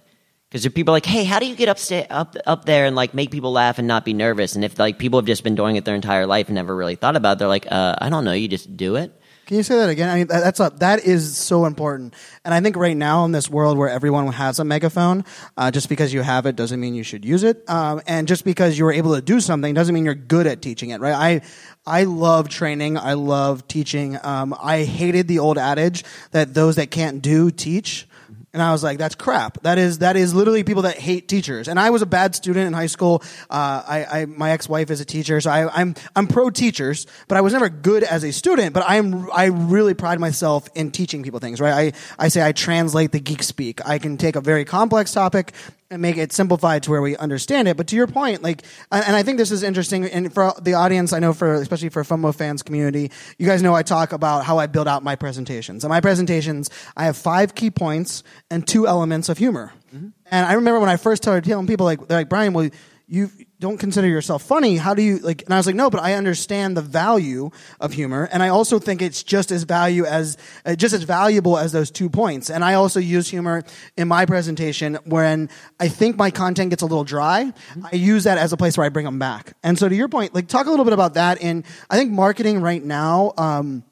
because 0.48 0.64
if 0.64 0.74
people 0.74 0.92
are 0.92 0.96
like, 0.96 1.06
hey, 1.06 1.24
how 1.24 1.38
do 1.38 1.46
you 1.46 1.54
get 1.54 1.68
up, 1.68 1.78
up 2.10 2.36
up 2.46 2.64
there 2.64 2.86
and 2.86 2.96
like 2.96 3.12
make 3.12 3.30
people 3.30 3.52
laugh 3.52 3.78
and 3.78 3.86
not 3.86 4.04
be 4.04 4.14
nervous? 4.14 4.54
And 4.54 4.64
if 4.64 4.78
like 4.78 4.98
people 4.98 5.18
have 5.18 5.26
just 5.26 5.44
been 5.44 5.54
doing 5.54 5.76
it 5.76 5.84
their 5.84 5.94
entire 5.94 6.26
life 6.26 6.48
and 6.48 6.54
never 6.54 6.74
really 6.74 6.96
thought 6.96 7.16
about 7.16 7.32
it, 7.32 7.38
they're 7.40 7.48
like, 7.48 7.70
uh, 7.70 7.96
I 8.00 8.08
don't 8.08 8.24
know, 8.24 8.32
you 8.32 8.48
just 8.48 8.76
do 8.76 8.96
it. 8.96 9.12
Can 9.48 9.56
you 9.56 9.62
say 9.62 9.76
that 9.76 9.88
again? 9.88 10.10
I 10.10 10.14
mean, 10.16 10.26
that, 10.26 10.40
that's 10.40 10.60
a, 10.60 10.70
that 10.76 11.04
is 11.04 11.34
so 11.36 11.64
important. 11.64 12.12
And 12.44 12.52
I 12.52 12.60
think 12.60 12.76
right 12.76 12.96
now 12.96 13.24
in 13.24 13.32
this 13.32 13.48
world 13.48 13.78
where 13.78 13.88
everyone 13.88 14.26
has 14.30 14.58
a 14.58 14.64
megaphone, 14.64 15.24
uh, 15.56 15.70
just 15.70 15.88
because 15.88 16.12
you 16.12 16.20
have 16.20 16.44
it 16.44 16.54
doesn't 16.54 16.78
mean 16.78 16.94
you 16.94 17.02
should 17.02 17.24
use 17.24 17.42
it. 17.44 17.64
Um, 17.68 18.02
and 18.06 18.28
just 18.28 18.44
because 18.44 18.78
you 18.78 18.84
were 18.84 18.92
able 18.92 19.14
to 19.14 19.22
do 19.22 19.40
something 19.40 19.72
doesn't 19.72 19.94
mean 19.94 20.04
you're 20.04 20.14
good 20.14 20.46
at 20.46 20.60
teaching 20.60 20.90
it, 20.90 21.00
right? 21.00 21.14
I, 21.14 21.40
I 21.86 22.04
love 22.04 22.50
training. 22.50 22.98
I 22.98 23.14
love 23.14 23.66
teaching. 23.68 24.18
Um, 24.22 24.54
I 24.62 24.84
hated 24.84 25.28
the 25.28 25.38
old 25.38 25.56
adage 25.56 26.04
that 26.32 26.52
those 26.52 26.76
that 26.76 26.90
can't 26.90 27.22
do 27.22 27.50
teach. 27.50 28.06
And 28.52 28.62
I 28.62 28.72
was 28.72 28.82
like, 28.82 28.98
"That's 28.98 29.14
crap. 29.14 29.60
That 29.62 29.76
is 29.78 29.98
that 29.98 30.16
is 30.16 30.34
literally 30.34 30.64
people 30.64 30.82
that 30.82 30.96
hate 30.96 31.28
teachers." 31.28 31.68
And 31.68 31.78
I 31.78 31.90
was 31.90 32.00
a 32.00 32.06
bad 32.06 32.34
student 32.34 32.66
in 32.66 32.72
high 32.72 32.86
school. 32.86 33.22
Uh, 33.50 33.82
I, 33.86 34.06
I 34.10 34.26
my 34.26 34.52
ex 34.52 34.68
wife 34.68 34.90
is 34.90 35.00
a 35.00 35.04
teacher, 35.04 35.40
so 35.40 35.50
I, 35.50 35.80
I'm 35.80 35.94
I'm 36.16 36.26
pro 36.26 36.48
teachers, 36.50 37.06
but 37.28 37.36
I 37.36 37.42
was 37.42 37.52
never 37.52 37.68
good 37.68 38.02
as 38.02 38.24
a 38.24 38.32
student. 38.32 38.72
But 38.72 38.84
I'm 38.86 39.30
I 39.32 39.46
really 39.46 39.94
pride 39.94 40.18
myself 40.18 40.68
in 40.74 40.90
teaching 40.90 41.22
people 41.22 41.40
things. 41.40 41.60
Right? 41.60 41.92
I 42.18 42.24
I 42.24 42.28
say 42.28 42.44
I 42.44 42.52
translate 42.52 43.12
the 43.12 43.20
geek 43.20 43.42
speak. 43.42 43.86
I 43.86 43.98
can 43.98 44.16
take 44.16 44.34
a 44.34 44.40
very 44.40 44.64
complex 44.64 45.12
topic 45.12 45.52
and 45.90 46.02
make 46.02 46.16
it 46.16 46.32
simplified 46.32 46.82
to 46.82 46.90
where 46.90 47.00
we 47.00 47.16
understand 47.16 47.66
it. 47.66 47.76
But 47.76 47.86
to 47.88 47.96
your 47.96 48.06
point, 48.06 48.42
like, 48.42 48.62
and 48.92 49.16
I 49.16 49.22
think 49.22 49.38
this 49.38 49.50
is 49.50 49.62
interesting, 49.62 50.04
and 50.04 50.32
for 50.32 50.52
the 50.60 50.74
audience, 50.74 51.12
I 51.12 51.18
know 51.18 51.32
for 51.32 51.54
especially 51.54 51.88
for 51.88 52.04
FOMO 52.04 52.34
fans 52.34 52.62
community, 52.62 53.10
you 53.38 53.46
guys 53.46 53.62
know 53.62 53.74
I 53.74 53.82
talk 53.82 54.12
about 54.12 54.44
how 54.44 54.58
I 54.58 54.66
build 54.66 54.86
out 54.86 55.02
my 55.02 55.16
presentations. 55.16 55.84
And 55.84 55.90
my 55.90 56.00
presentations, 56.00 56.68
I 56.96 57.04
have 57.04 57.16
five 57.16 57.54
key 57.54 57.70
points 57.70 58.22
and 58.50 58.66
two 58.66 58.86
elements 58.86 59.28
of 59.28 59.38
humor. 59.38 59.72
Mm-hmm. 59.94 60.08
And 60.30 60.46
I 60.46 60.54
remember 60.54 60.80
when 60.80 60.90
I 60.90 60.96
first 60.96 61.22
started 61.22 61.48
telling 61.48 61.66
people, 61.66 61.86
like, 61.86 62.06
they're 62.06 62.18
like, 62.18 62.28
Brian, 62.28 62.52
well, 62.52 62.68
you 63.06 63.30
don't 63.60 63.78
consider 63.78 64.06
yourself 64.06 64.42
funny. 64.42 64.76
How 64.76 64.94
do 64.94 65.02
you 65.02 65.18
like? 65.18 65.42
And 65.42 65.52
I 65.52 65.56
was 65.56 65.66
like, 65.66 65.74
no, 65.74 65.90
but 65.90 66.00
I 66.00 66.14
understand 66.14 66.76
the 66.76 66.82
value 66.82 67.50
of 67.80 67.92
humor, 67.92 68.28
and 68.30 68.42
I 68.42 68.48
also 68.48 68.78
think 68.78 69.02
it's 69.02 69.22
just 69.22 69.50
as 69.50 69.64
value 69.64 70.04
as 70.04 70.36
uh, 70.64 70.76
just 70.76 70.94
as 70.94 71.02
valuable 71.02 71.58
as 71.58 71.72
those 71.72 71.90
two 71.90 72.08
points. 72.08 72.50
And 72.50 72.64
I 72.64 72.74
also 72.74 73.00
use 73.00 73.28
humor 73.28 73.64
in 73.96 74.06
my 74.06 74.26
presentation 74.26 74.98
when 75.04 75.50
I 75.80 75.88
think 75.88 76.16
my 76.16 76.30
content 76.30 76.70
gets 76.70 76.82
a 76.82 76.86
little 76.86 77.04
dry. 77.04 77.52
I 77.92 77.96
use 77.96 78.24
that 78.24 78.38
as 78.38 78.52
a 78.52 78.56
place 78.56 78.78
where 78.78 78.86
I 78.86 78.90
bring 78.90 79.04
them 79.06 79.18
back. 79.18 79.54
And 79.62 79.78
so, 79.78 79.88
to 79.88 79.94
your 79.94 80.08
point, 80.08 80.34
like 80.34 80.46
talk 80.46 80.66
a 80.66 80.70
little 80.70 80.84
bit 80.84 80.94
about 80.94 81.14
that. 81.14 81.42
And 81.42 81.64
I 81.90 81.96
think 81.96 82.12
marketing 82.12 82.60
right 82.60 82.82
now. 82.82 83.32
Um, 83.36 83.82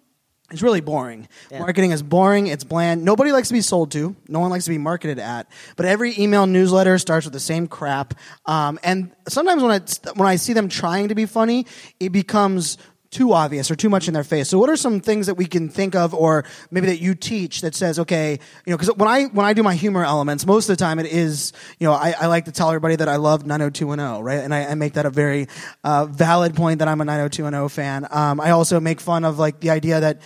it's 0.52 0.62
really 0.62 0.80
boring. 0.80 1.26
Marketing 1.50 1.90
is 1.90 2.02
boring. 2.02 2.46
It's 2.46 2.62
bland. 2.62 3.04
Nobody 3.04 3.32
likes 3.32 3.48
to 3.48 3.54
be 3.54 3.60
sold 3.60 3.90
to. 3.92 4.14
No 4.28 4.38
one 4.38 4.50
likes 4.50 4.64
to 4.66 4.70
be 4.70 4.78
marketed 4.78 5.18
at. 5.18 5.48
But 5.76 5.86
every 5.86 6.14
email 6.18 6.46
newsletter 6.46 6.98
starts 6.98 7.26
with 7.26 7.32
the 7.32 7.40
same 7.40 7.66
crap. 7.66 8.14
Um, 8.44 8.78
and 8.84 9.10
sometimes 9.28 9.62
when 9.62 9.72
I 9.72 10.12
when 10.14 10.28
I 10.28 10.36
see 10.36 10.52
them 10.52 10.68
trying 10.68 11.08
to 11.08 11.16
be 11.16 11.26
funny, 11.26 11.66
it 11.98 12.10
becomes 12.10 12.78
too 13.16 13.32
obvious 13.32 13.70
or 13.70 13.76
too 13.76 13.88
much 13.88 14.08
in 14.08 14.14
their 14.14 14.22
face. 14.22 14.46
So 14.50 14.58
what 14.58 14.68
are 14.68 14.76
some 14.76 15.00
things 15.00 15.26
that 15.26 15.36
we 15.36 15.46
can 15.46 15.70
think 15.70 15.94
of 15.94 16.12
or 16.12 16.44
maybe 16.70 16.88
that 16.88 17.00
you 17.00 17.14
teach 17.14 17.62
that 17.62 17.74
says, 17.74 17.98
okay, 17.98 18.38
you 18.66 18.70
know, 18.70 18.76
cause 18.76 18.94
when 18.94 19.08
I, 19.08 19.24
when 19.24 19.46
I 19.46 19.54
do 19.54 19.62
my 19.62 19.74
humor 19.74 20.04
elements, 20.04 20.44
most 20.44 20.68
of 20.68 20.76
the 20.76 20.84
time 20.84 20.98
it 20.98 21.06
is, 21.06 21.54
you 21.78 21.86
know, 21.86 21.94
I, 21.94 22.14
I 22.20 22.26
like 22.26 22.44
to 22.44 22.52
tell 22.52 22.68
everybody 22.68 22.96
that 22.96 23.08
I 23.08 23.16
love 23.16 23.46
90210, 23.46 24.22
right? 24.22 24.44
And 24.44 24.54
I, 24.54 24.66
I 24.66 24.74
make 24.74 24.92
that 24.94 25.06
a 25.06 25.10
very, 25.10 25.48
uh, 25.82 26.04
valid 26.04 26.54
point 26.54 26.80
that 26.80 26.88
I'm 26.88 27.00
a 27.00 27.06
90210 27.06 27.68
fan. 27.70 28.06
Um, 28.10 28.38
I 28.38 28.50
also 28.50 28.80
make 28.80 29.00
fun 29.00 29.24
of 29.24 29.38
like 29.38 29.60
the 29.60 29.70
idea 29.70 30.00
that 30.00 30.20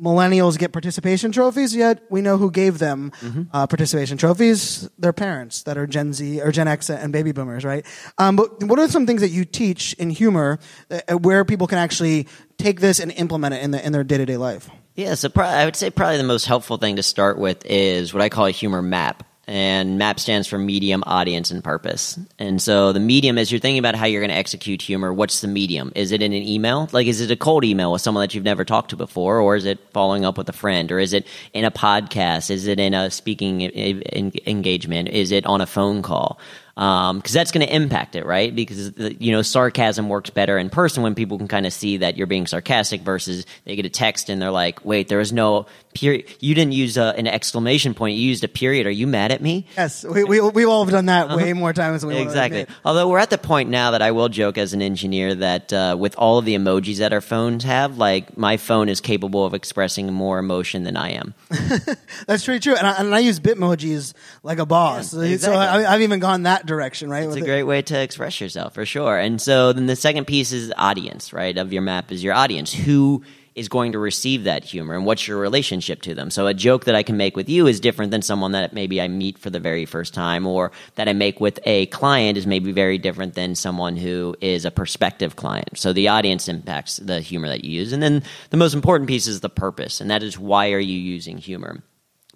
millennials 0.00 0.58
get 0.58 0.72
participation 0.72 1.32
trophies, 1.32 1.74
yet 1.74 2.02
we 2.10 2.20
know 2.20 2.36
who 2.36 2.50
gave 2.50 2.78
them 2.78 3.12
uh, 3.52 3.66
participation 3.66 4.16
trophies. 4.16 4.88
Their 4.98 5.12
parents 5.12 5.62
that 5.64 5.76
are 5.78 5.86
Gen 5.86 6.12
Z 6.12 6.40
or 6.40 6.52
Gen 6.52 6.68
X 6.68 6.90
and 6.90 7.12
baby 7.12 7.32
boomers, 7.32 7.64
right? 7.64 7.84
Um, 8.18 8.36
but 8.36 8.62
what 8.64 8.78
are 8.78 8.88
some 8.88 9.06
things 9.06 9.20
that 9.20 9.30
you 9.30 9.44
teach 9.44 9.94
in 9.94 10.10
humor 10.10 10.58
uh, 10.90 11.16
where 11.18 11.44
people 11.44 11.66
can 11.66 11.78
actually 11.78 12.28
take 12.58 12.80
this 12.80 13.00
and 13.00 13.12
implement 13.12 13.54
it 13.54 13.62
in, 13.62 13.70
the, 13.70 13.84
in 13.84 13.92
their 13.92 14.04
day 14.04 14.18
to 14.18 14.26
day 14.26 14.36
life? 14.36 14.68
Yeah, 14.94 15.14
so 15.14 15.28
pro- 15.28 15.44
I 15.44 15.64
would 15.64 15.76
say 15.76 15.90
probably 15.90 16.16
the 16.16 16.24
most 16.24 16.46
helpful 16.46 16.78
thing 16.78 16.96
to 16.96 17.02
start 17.02 17.38
with 17.38 17.64
is 17.66 18.14
what 18.14 18.22
I 18.22 18.28
call 18.28 18.46
a 18.46 18.50
humor 18.50 18.80
map. 18.80 19.24
And 19.48 19.96
MAP 19.96 20.18
stands 20.18 20.48
for 20.48 20.58
medium, 20.58 21.04
audience, 21.06 21.52
and 21.52 21.62
purpose. 21.62 22.18
And 22.38 22.60
so 22.60 22.92
the 22.92 22.98
medium, 22.98 23.38
as 23.38 23.52
you're 23.52 23.60
thinking 23.60 23.78
about 23.78 23.94
how 23.94 24.06
you're 24.06 24.20
going 24.20 24.30
to 24.30 24.36
execute 24.36 24.82
humor, 24.82 25.12
what's 25.12 25.40
the 25.40 25.46
medium? 25.46 25.92
Is 25.94 26.10
it 26.10 26.20
in 26.20 26.32
an 26.32 26.42
email? 26.42 26.88
Like, 26.90 27.06
is 27.06 27.20
it 27.20 27.30
a 27.30 27.36
cold 27.36 27.64
email 27.64 27.92
with 27.92 28.02
someone 28.02 28.22
that 28.22 28.34
you've 28.34 28.42
never 28.42 28.64
talked 28.64 28.90
to 28.90 28.96
before? 28.96 29.38
Or 29.38 29.54
is 29.54 29.64
it 29.64 29.78
following 29.92 30.24
up 30.24 30.36
with 30.36 30.48
a 30.48 30.52
friend? 30.52 30.90
Or 30.90 30.98
is 30.98 31.12
it 31.12 31.28
in 31.52 31.64
a 31.64 31.70
podcast? 31.70 32.50
Is 32.50 32.66
it 32.66 32.80
in 32.80 32.92
a 32.92 33.08
speaking 33.08 33.62
engagement? 33.62 35.08
Is 35.10 35.30
it 35.30 35.46
on 35.46 35.60
a 35.60 35.66
phone 35.66 36.02
call? 36.02 36.40
Um, 36.76 37.16
because 37.16 37.32
that's 37.32 37.52
going 37.52 37.66
to 37.66 37.74
impact 37.74 38.16
it, 38.16 38.26
right? 38.26 38.54
Because 38.54 38.92
you 38.98 39.32
know 39.32 39.40
sarcasm 39.40 40.10
works 40.10 40.28
better 40.28 40.58
in 40.58 40.68
person 40.68 41.02
when 41.02 41.14
people 41.14 41.38
can 41.38 41.48
kind 41.48 41.64
of 41.64 41.72
see 41.72 41.96
that 41.98 42.18
you're 42.18 42.26
being 42.26 42.46
sarcastic 42.46 43.00
versus 43.00 43.46
they 43.64 43.76
get 43.76 43.86
a 43.86 43.90
text 43.90 44.28
and 44.28 44.42
they're 44.42 44.50
like, 44.50 44.84
"Wait, 44.84 45.08
there 45.08 45.20
is 45.20 45.32
no 45.32 45.64
period. 45.96 46.26
You 46.40 46.54
didn't 46.54 46.72
use 46.72 46.96
a, 46.96 47.14
an 47.16 47.26
exclamation 47.26 47.94
point. 47.94 48.16
You 48.16 48.28
used 48.28 48.44
a 48.44 48.48
period. 48.48 48.86
Are 48.86 48.90
you 48.90 49.06
mad 49.06 49.32
at 49.32 49.40
me?" 49.40 49.66
Yes, 49.76 50.04
we, 50.04 50.24
we, 50.24 50.40
we 50.40 50.64
all 50.64 50.84
have 50.84 50.92
done 50.92 51.06
that 51.06 51.30
way 51.30 51.52
more 51.52 51.72
times 51.72 52.02
than 52.02 52.10
we 52.10 52.16
Exactly. 52.18 52.66
Although 52.84 53.08
we're 53.08 53.18
at 53.18 53.30
the 53.30 53.38
point 53.38 53.70
now 53.70 53.92
that 53.92 54.02
I 54.02 54.10
will 54.10 54.28
joke 54.28 54.58
as 54.58 54.72
an 54.72 54.82
engineer 54.82 55.34
that 55.36 55.72
uh, 55.72 55.96
with 55.98 56.16
all 56.16 56.38
of 56.38 56.44
the 56.44 56.54
emojis 56.54 56.98
that 56.98 57.12
our 57.12 57.20
phones 57.20 57.64
have, 57.64 57.98
like 57.98 58.36
my 58.36 58.56
phone 58.56 58.88
is 58.88 59.00
capable 59.00 59.44
of 59.44 59.54
expressing 59.54 60.12
more 60.12 60.38
emotion 60.38 60.84
than 60.84 60.96
I 60.96 61.12
am. 61.12 61.34
That's 62.26 62.44
pretty 62.44 62.60
true. 62.60 62.74
And 62.74 62.86
I, 62.86 62.92
and 62.98 63.14
I 63.14 63.20
use 63.20 63.40
Bitmojis 63.40 64.14
like 64.42 64.58
a 64.58 64.66
boss. 64.66 65.10
So 65.10 65.20
exactly. 65.20 65.58
I, 65.58 65.94
I've 65.94 66.02
even 66.02 66.20
gone 66.20 66.42
that 66.44 66.66
direction, 66.66 67.10
right? 67.10 67.24
It's 67.24 67.34
with 67.34 67.38
a 67.38 67.46
it. 67.46 67.48
great 67.48 67.62
way 67.62 67.82
to 67.82 68.00
express 68.00 68.40
yourself 68.40 68.74
for 68.74 68.84
sure. 68.84 69.18
And 69.18 69.40
so 69.40 69.72
then 69.72 69.86
the 69.86 69.96
second 69.96 70.26
piece 70.26 70.52
is 70.52 70.72
audience, 70.76 71.32
right? 71.32 71.56
Of 71.56 71.72
your 71.72 71.82
map 71.82 72.12
is 72.12 72.22
your 72.22 72.34
audience. 72.34 72.72
Who 72.72 73.22
is 73.56 73.68
going 73.68 73.92
to 73.92 73.98
receive 73.98 74.44
that 74.44 74.62
humor 74.62 74.94
and 74.94 75.06
what's 75.06 75.26
your 75.26 75.38
relationship 75.38 76.02
to 76.02 76.14
them? 76.14 76.30
So 76.30 76.46
a 76.46 76.54
joke 76.54 76.84
that 76.84 76.94
I 76.94 77.02
can 77.02 77.16
make 77.16 77.36
with 77.36 77.48
you 77.48 77.66
is 77.66 77.80
different 77.80 78.10
than 78.10 78.22
someone 78.22 78.52
that 78.52 78.74
maybe 78.74 79.00
I 79.00 79.08
meet 79.08 79.38
for 79.38 79.50
the 79.50 79.58
very 79.58 79.86
first 79.86 80.14
time 80.14 80.46
or 80.46 80.70
that 80.96 81.08
I 81.08 81.14
make 81.14 81.40
with 81.40 81.58
a 81.64 81.86
client 81.86 82.36
is 82.36 82.46
maybe 82.46 82.70
very 82.70 82.98
different 82.98 83.34
than 83.34 83.54
someone 83.54 83.96
who 83.96 84.36
is 84.42 84.66
a 84.66 84.70
prospective 84.70 85.36
client. 85.36 85.78
So 85.78 85.94
the 85.94 86.08
audience 86.08 86.48
impacts 86.48 86.98
the 86.98 87.20
humor 87.20 87.48
that 87.48 87.64
you 87.64 87.80
use. 87.80 87.92
And 87.92 88.02
then 88.02 88.22
the 88.50 88.58
most 88.58 88.74
important 88.74 89.08
piece 89.08 89.26
is 89.26 89.40
the 89.40 89.48
purpose, 89.48 90.00
and 90.00 90.10
that 90.10 90.22
is 90.22 90.38
why 90.38 90.72
are 90.72 90.78
you 90.78 90.98
using 90.98 91.38
humor? 91.38 91.82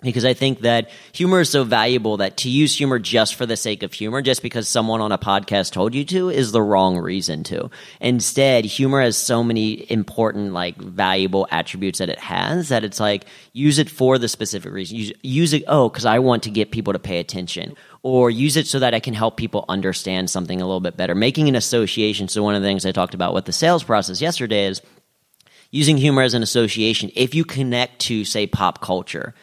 Because 0.03 0.25
I 0.25 0.35
think 0.35 0.61
that 0.61 0.91
humor 1.13 1.41
is 1.41 1.51
so 1.51 1.65
valuable 1.65 2.19
that 2.19 2.39
to 2.39 2.51
use 2.51 2.77
humor 2.77 2.99
just 2.99 3.35
for 3.35 3.47
the 3.47 3.57
sake 3.57 3.83
of 3.83 3.93
humor, 3.93 4.23
just 4.23 4.43
because 4.43 4.69
someone 4.69 5.01
on 5.01 5.13
a 5.13 5.19
podcast 5.19 5.73
told 5.73 5.95
you 5.95 6.05
to, 6.07 6.31
is 6.31 6.53
the 6.53 6.63
wrong 6.63 6.97
reason 6.97 7.45
to. 7.45 7.71
Instead, 8.01 8.65
humor 8.65 9.01
has 9.01 9.17
so 9.17 9.43
many 9.43 9.91
important, 9.91 10.53
like, 10.53 10.77
valuable 10.77 11.47
attributes 11.51 11.99
that 11.99 12.09
it 12.09 12.19
has 12.19 12.69
that 12.71 12.85
it's 12.85 13.01
like, 13.01 13.27
use 13.53 13.79
it 13.79 13.91
for 13.91 14.19
the 14.19 14.29
specific 14.29 14.73
reason. 14.73 14.97
Use, 14.97 15.13
use 15.23 15.53
it, 15.53 15.65
oh, 15.69 15.89
because 15.89 16.07
I 16.07 16.19
want 16.19 16.45
to 16.45 16.51
get 16.51 16.71
people 16.71 16.93
to 16.93 16.99
pay 16.99 17.19
attention. 17.19 17.75
Or 18.03 18.31
use 18.31 18.57
it 18.57 18.67
so 18.67 18.79
that 18.79 18.95
I 18.95 19.01
can 19.01 19.13
help 19.13 19.37
people 19.37 19.67
understand 19.69 20.31
something 20.31 20.59
a 20.63 20.65
little 20.65 20.81
bit 20.81 20.97
better. 20.97 21.15
Making 21.15 21.51
an 21.51 21.55
association. 21.55 22.29
So, 22.29 22.43
one 22.43 22.55
of 22.55 22.63
the 22.63 22.69
things 22.69 22.87
I 22.87 22.93
talked 22.93 23.13
about 23.13 23.35
with 23.35 23.45
the 23.45 23.53
sales 23.53 23.85
process 23.85 24.23
yesterday 24.23 24.65
is 24.65 24.81
using 25.71 25.99
humor 25.99 26.23
as 26.23 26.33
an 26.33 26.43
association. 26.43 27.11
If 27.15 27.35
you 27.35 27.45
connect 27.45 27.99
to, 28.03 28.25
say, 28.25 28.47
pop 28.47 28.81
culture, 28.81 29.35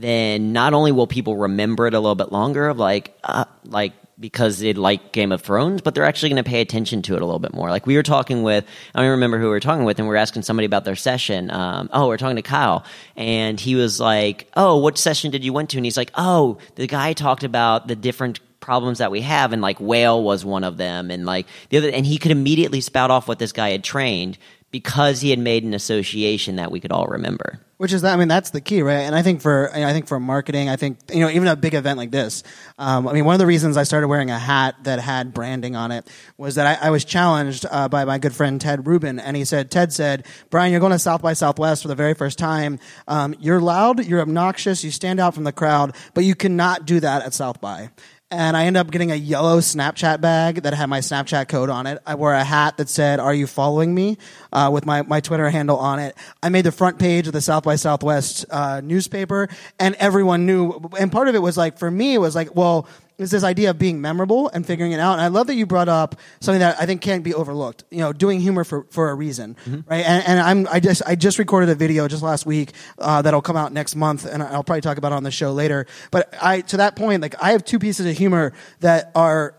then 0.00 0.52
not 0.52 0.74
only 0.74 0.92
will 0.92 1.06
people 1.06 1.36
remember 1.36 1.86
it 1.86 1.94
a 1.94 2.00
little 2.00 2.14
bit 2.14 2.32
longer 2.32 2.68
of 2.68 2.78
like 2.78 3.16
uh, 3.24 3.44
like 3.64 3.92
because 4.20 4.58
they 4.58 4.74
like 4.74 5.12
Game 5.12 5.32
of 5.32 5.40
Thrones, 5.40 5.80
but 5.80 5.94
they're 5.94 6.04
actually 6.04 6.28
going 6.28 6.44
to 6.44 6.48
pay 6.48 6.60
attention 6.60 7.00
to 7.02 7.16
it 7.16 7.22
a 7.22 7.24
little 7.24 7.38
bit 7.38 7.54
more. 7.54 7.70
Like 7.70 7.86
we 7.86 7.96
were 7.96 8.02
talking 8.02 8.42
with, 8.42 8.66
I 8.94 9.00
don't 9.00 9.12
remember 9.12 9.38
who 9.38 9.46
we 9.46 9.50
were 9.50 9.60
talking 9.60 9.84
with, 9.84 9.98
and 9.98 10.06
we 10.06 10.12
were 10.12 10.18
asking 10.18 10.42
somebody 10.42 10.66
about 10.66 10.84
their 10.84 10.96
session. 10.96 11.50
Um, 11.50 11.88
oh, 11.92 12.08
we 12.08 12.14
are 12.14 12.18
talking 12.18 12.36
to 12.36 12.42
Kyle, 12.42 12.84
and 13.16 13.58
he 13.58 13.74
was 13.74 13.98
like, 13.98 14.46
"Oh, 14.54 14.78
what 14.78 14.98
session 14.98 15.30
did 15.30 15.44
you 15.44 15.52
went 15.52 15.70
to?" 15.70 15.78
And 15.78 15.86
he's 15.86 15.96
like, 15.96 16.12
"Oh, 16.14 16.58
the 16.74 16.86
guy 16.86 17.12
talked 17.12 17.44
about 17.44 17.88
the 17.88 17.96
different." 17.96 18.40
problems 18.60 18.98
that 18.98 19.10
we 19.10 19.22
have 19.22 19.54
and 19.54 19.62
like 19.62 19.80
whale 19.80 20.22
was 20.22 20.44
one 20.44 20.64
of 20.64 20.76
them 20.76 21.10
and 21.10 21.24
like 21.24 21.46
the 21.70 21.78
other 21.78 21.88
and 21.88 22.04
he 22.04 22.18
could 22.18 22.30
immediately 22.30 22.82
spout 22.82 23.10
off 23.10 23.26
what 23.26 23.38
this 23.38 23.52
guy 23.52 23.70
had 23.70 23.82
trained 23.82 24.36
because 24.70 25.20
he 25.20 25.30
had 25.30 25.38
made 25.38 25.64
an 25.64 25.74
association 25.74 26.56
that 26.56 26.70
we 26.70 26.80
could 26.80 26.92
all 26.92 27.06
remember 27.06 27.60
Which 27.78 27.94
is 27.94 28.02
that? 28.02 28.12
I 28.12 28.16
mean, 28.16 28.28
that's 28.28 28.50
the 28.50 28.60
key, 28.60 28.82
right? 28.82 29.00
And 29.00 29.14
I 29.14 29.22
think 29.22 29.40
for 29.40 29.74
I 29.74 29.92
think 29.94 30.06
for 30.06 30.20
marketing, 30.20 30.68
I 30.68 30.76
think 30.76 30.98
you 31.10 31.20
know 31.20 31.30
even 31.30 31.48
a 31.48 31.56
big 31.56 31.72
event 31.72 31.96
like 31.96 32.10
this. 32.10 32.42
Um, 32.78 33.08
I 33.08 33.14
mean, 33.14 33.24
one 33.24 33.34
of 33.34 33.38
the 33.38 33.46
reasons 33.46 33.78
I 33.78 33.84
started 33.84 34.08
wearing 34.08 34.30
a 34.30 34.38
hat 34.38 34.74
that 34.82 35.00
had 35.00 35.32
branding 35.32 35.76
on 35.76 35.90
it 35.90 36.06
was 36.36 36.56
that 36.56 36.66
I, 36.66 36.88
I 36.88 36.90
was 36.90 37.06
challenged 37.06 37.64
uh, 37.70 37.88
by 37.88 38.04
my 38.04 38.18
good 38.18 38.34
friend 38.34 38.60
Ted 38.60 38.86
Rubin, 38.86 39.18
and 39.18 39.34
he 39.34 39.46
said, 39.46 39.70
Ted 39.70 39.94
said, 39.94 40.26
Brian, 40.50 40.72
you're 40.72 40.80
going 40.80 40.92
to 40.92 40.98
South 40.98 41.22
by 41.22 41.32
Southwest 41.32 41.80
for 41.80 41.88
the 41.88 41.94
very 41.94 42.12
first 42.12 42.38
time. 42.38 42.78
Um, 43.08 43.34
you're 43.40 43.60
loud, 43.60 44.04
you're 44.04 44.20
obnoxious, 44.20 44.84
you 44.84 44.90
stand 44.90 45.18
out 45.18 45.34
from 45.34 45.44
the 45.44 45.52
crowd, 45.52 45.96
but 46.12 46.24
you 46.24 46.34
cannot 46.34 46.84
do 46.84 47.00
that 47.00 47.22
at 47.22 47.32
South 47.32 47.62
by 47.62 47.88
and 48.30 48.56
I 48.56 48.66
ended 48.66 48.80
up 48.80 48.90
getting 48.90 49.10
a 49.10 49.16
yellow 49.16 49.58
Snapchat 49.58 50.20
bag 50.20 50.62
that 50.62 50.72
had 50.72 50.86
my 50.86 51.00
Snapchat 51.00 51.48
code 51.48 51.68
on 51.68 51.86
it. 51.86 51.98
I 52.06 52.14
wore 52.14 52.32
a 52.32 52.44
hat 52.44 52.76
that 52.76 52.88
said, 52.88 53.18
"Are 53.18 53.34
you 53.34 53.46
following 53.46 53.94
me?" 53.94 54.18
Uh, 54.52 54.70
with 54.72 54.86
my 54.86 55.02
my 55.02 55.20
Twitter 55.20 55.50
handle 55.50 55.78
on 55.78 55.98
it. 55.98 56.16
I 56.42 56.48
made 56.48 56.64
the 56.64 56.72
front 56.72 56.98
page 56.98 57.26
of 57.26 57.32
the 57.32 57.40
South 57.40 57.64
by 57.64 57.76
Southwest 57.76 58.44
uh, 58.50 58.80
newspaper, 58.82 59.48
and 59.78 59.94
everyone 59.96 60.46
knew. 60.46 60.90
And 60.98 61.10
part 61.10 61.28
of 61.28 61.34
it 61.34 61.40
was 61.40 61.56
like 61.56 61.78
for 61.78 61.90
me, 61.90 62.14
it 62.14 62.18
was 62.18 62.34
like, 62.34 62.54
well, 62.54 62.86
is 63.20 63.30
this 63.30 63.44
idea 63.44 63.70
of 63.70 63.78
being 63.78 64.00
memorable 64.00 64.48
and 64.48 64.66
figuring 64.66 64.92
it 64.92 64.98
out. 64.98 65.12
And 65.12 65.20
I 65.20 65.28
love 65.28 65.46
that 65.48 65.54
you 65.54 65.66
brought 65.66 65.88
up 65.88 66.16
something 66.40 66.60
that 66.60 66.80
I 66.80 66.86
think 66.86 67.02
can't 67.02 67.22
be 67.22 67.34
overlooked. 67.34 67.84
You 67.90 67.98
know, 67.98 68.12
doing 68.12 68.40
humor 68.40 68.64
for, 68.64 68.86
for 68.90 69.10
a 69.10 69.14
reason, 69.14 69.56
right? 69.86 70.04
And, 70.04 70.26
and 70.26 70.40
I'm 70.40 70.66
I 70.68 70.80
just 70.80 71.02
I 71.06 71.14
just 71.14 71.38
recorded 71.38 71.68
a 71.68 71.74
video 71.74 72.08
just 72.08 72.22
last 72.22 72.46
week 72.46 72.72
uh, 72.98 73.22
that'll 73.22 73.42
come 73.42 73.56
out 73.56 73.72
next 73.72 73.94
month, 73.94 74.24
and 74.24 74.42
I'll 74.42 74.64
probably 74.64 74.80
talk 74.80 74.96
about 74.96 75.12
it 75.12 75.16
on 75.16 75.22
the 75.22 75.30
show 75.30 75.52
later. 75.52 75.86
But 76.10 76.34
I 76.40 76.62
to 76.62 76.78
that 76.78 76.96
point, 76.96 77.20
like 77.22 77.40
I 77.42 77.52
have 77.52 77.64
two 77.64 77.78
pieces 77.78 78.06
of 78.06 78.16
humor 78.16 78.54
that 78.80 79.12
are 79.14 79.54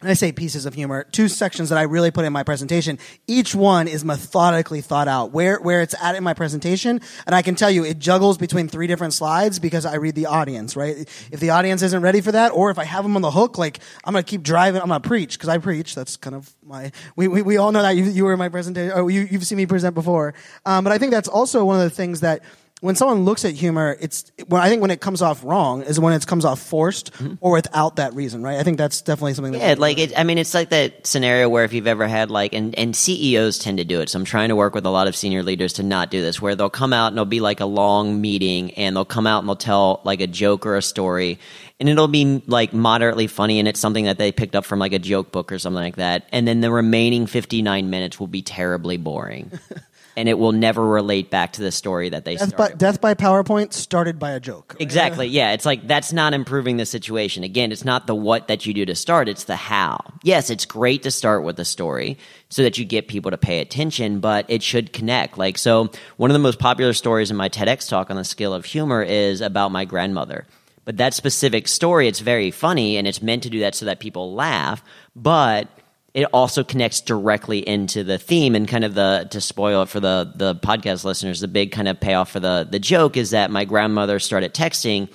I 0.00 0.14
say 0.14 0.30
pieces 0.30 0.64
of 0.64 0.74
humor, 0.74 1.08
two 1.10 1.26
sections 1.26 1.70
that 1.70 1.78
I 1.78 1.82
really 1.82 2.12
put 2.12 2.24
in 2.24 2.32
my 2.32 2.44
presentation. 2.44 3.00
Each 3.26 3.52
one 3.52 3.88
is 3.88 4.04
methodically 4.04 4.80
thought 4.80 5.08
out 5.08 5.32
where, 5.32 5.58
where 5.58 5.82
it's 5.82 5.94
at 6.00 6.14
in 6.14 6.22
my 6.22 6.34
presentation. 6.34 7.00
And 7.26 7.34
I 7.34 7.42
can 7.42 7.56
tell 7.56 7.68
you 7.68 7.84
it 7.84 7.98
juggles 7.98 8.38
between 8.38 8.68
three 8.68 8.86
different 8.86 9.12
slides 9.12 9.58
because 9.58 9.84
I 9.84 9.96
read 9.96 10.14
the 10.14 10.26
audience, 10.26 10.76
right? 10.76 10.98
If 11.32 11.40
the 11.40 11.50
audience 11.50 11.82
isn't 11.82 12.00
ready 12.00 12.20
for 12.20 12.30
that, 12.30 12.52
or 12.52 12.70
if 12.70 12.78
I 12.78 12.84
have 12.84 13.02
them 13.02 13.16
on 13.16 13.22
the 13.22 13.30
hook, 13.32 13.58
like 13.58 13.80
I'm 14.04 14.12
going 14.12 14.24
to 14.24 14.30
keep 14.30 14.44
driving, 14.44 14.80
I'm 14.80 14.86
going 14.86 15.02
to 15.02 15.08
preach 15.08 15.36
because 15.36 15.48
I 15.48 15.58
preach. 15.58 15.96
That's 15.96 16.16
kind 16.16 16.36
of 16.36 16.48
my, 16.64 16.92
we, 17.16 17.26
we, 17.26 17.42
we 17.42 17.56
all 17.56 17.72
know 17.72 17.82
that 17.82 17.96
you, 17.96 18.04
you 18.04 18.24
were 18.24 18.32
in 18.32 18.38
my 18.38 18.50
presentation. 18.50 18.92
Oh, 18.94 19.08
you, 19.08 19.22
you've 19.22 19.44
seen 19.44 19.58
me 19.58 19.66
present 19.66 19.96
before. 19.96 20.32
Um, 20.64 20.84
but 20.84 20.92
I 20.92 20.98
think 20.98 21.10
that's 21.10 21.28
also 21.28 21.64
one 21.64 21.74
of 21.74 21.82
the 21.82 21.90
things 21.90 22.20
that, 22.20 22.44
when 22.80 22.94
someone 22.94 23.24
looks 23.24 23.44
at 23.44 23.54
humor, 23.54 23.96
it's 24.00 24.30
when 24.46 24.62
I 24.62 24.68
think 24.68 24.82
when 24.82 24.92
it 24.92 25.00
comes 25.00 25.20
off 25.20 25.42
wrong 25.42 25.82
is 25.82 25.98
when 25.98 26.12
it 26.12 26.24
comes 26.26 26.44
off 26.44 26.60
forced 26.60 27.12
mm-hmm. 27.14 27.34
or 27.40 27.52
without 27.52 27.96
that 27.96 28.14
reason, 28.14 28.42
right? 28.42 28.56
I 28.56 28.62
think 28.62 28.78
that's 28.78 29.02
definitely 29.02 29.34
something. 29.34 29.52
That 29.52 29.60
Yeah, 29.60 29.74
like 29.78 29.98
it, 29.98 30.16
I 30.16 30.22
mean, 30.22 30.38
it's 30.38 30.54
like 30.54 30.68
that 30.68 31.04
scenario 31.06 31.48
where 31.48 31.64
if 31.64 31.72
you've 31.72 31.88
ever 31.88 32.06
had 32.06 32.30
like, 32.30 32.52
and, 32.52 32.78
and 32.78 32.94
CEOs 32.94 33.58
tend 33.58 33.78
to 33.78 33.84
do 33.84 34.00
it. 34.00 34.10
So 34.10 34.18
I'm 34.18 34.24
trying 34.24 34.50
to 34.50 34.56
work 34.56 34.74
with 34.74 34.86
a 34.86 34.90
lot 34.90 35.08
of 35.08 35.16
senior 35.16 35.42
leaders 35.42 35.74
to 35.74 35.82
not 35.82 36.10
do 36.10 36.22
this, 36.22 36.40
where 36.40 36.54
they'll 36.54 36.70
come 36.70 36.92
out 36.92 37.08
and 37.08 37.16
it'll 37.16 37.24
be 37.24 37.40
like 37.40 37.58
a 37.58 37.66
long 37.66 38.20
meeting, 38.20 38.70
and 38.74 38.94
they'll 38.94 39.04
come 39.04 39.26
out 39.26 39.40
and 39.40 39.48
they'll 39.48 39.56
tell 39.56 40.00
like 40.04 40.20
a 40.20 40.28
joke 40.28 40.64
or 40.64 40.76
a 40.76 40.82
story, 40.82 41.40
and 41.80 41.88
it'll 41.88 42.06
be 42.06 42.42
like 42.46 42.72
moderately 42.72 43.26
funny, 43.26 43.58
and 43.58 43.66
it's 43.66 43.80
something 43.80 44.04
that 44.04 44.18
they 44.18 44.30
picked 44.30 44.54
up 44.54 44.64
from 44.64 44.78
like 44.78 44.92
a 44.92 45.00
joke 45.00 45.32
book 45.32 45.50
or 45.50 45.58
something 45.58 45.82
like 45.82 45.96
that, 45.96 46.28
and 46.30 46.46
then 46.46 46.60
the 46.60 46.70
remaining 46.70 47.26
59 47.26 47.90
minutes 47.90 48.20
will 48.20 48.28
be 48.28 48.42
terribly 48.42 48.98
boring. 48.98 49.50
And 50.18 50.28
it 50.28 50.36
will 50.36 50.50
never 50.50 50.84
relate 50.84 51.30
back 51.30 51.52
to 51.52 51.62
the 51.62 51.70
story 51.70 52.08
that 52.08 52.24
they 52.24 52.34
Death 52.34 52.48
started. 52.48 52.72
by, 52.72 52.76
death 52.76 53.00
by 53.00 53.14
PowerPoint 53.14 53.72
started 53.72 54.18
by 54.18 54.32
a 54.32 54.40
joke. 54.40 54.74
right? 54.74 54.82
Exactly. 54.88 55.28
Yeah. 55.28 55.52
It's 55.52 55.64
like 55.64 55.86
that's 55.86 56.12
not 56.12 56.34
improving 56.34 56.76
the 56.76 56.86
situation. 56.86 57.44
Again, 57.44 57.70
it's 57.70 57.84
not 57.84 58.08
the 58.08 58.16
what 58.16 58.48
that 58.48 58.66
you 58.66 58.74
do 58.74 58.84
to 58.86 58.96
start, 58.96 59.28
it's 59.28 59.44
the 59.44 59.54
how. 59.54 60.00
Yes, 60.24 60.50
it's 60.50 60.64
great 60.64 61.04
to 61.04 61.12
start 61.12 61.44
with 61.44 61.60
a 61.60 61.64
story 61.64 62.18
so 62.48 62.64
that 62.64 62.78
you 62.78 62.84
get 62.84 63.06
people 63.06 63.30
to 63.30 63.38
pay 63.38 63.60
attention, 63.60 64.18
but 64.18 64.44
it 64.48 64.62
should 64.62 64.92
connect. 64.92 65.38
Like, 65.38 65.56
so 65.56 65.90
one 66.16 66.30
of 66.30 66.32
the 66.32 66.40
most 66.40 66.58
popular 66.58 66.94
stories 66.94 67.30
in 67.30 67.36
my 67.36 67.48
TEDx 67.48 67.88
talk 67.88 68.10
on 68.10 68.16
the 68.16 68.24
skill 68.24 68.52
of 68.52 68.64
humor 68.64 69.02
is 69.02 69.40
about 69.40 69.70
my 69.70 69.84
grandmother. 69.84 70.46
But 70.84 70.96
that 70.96 71.14
specific 71.14 71.68
story, 71.68 72.08
it's 72.08 72.20
very 72.20 72.50
funny 72.50 72.96
and 72.96 73.06
it's 73.06 73.22
meant 73.22 73.44
to 73.44 73.50
do 73.50 73.60
that 73.60 73.74
so 73.76 73.84
that 73.86 74.00
people 74.00 74.34
laugh, 74.34 74.82
but 75.14 75.68
it 76.14 76.24
also 76.32 76.64
connects 76.64 77.00
directly 77.00 77.66
into 77.66 78.02
the 78.02 78.18
theme 78.18 78.54
and 78.54 78.66
kind 78.66 78.84
of 78.84 78.94
the 78.94 79.28
to 79.30 79.40
spoil 79.40 79.82
it 79.82 79.88
for 79.88 80.00
the 80.00 80.32
the 80.34 80.54
podcast 80.56 81.04
listeners 81.04 81.40
the 81.40 81.48
big 81.48 81.72
kind 81.72 81.88
of 81.88 82.00
payoff 82.00 82.30
for 82.30 82.40
the 82.40 82.66
the 82.70 82.78
joke 82.78 83.16
is 83.16 83.30
that 83.30 83.50
my 83.50 83.64
grandmother 83.64 84.18
started 84.18 84.54
texting 84.54 85.08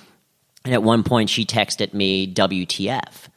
and 0.64 0.74
at 0.74 0.82
one 0.82 1.02
point 1.02 1.30
she 1.30 1.44
texted 1.44 1.94
me 1.94 2.32
wtf 2.32 3.28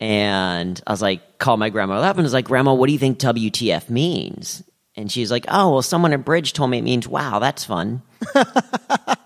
and 0.00 0.80
i 0.86 0.92
was 0.92 1.02
like 1.02 1.38
call 1.38 1.56
my 1.56 1.70
grandmother 1.70 2.06
up 2.06 2.16
and 2.16 2.22
I 2.22 2.24
was 2.24 2.32
like 2.32 2.46
grandma 2.46 2.74
what 2.74 2.86
do 2.86 2.92
you 2.92 2.98
think 2.98 3.18
wtf 3.18 3.88
means? 3.88 4.62
And 4.94 5.10
she's 5.10 5.30
like 5.30 5.46
oh 5.48 5.72
well 5.72 5.82
someone 5.82 6.12
at 6.12 6.24
bridge 6.24 6.52
told 6.52 6.70
me 6.70 6.78
it 6.78 6.84
means 6.84 7.08
wow 7.08 7.38
that's 7.38 7.64
fun 7.64 8.02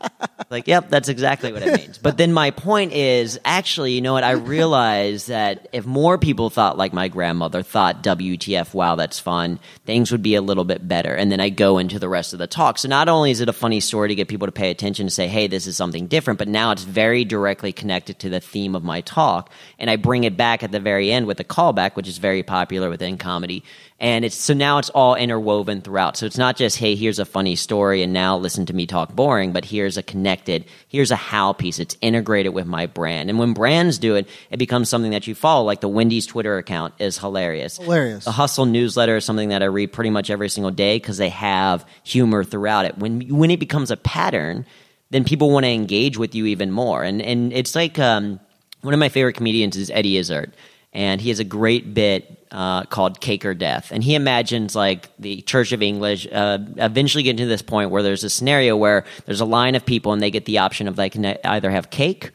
like, 0.48 0.68
yep, 0.68 0.90
that's 0.90 1.08
exactly 1.08 1.52
what 1.52 1.62
it 1.62 1.76
means. 1.76 1.98
But 2.06 2.18
then 2.18 2.32
my 2.32 2.52
point 2.52 2.92
is, 2.92 3.40
actually, 3.44 3.92
you 3.92 4.00
know 4.00 4.12
what? 4.12 4.22
I 4.22 4.32
realized 4.32 5.28
that 5.28 5.66
if 5.72 5.86
more 5.86 6.18
people 6.18 6.50
thought 6.50 6.78
like 6.78 6.92
my 6.92 7.08
grandmother 7.08 7.62
thought, 7.62 8.04
WTF, 8.04 8.72
wow, 8.72 8.94
that's 8.94 9.18
fun, 9.18 9.58
things 9.86 10.12
would 10.12 10.22
be 10.22 10.36
a 10.36 10.42
little 10.42 10.64
bit 10.64 10.86
better. 10.86 11.12
And 11.12 11.32
then 11.32 11.40
I 11.40 11.48
go 11.48 11.78
into 11.78 11.98
the 11.98 12.08
rest 12.08 12.32
of 12.32 12.38
the 12.38 12.46
talk. 12.46 12.78
So 12.78 12.88
not 12.88 13.08
only 13.08 13.32
is 13.32 13.40
it 13.40 13.48
a 13.48 13.52
funny 13.52 13.80
story 13.80 14.08
to 14.08 14.14
get 14.14 14.28
people 14.28 14.46
to 14.46 14.52
pay 14.52 14.70
attention 14.70 15.06
to 15.06 15.10
say, 15.10 15.26
hey, 15.26 15.48
this 15.48 15.66
is 15.66 15.76
something 15.76 16.06
different, 16.06 16.38
but 16.38 16.46
now 16.46 16.70
it's 16.70 16.84
very 16.84 17.24
directly 17.24 17.72
connected 17.72 18.20
to 18.20 18.28
the 18.28 18.38
theme 18.38 18.76
of 18.76 18.84
my 18.84 19.00
talk. 19.00 19.50
And 19.80 19.90
I 19.90 19.96
bring 19.96 20.22
it 20.24 20.36
back 20.36 20.62
at 20.62 20.70
the 20.70 20.80
very 20.80 21.10
end 21.10 21.26
with 21.26 21.40
a 21.40 21.44
callback, 21.44 21.96
which 21.96 22.06
is 22.06 22.18
very 22.18 22.44
popular 22.44 22.88
within 22.88 23.18
comedy. 23.18 23.64
And 23.98 24.24
it's 24.24 24.36
so 24.36 24.52
now 24.52 24.78
it's 24.78 24.90
all 24.90 25.14
interwoven 25.14 25.80
throughout. 25.80 26.18
So 26.18 26.26
it's 26.26 26.36
not 26.36 26.56
just, 26.56 26.78
hey, 26.78 26.94
here's 26.94 27.18
a 27.18 27.24
funny 27.24 27.56
story 27.56 28.02
and 28.02 28.12
now 28.12 28.36
listen 28.36 28.66
to 28.66 28.74
me 28.74 28.86
talk 28.86 29.14
boring, 29.14 29.52
but 29.52 29.64
here's 29.64 29.96
a 29.96 30.02
connected, 30.36 30.70
here's 30.88 31.10
a 31.10 31.16
how 31.16 31.52
piece. 31.52 31.78
It's 31.78 31.96
integrated 32.00 32.52
with 32.52 32.66
my 32.66 32.86
brand. 32.86 33.30
And 33.30 33.38
when 33.38 33.54
brands 33.54 33.98
do 33.98 34.14
it, 34.16 34.28
it 34.50 34.58
becomes 34.58 34.88
something 34.88 35.12
that 35.12 35.26
you 35.26 35.34
follow. 35.34 35.64
Like 35.64 35.80
the 35.80 35.88
Wendy's 35.88 36.26
Twitter 36.26 36.58
account 36.58 36.94
is 36.98 37.18
hilarious. 37.18 37.78
Hilarious. 37.78 38.24
The 38.24 38.32
Hustle 38.32 38.66
newsletter 38.66 39.16
is 39.16 39.24
something 39.24 39.48
that 39.50 39.62
I 39.62 39.66
read 39.66 39.92
pretty 39.92 40.10
much 40.10 40.30
every 40.30 40.48
single 40.48 40.70
day 40.70 40.96
because 40.96 41.18
they 41.18 41.30
have 41.30 41.86
humor 42.04 42.44
throughout 42.44 42.84
it. 42.84 42.98
When 42.98 43.20
when 43.28 43.50
it 43.50 43.60
becomes 43.60 43.90
a 43.90 43.96
pattern, 43.96 44.66
then 45.10 45.24
people 45.24 45.50
want 45.50 45.64
to 45.64 45.70
engage 45.70 46.18
with 46.18 46.34
you 46.34 46.46
even 46.46 46.70
more. 46.70 47.02
And 47.02 47.22
and 47.22 47.52
it's 47.52 47.74
like 47.74 47.98
um, 47.98 48.40
one 48.82 48.94
of 48.94 49.00
my 49.00 49.08
favorite 49.08 49.34
comedians 49.34 49.76
is 49.76 49.90
Eddie 49.90 50.18
Izzard, 50.18 50.52
and 50.92 51.20
he 51.20 51.30
has 51.30 51.38
a 51.38 51.44
great 51.44 51.94
bit 51.94 52.45
uh, 52.56 52.84
called 52.84 53.20
Cake 53.20 53.44
or 53.44 53.52
Death. 53.52 53.92
And 53.92 54.02
he 54.02 54.14
imagines 54.14 54.74
like 54.74 55.14
the 55.18 55.42
Church 55.42 55.72
of 55.72 55.82
England 55.82 56.26
uh, 56.32 56.58
eventually 56.78 57.22
getting 57.22 57.44
to 57.44 57.46
this 57.46 57.60
point 57.60 57.90
where 57.90 58.02
there's 58.02 58.24
a 58.24 58.30
scenario 58.30 58.78
where 58.78 59.04
there's 59.26 59.42
a 59.42 59.44
line 59.44 59.74
of 59.74 59.84
people 59.84 60.14
and 60.14 60.22
they 60.22 60.30
get 60.30 60.46
the 60.46 60.58
option 60.58 60.88
of 60.88 60.96
they 60.96 61.10
can 61.10 61.36
either 61.44 61.70
have 61.70 61.90
cake 61.90 62.30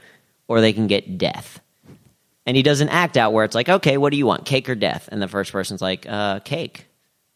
or 0.47 0.61
they 0.61 0.73
can 0.73 0.85
get 0.85 1.17
death. 1.17 1.59
And 2.45 2.55
he 2.55 2.61
does 2.61 2.81
an 2.81 2.89
act 2.89 3.17
out 3.17 3.33
where 3.33 3.43
it's 3.45 3.55
like, 3.55 3.67
okay, 3.67 3.97
what 3.97 4.11
do 4.11 4.17
you 4.17 4.27
want, 4.27 4.45
cake 4.45 4.69
or 4.69 4.75
death? 4.75 5.09
And 5.11 5.19
the 5.19 5.27
first 5.27 5.51
person's 5.51 5.81
like, 5.81 6.05
uh, 6.07 6.39
cake. 6.41 6.85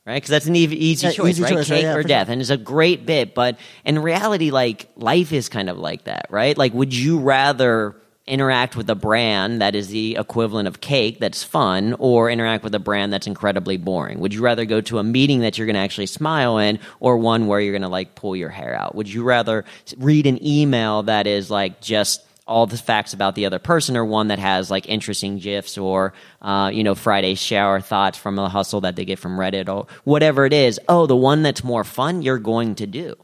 Right, 0.06 0.18
because 0.18 0.30
that's 0.30 0.46
an 0.46 0.56
easy, 0.56 0.86
easy 0.86 1.10
choice, 1.12 1.30
easy 1.32 1.42
right? 1.42 1.54
choice, 1.54 1.70
right? 1.72 1.78
Cake 1.78 1.84
Yeah, 1.84 1.96
or 1.96 2.04
death, 2.04 2.30
and 2.30 2.40
it's 2.40 2.52
a 2.52 2.58
great 2.58 3.08
bit. 3.08 3.34
But 3.34 3.58
in 3.84 3.98
reality, 3.98 4.52
like 4.52 4.88
life 4.96 5.34
is 5.34 5.50
kind 5.50 5.68
of 5.68 5.80
like 5.80 6.04
that, 6.04 6.28
right? 6.30 6.56
Like, 6.56 6.76
would 6.76 6.94
you 6.94 7.18
rather 7.18 7.96
interact 8.28 8.76
with 8.76 8.90
a 8.90 8.96
brand 8.96 9.62
that 9.62 9.76
is 9.76 9.90
the 9.90 10.16
equivalent 10.16 10.68
of 10.68 10.82
cake 10.82 11.20
that's 11.20 11.44
fun 11.44 11.96
or 12.00 12.30
interact 12.30 12.64
with 12.64 12.74
a 12.74 12.80
brand 12.80 13.14
that's 13.14 13.28
incredibly 13.28 13.78
boring. 13.78 14.20
Would 14.20 14.34
you 14.34 14.42
rather 14.42 14.66
go 14.66 14.82
to 14.82 14.98
a 14.98 15.04
meeting 15.04 15.42
that 15.42 15.58
you're 15.58 15.68
going 15.68 15.76
to 15.76 15.82
actually 15.82 16.08
smile 16.08 16.58
in 16.58 16.80
or 17.00 17.18
one 17.18 17.46
where 17.46 17.60
you're 17.60 17.74
going 17.74 17.84
to 17.84 17.88
like 17.88 18.16
pull 18.16 18.36
your 18.36 18.50
hair 18.50 18.74
out? 18.76 18.96
Would 18.96 19.12
you 19.14 19.24
rather 19.24 19.64
read 19.98 20.26
an 20.26 20.44
email 20.46 21.04
that 21.04 21.28
is 21.28 21.52
like 21.52 21.82
just 21.82 22.26
all 22.48 22.66
the 22.66 22.78
facts 22.78 23.14
about 23.14 23.36
the 23.36 23.46
other 23.46 23.60
person 23.60 23.96
or 23.96 24.06
one 24.06 24.30
that 24.30 24.40
has 24.40 24.72
like 24.72 24.88
interesting 24.90 25.38
gifs 25.38 25.78
or 25.78 26.14
uh, 26.44 26.70
you 26.72 26.84
know 26.84 26.94
friday 26.94 27.34
shower 27.34 27.82
thoughts 27.82 28.20
from 28.20 28.38
a 28.38 28.48
hustle 28.48 28.82
that 28.82 28.96
they 28.96 29.04
get 29.04 29.18
from 29.18 29.38
reddit 29.38 29.70
or 29.70 29.86
whatever 30.04 30.46
it 30.46 30.54
is? 30.54 30.80
Oh 30.90 31.06
the 31.06 31.16
one 31.16 31.44
that's 31.44 31.64
more 31.64 31.84
fun 31.84 32.24
you're 32.24 32.40
going 32.40 32.74
to 32.76 32.88
do. 32.88 33.16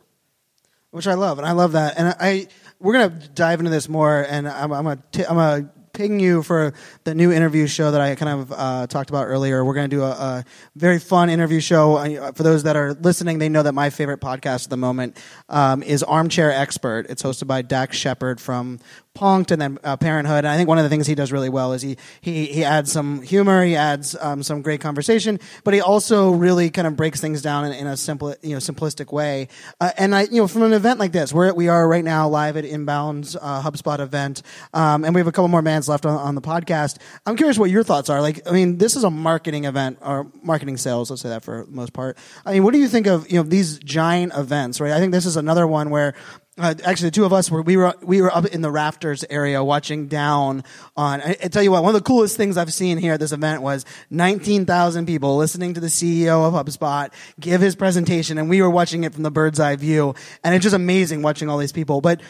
Which 0.92 1.08
I 1.08 1.14
love, 1.14 1.38
and 1.38 1.48
I 1.48 1.54
love 1.54 1.72
that. 1.72 1.98
And 1.98 2.16
I 2.20 2.48
we're 2.82 2.94
gonna 2.94 3.20
dive 3.36 3.60
into 3.60 3.72
this 3.72 3.88
more, 3.88 4.22
and 4.28 4.48
I'm 4.48 4.72
I'm 4.74 4.84
gonna 4.84 5.04
t- 5.12 5.26
I'm 5.26 5.36
gonna 5.36 5.70
ping 5.94 6.20
you 6.20 6.44
for 6.44 6.74
the 7.04 7.16
new 7.16 7.32
interview 7.32 7.68
show 7.68 7.92
that 7.92 8.02
I 8.02 8.16
kind 8.16 8.42
of 8.42 8.52
uh, 8.52 8.88
talked 8.88 9.10
about 9.10 9.28
earlier. 9.28 9.64
We're 9.64 9.74
going 9.74 9.90
to 9.90 9.96
do 9.96 10.04
a, 10.04 10.12
a, 10.12 10.46
very 10.76 11.00
fun 11.00 11.30
interview 11.30 11.60
show. 11.60 11.98
Uh, 11.98 12.32
for 12.32 12.44
those 12.44 12.64
that 12.64 12.76
are 12.76 12.94
listening, 12.94 13.40
they 13.40 13.50
know 13.50 13.64
that 13.64 13.74
my 13.74 13.90
favorite 13.90 14.22
podcast 14.22 14.66
at 14.66 14.70
the 14.70 14.78
moment 14.78 15.18
um, 15.50 15.84
is 15.84 16.04
Armchair 16.04 16.52
Expert. 16.52 17.08
It's 17.10 17.24
hosted 17.24 17.48
by 17.48 17.62
Dax 17.62 17.98
Shepard 17.98 18.40
from 18.40 18.80
Punk'd 19.14 19.52
and 19.52 19.62
then 19.62 19.78
uh, 19.84 19.98
Parenthood. 19.98 20.40
And 20.40 20.48
I 20.48 20.56
think 20.56 20.70
one 20.70 20.78
of 20.78 20.84
the 20.86 20.90
things 20.90 21.06
he 21.06 21.16
does 21.16 21.32
really 21.32 21.50
well 21.50 21.74
is 21.74 21.82
he 21.82 21.98
he 22.22 22.46
he 22.46 22.64
adds 22.64 22.92
some 22.92 23.22
humor, 23.22 23.64
he 23.64 23.76
adds 23.76 24.16
um, 24.20 24.42
some 24.42 24.62
great 24.62 24.80
conversation, 24.80 25.40
but 25.66 25.74
he 25.74 25.82
also 25.82 26.32
really 26.32 26.70
kind 26.70 26.88
of 26.88 26.96
breaks 26.96 27.20
things 27.20 27.42
down 27.42 27.66
in, 27.66 27.74
in 27.74 27.88
a 27.88 27.98
simple 27.98 28.34
you 28.42 28.52
know 28.52 28.60
simplistic 28.60 29.12
way. 29.12 29.50
Uh, 29.82 29.92
and 29.98 30.16
I 30.16 30.24
you 30.24 30.42
know 30.42 30.48
from 30.48 30.64
an 30.64 30.74
event 30.74 31.00
like 31.00 31.12
this, 31.12 31.34
where 31.34 31.54
we 31.54 31.68
are 31.68 31.88
right 31.88 32.06
now 32.06 32.30
live 32.30 32.56
at 32.56 32.64
Inbound's 32.64 33.36
uh, 33.36 33.62
HubSpot 33.62 34.00
event, 34.00 34.44
um, 34.74 35.04
and 35.04 35.14
we 35.14 35.20
have 35.20 35.28
a 35.28 35.34
couple 35.34 35.50
more 35.50 35.62
bands 35.62 35.81
left 35.88 36.06
on, 36.06 36.18
on 36.18 36.36
the 36.36 36.42
podcast. 36.42 36.98
I'm 37.26 37.36
curious 37.36 37.58
what 37.58 37.70
your 37.70 37.84
thoughts 37.84 38.10
are. 38.10 38.22
Like, 38.22 38.48
I 38.48 38.52
mean, 38.52 38.78
this 38.78 38.96
is 38.96 39.04
a 39.04 39.12
marketing 39.12 39.66
event 39.66 40.00
or 40.02 40.32
marketing 40.44 40.78
sales. 40.78 41.10
Let's 41.10 41.22
say 41.22 41.30
that 41.30 41.44
for 41.44 41.66
the 41.66 41.72
most 41.72 41.94
part. 41.94 42.18
I 42.46 42.54
mean, 42.54 42.64
what 42.64 42.74
do 42.74 42.80
you 42.80 42.88
think 42.88 43.08
of 43.08 43.30
you 43.32 43.38
know 43.38 43.44
these 43.44 43.80
giant 43.80 44.34
events? 44.36 44.80
Right. 44.80 44.92
I 44.92 45.00
think 45.00 45.12
this 45.12 45.26
is 45.26 45.38
another 45.38 45.68
one 45.68 45.90
where 45.90 46.14
uh, 46.58 46.76
actually, 46.84 47.08
the 47.08 47.16
two 47.16 47.24
of 47.24 47.32
us 47.32 47.50
were 47.50 47.62
we 47.62 47.78
were 47.78 47.96
we 48.04 48.22
were 48.22 48.34
up 48.36 48.46
in 48.46 48.62
the 48.62 48.70
rafters 48.70 49.24
area 49.30 49.64
watching 49.64 50.08
down 50.08 50.66
on. 50.98 51.22
I, 51.22 51.30
I, 51.30 51.48
tell 51.48 51.64
you 51.64 51.72
what, 51.72 51.82
one 51.82 51.96
of 51.96 52.04
the 52.04 52.06
coolest 52.06 52.36
things 52.36 52.58
I've 52.58 52.74
seen 52.74 52.98
here 52.98 53.14
at 53.14 53.22
this 53.22 53.32
event 53.32 53.62
was 53.62 53.86
19,000 54.10 55.06
people 55.06 55.38
listening 55.38 55.74
to 55.76 55.80
the 55.80 55.88
CEO 55.88 56.46
of 56.46 56.54
HubSpot 56.54 57.12
give 57.40 57.62
his 57.62 57.76
presentation, 57.76 58.38
and 58.38 58.50
we 58.50 58.62
were 58.62 58.70
watching 58.70 59.06
it 59.06 59.14
from 59.14 59.24
the 59.24 59.32
bird's 59.32 59.62
eye 59.62 59.78
view, 59.78 60.14
and 60.44 60.54
it's 60.54 60.64
just 60.64 60.76
amazing 60.76 61.22
watching 61.22 61.50
all 61.50 61.58
these 61.58 61.72
people. 61.72 62.02
But 62.02 62.22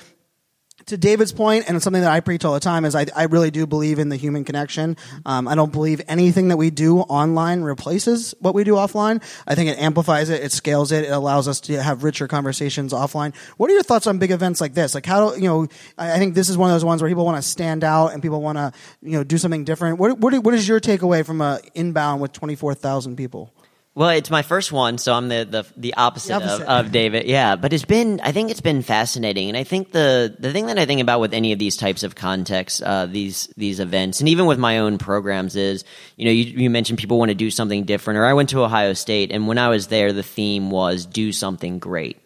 to 0.92 0.98
David's 0.98 1.32
point, 1.32 1.66
and 1.68 1.76
it's 1.76 1.84
something 1.84 2.02
that 2.02 2.12
I 2.12 2.20
preach 2.20 2.46
all 2.46 2.54
the 2.54 2.60
time, 2.60 2.86
is 2.86 2.96
I, 2.96 3.06
I 3.16 3.24
really 3.24 3.50
do 3.50 3.66
believe 3.66 3.98
in 3.98 4.10
the 4.10 4.16
human 4.16 4.44
connection. 4.44 4.96
Um, 5.26 5.48
I 5.48 5.56
don't 5.56 5.72
believe 5.72 6.02
anything 6.08 6.50
that 6.50 6.58
we 6.58 6.70
do 6.70 7.00
online 7.00 7.62
replaces 7.62 8.36
what 8.40 8.54
we 8.54 8.64
do 8.64 8.74
offline. 8.74 9.24
I 9.48 9.56
think 9.56 9.70
it 9.70 9.80
amplifies 9.80 10.30
it, 10.30 10.44
it 10.44 10.52
scales 10.52 10.92
it, 10.92 11.06
it 11.06 11.12
allows 11.12 11.48
us 11.48 11.60
to 11.62 11.82
have 11.82 12.04
richer 12.04 12.28
conversations 12.28 12.94
offline. 12.94 13.36
What 13.58 13.70
are 13.70 13.74
your 13.74 13.84
thoughts 13.84 14.06
on 14.06 14.20
big 14.20 14.32
events 14.32 14.62
like 14.62 14.74
this? 14.74 14.94
Like 14.94 15.06
how 15.06 15.32
do, 15.32 15.42
you 15.42 15.48
know, 15.48 15.68
I, 15.98 16.14
I 16.14 16.18
think 16.18 16.36
this 16.36 16.50
is 16.50 16.58
one 16.58 16.70
of 16.70 16.76
those 16.76 16.86
ones 16.86 17.02
where 17.02 17.10
people 17.10 17.26
want 17.26 17.42
to 17.42 17.50
stand 17.50 17.84
out 17.84 18.10
and 18.10 18.22
people 18.22 18.42
want 18.42 18.58
to, 18.58 18.74
you 19.02 19.14
know, 19.14 19.24
do 19.24 19.38
something 19.38 19.64
different. 19.64 19.98
What, 19.98 20.20
what, 20.20 20.34
what 20.44 20.54
is 20.54 20.68
your 20.68 20.80
takeaway 20.80 21.26
from 21.26 21.42
a 21.42 21.60
inbound 21.74 22.22
with 22.22 22.34
24,000 22.34 23.16
people? 23.16 23.54
Well, 23.94 24.10
it's 24.12 24.30
my 24.30 24.42
first 24.42 24.72
one, 24.72 24.98
so 24.98 25.14
I'm 25.14 25.28
the 25.28 25.46
the, 25.50 25.66
the 25.76 25.94
opposite, 25.96 26.30
The 26.30 26.36
opposite. 26.36 26.62
Of, 26.64 26.86
of 26.86 26.92
David. 26.94 27.26
Yeah, 27.26 27.58
but 27.58 27.74
it's 27.74 27.84
been 27.84 28.22
I 28.24 28.32
think 28.32 28.50
it's 28.50 28.62
been 28.62 28.84
fascinating, 28.84 29.50
and 29.50 29.58
I 29.58 29.66
think 29.66 29.92
the 29.92 30.34
the 30.40 30.54
thing 30.54 30.68
that 30.68 30.80
I 30.80 30.86
think 30.86 31.02
about 31.02 31.20
with 31.20 31.34
any 31.34 31.52
of 31.52 31.60
these 31.60 31.76
types 31.76 32.04
of 32.04 32.16
contexts, 32.16 32.82
uh, 32.82 33.06
these 33.06 33.54
these 33.58 33.82
events, 33.82 34.22
and 34.22 34.30
even 34.30 34.46
with 34.46 34.60
my 34.60 34.80
own 34.80 34.98
programs, 34.98 35.58
is 35.58 35.84
you 36.16 36.24
know 36.24 36.32
you, 36.32 36.44
you 36.44 36.70
mentioned 36.70 37.00
people 37.00 37.20
want 37.20 37.30
to 37.30 37.36
do 37.36 37.52
something 37.52 37.84
different, 37.84 38.18
or 38.18 38.26
I 38.26 38.34
went 38.34 38.50
to 38.50 38.64
Ohio 38.64 38.94
State, 38.94 39.34
and 39.34 39.46
when 39.46 39.58
I 39.58 39.68
was 39.68 39.88
there, 39.88 40.14
the 40.14 40.24
theme 40.24 40.72
was 40.72 41.06
do 41.06 41.34
something 41.34 41.80
great. 41.80 42.18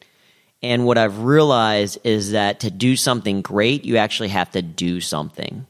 And 0.62 0.86
what 0.86 1.00
I've 1.00 1.20
realized 1.20 2.00
is 2.04 2.32
that 2.32 2.62
to 2.62 2.72
do 2.72 2.96
something 2.96 3.42
great, 3.42 3.86
you 3.86 3.98
actually 3.98 4.30
have 4.30 4.52
to 4.52 4.62
do 4.62 5.02
something 5.02 5.66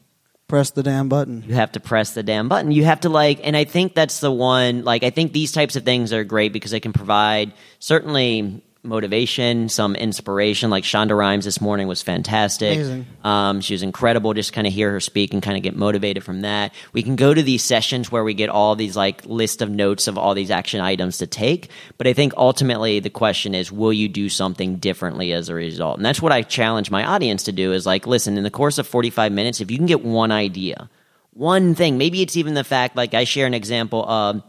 Press 0.48 0.70
the 0.70 0.84
damn 0.84 1.08
button. 1.08 1.42
you 1.46 1.54
have 1.54 1.72
to 1.72 1.80
press 1.80 2.12
the 2.12 2.22
damn 2.22 2.48
button. 2.48 2.70
You 2.70 2.84
have 2.84 3.00
to 3.00 3.08
like, 3.08 3.40
and 3.42 3.56
I 3.56 3.64
think 3.64 3.94
that's 3.94 4.20
the 4.20 4.30
one. 4.30 4.84
Like, 4.84 5.02
I 5.02 5.10
think 5.10 5.32
these 5.32 5.50
types 5.50 5.74
of 5.74 5.84
things 5.84 6.12
are 6.12 6.22
great 6.22 6.52
because 6.52 6.70
they 6.70 6.78
can 6.78 6.92
provide 6.92 7.52
certainly 7.80 8.62
motivation, 8.86 9.68
some 9.68 9.94
inspiration. 9.96 10.70
Like 10.70 10.84
Shonda 10.84 11.16
Rhimes 11.16 11.44
this 11.44 11.60
morning 11.60 11.88
was 11.88 12.02
fantastic. 12.02 12.78
Um, 13.24 13.60
she 13.60 13.74
was 13.74 13.82
incredible. 13.82 14.32
Just 14.34 14.52
kind 14.52 14.66
of 14.66 14.72
hear 14.72 14.90
her 14.92 15.00
speak 15.00 15.32
and 15.32 15.42
kind 15.42 15.56
of 15.56 15.62
get 15.62 15.76
motivated 15.76 16.24
from 16.24 16.42
that. 16.42 16.72
We 16.92 17.02
can 17.02 17.16
go 17.16 17.34
to 17.34 17.42
these 17.42 17.62
sessions 17.62 18.10
where 18.10 18.24
we 18.24 18.34
get 18.34 18.48
all 18.48 18.76
these 18.76 18.96
like 18.96 19.24
list 19.26 19.62
of 19.62 19.70
notes 19.70 20.06
of 20.06 20.16
all 20.16 20.34
these 20.34 20.50
action 20.50 20.80
items 20.80 21.18
to 21.18 21.26
take. 21.26 21.70
But 21.98 22.06
I 22.06 22.12
think 22.12 22.32
ultimately 22.36 23.00
the 23.00 23.10
question 23.10 23.54
is, 23.54 23.72
will 23.72 23.92
you 23.92 24.08
do 24.08 24.28
something 24.28 24.76
differently 24.76 25.32
as 25.32 25.48
a 25.48 25.54
result? 25.54 25.96
And 25.98 26.06
that's 26.06 26.22
what 26.22 26.32
I 26.32 26.42
challenge 26.42 26.90
my 26.90 27.04
audience 27.04 27.42
to 27.44 27.52
do 27.52 27.72
is 27.72 27.86
like, 27.86 28.06
listen, 28.06 28.36
in 28.36 28.44
the 28.44 28.50
course 28.50 28.78
of 28.78 28.86
45 28.86 29.32
minutes, 29.32 29.60
if 29.60 29.70
you 29.70 29.76
can 29.76 29.86
get 29.86 30.04
one 30.04 30.32
idea, 30.32 30.88
one 31.32 31.74
thing, 31.74 31.98
maybe 31.98 32.22
it's 32.22 32.36
even 32.36 32.54
the 32.54 32.64
fact, 32.64 32.96
like 32.96 33.12
I 33.12 33.24
share 33.24 33.46
an 33.46 33.54
example 33.54 34.08
of, 34.08 34.42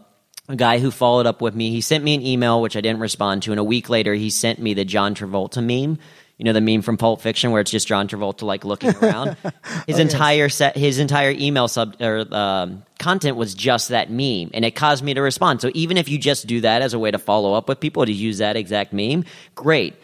a 0.48 0.56
guy 0.56 0.78
who 0.78 0.90
followed 0.90 1.26
up 1.26 1.42
with 1.42 1.54
me. 1.54 1.70
He 1.70 1.80
sent 1.80 2.02
me 2.02 2.14
an 2.14 2.22
email, 2.22 2.60
which 2.62 2.76
I 2.76 2.80
didn't 2.80 3.00
respond 3.00 3.42
to, 3.44 3.52
and 3.52 3.60
a 3.60 3.64
week 3.64 3.88
later, 3.88 4.14
he 4.14 4.30
sent 4.30 4.58
me 4.58 4.74
the 4.74 4.84
John 4.84 5.14
Travolta 5.14 5.62
meme. 5.62 5.98
You 6.38 6.44
know 6.44 6.52
the 6.52 6.60
meme 6.60 6.82
from 6.82 6.96
Pulp 6.96 7.20
Fiction 7.20 7.50
where 7.50 7.60
it's 7.60 7.70
just 7.70 7.88
John 7.88 8.06
Travolta 8.06 8.42
like 8.42 8.64
looking 8.64 8.94
around. 9.02 9.36
His 9.88 9.98
entire 9.98 10.48
set, 10.48 10.76
his 10.76 11.00
entire 11.00 11.32
email 11.32 11.66
sub 11.66 11.96
or 12.00 12.32
um, 12.32 12.84
content 13.00 13.36
was 13.36 13.54
just 13.54 13.88
that 13.88 14.08
meme, 14.08 14.50
and 14.54 14.64
it 14.64 14.76
caused 14.76 15.02
me 15.02 15.14
to 15.14 15.20
respond. 15.20 15.60
So 15.60 15.72
even 15.74 15.96
if 15.96 16.08
you 16.08 16.16
just 16.16 16.46
do 16.46 16.60
that 16.60 16.80
as 16.80 16.94
a 16.94 16.98
way 16.98 17.10
to 17.10 17.18
follow 17.18 17.54
up 17.54 17.68
with 17.68 17.80
people 17.80 18.06
to 18.06 18.12
use 18.12 18.38
that 18.38 18.56
exact 18.56 18.92
meme, 18.92 19.24
great 19.56 19.96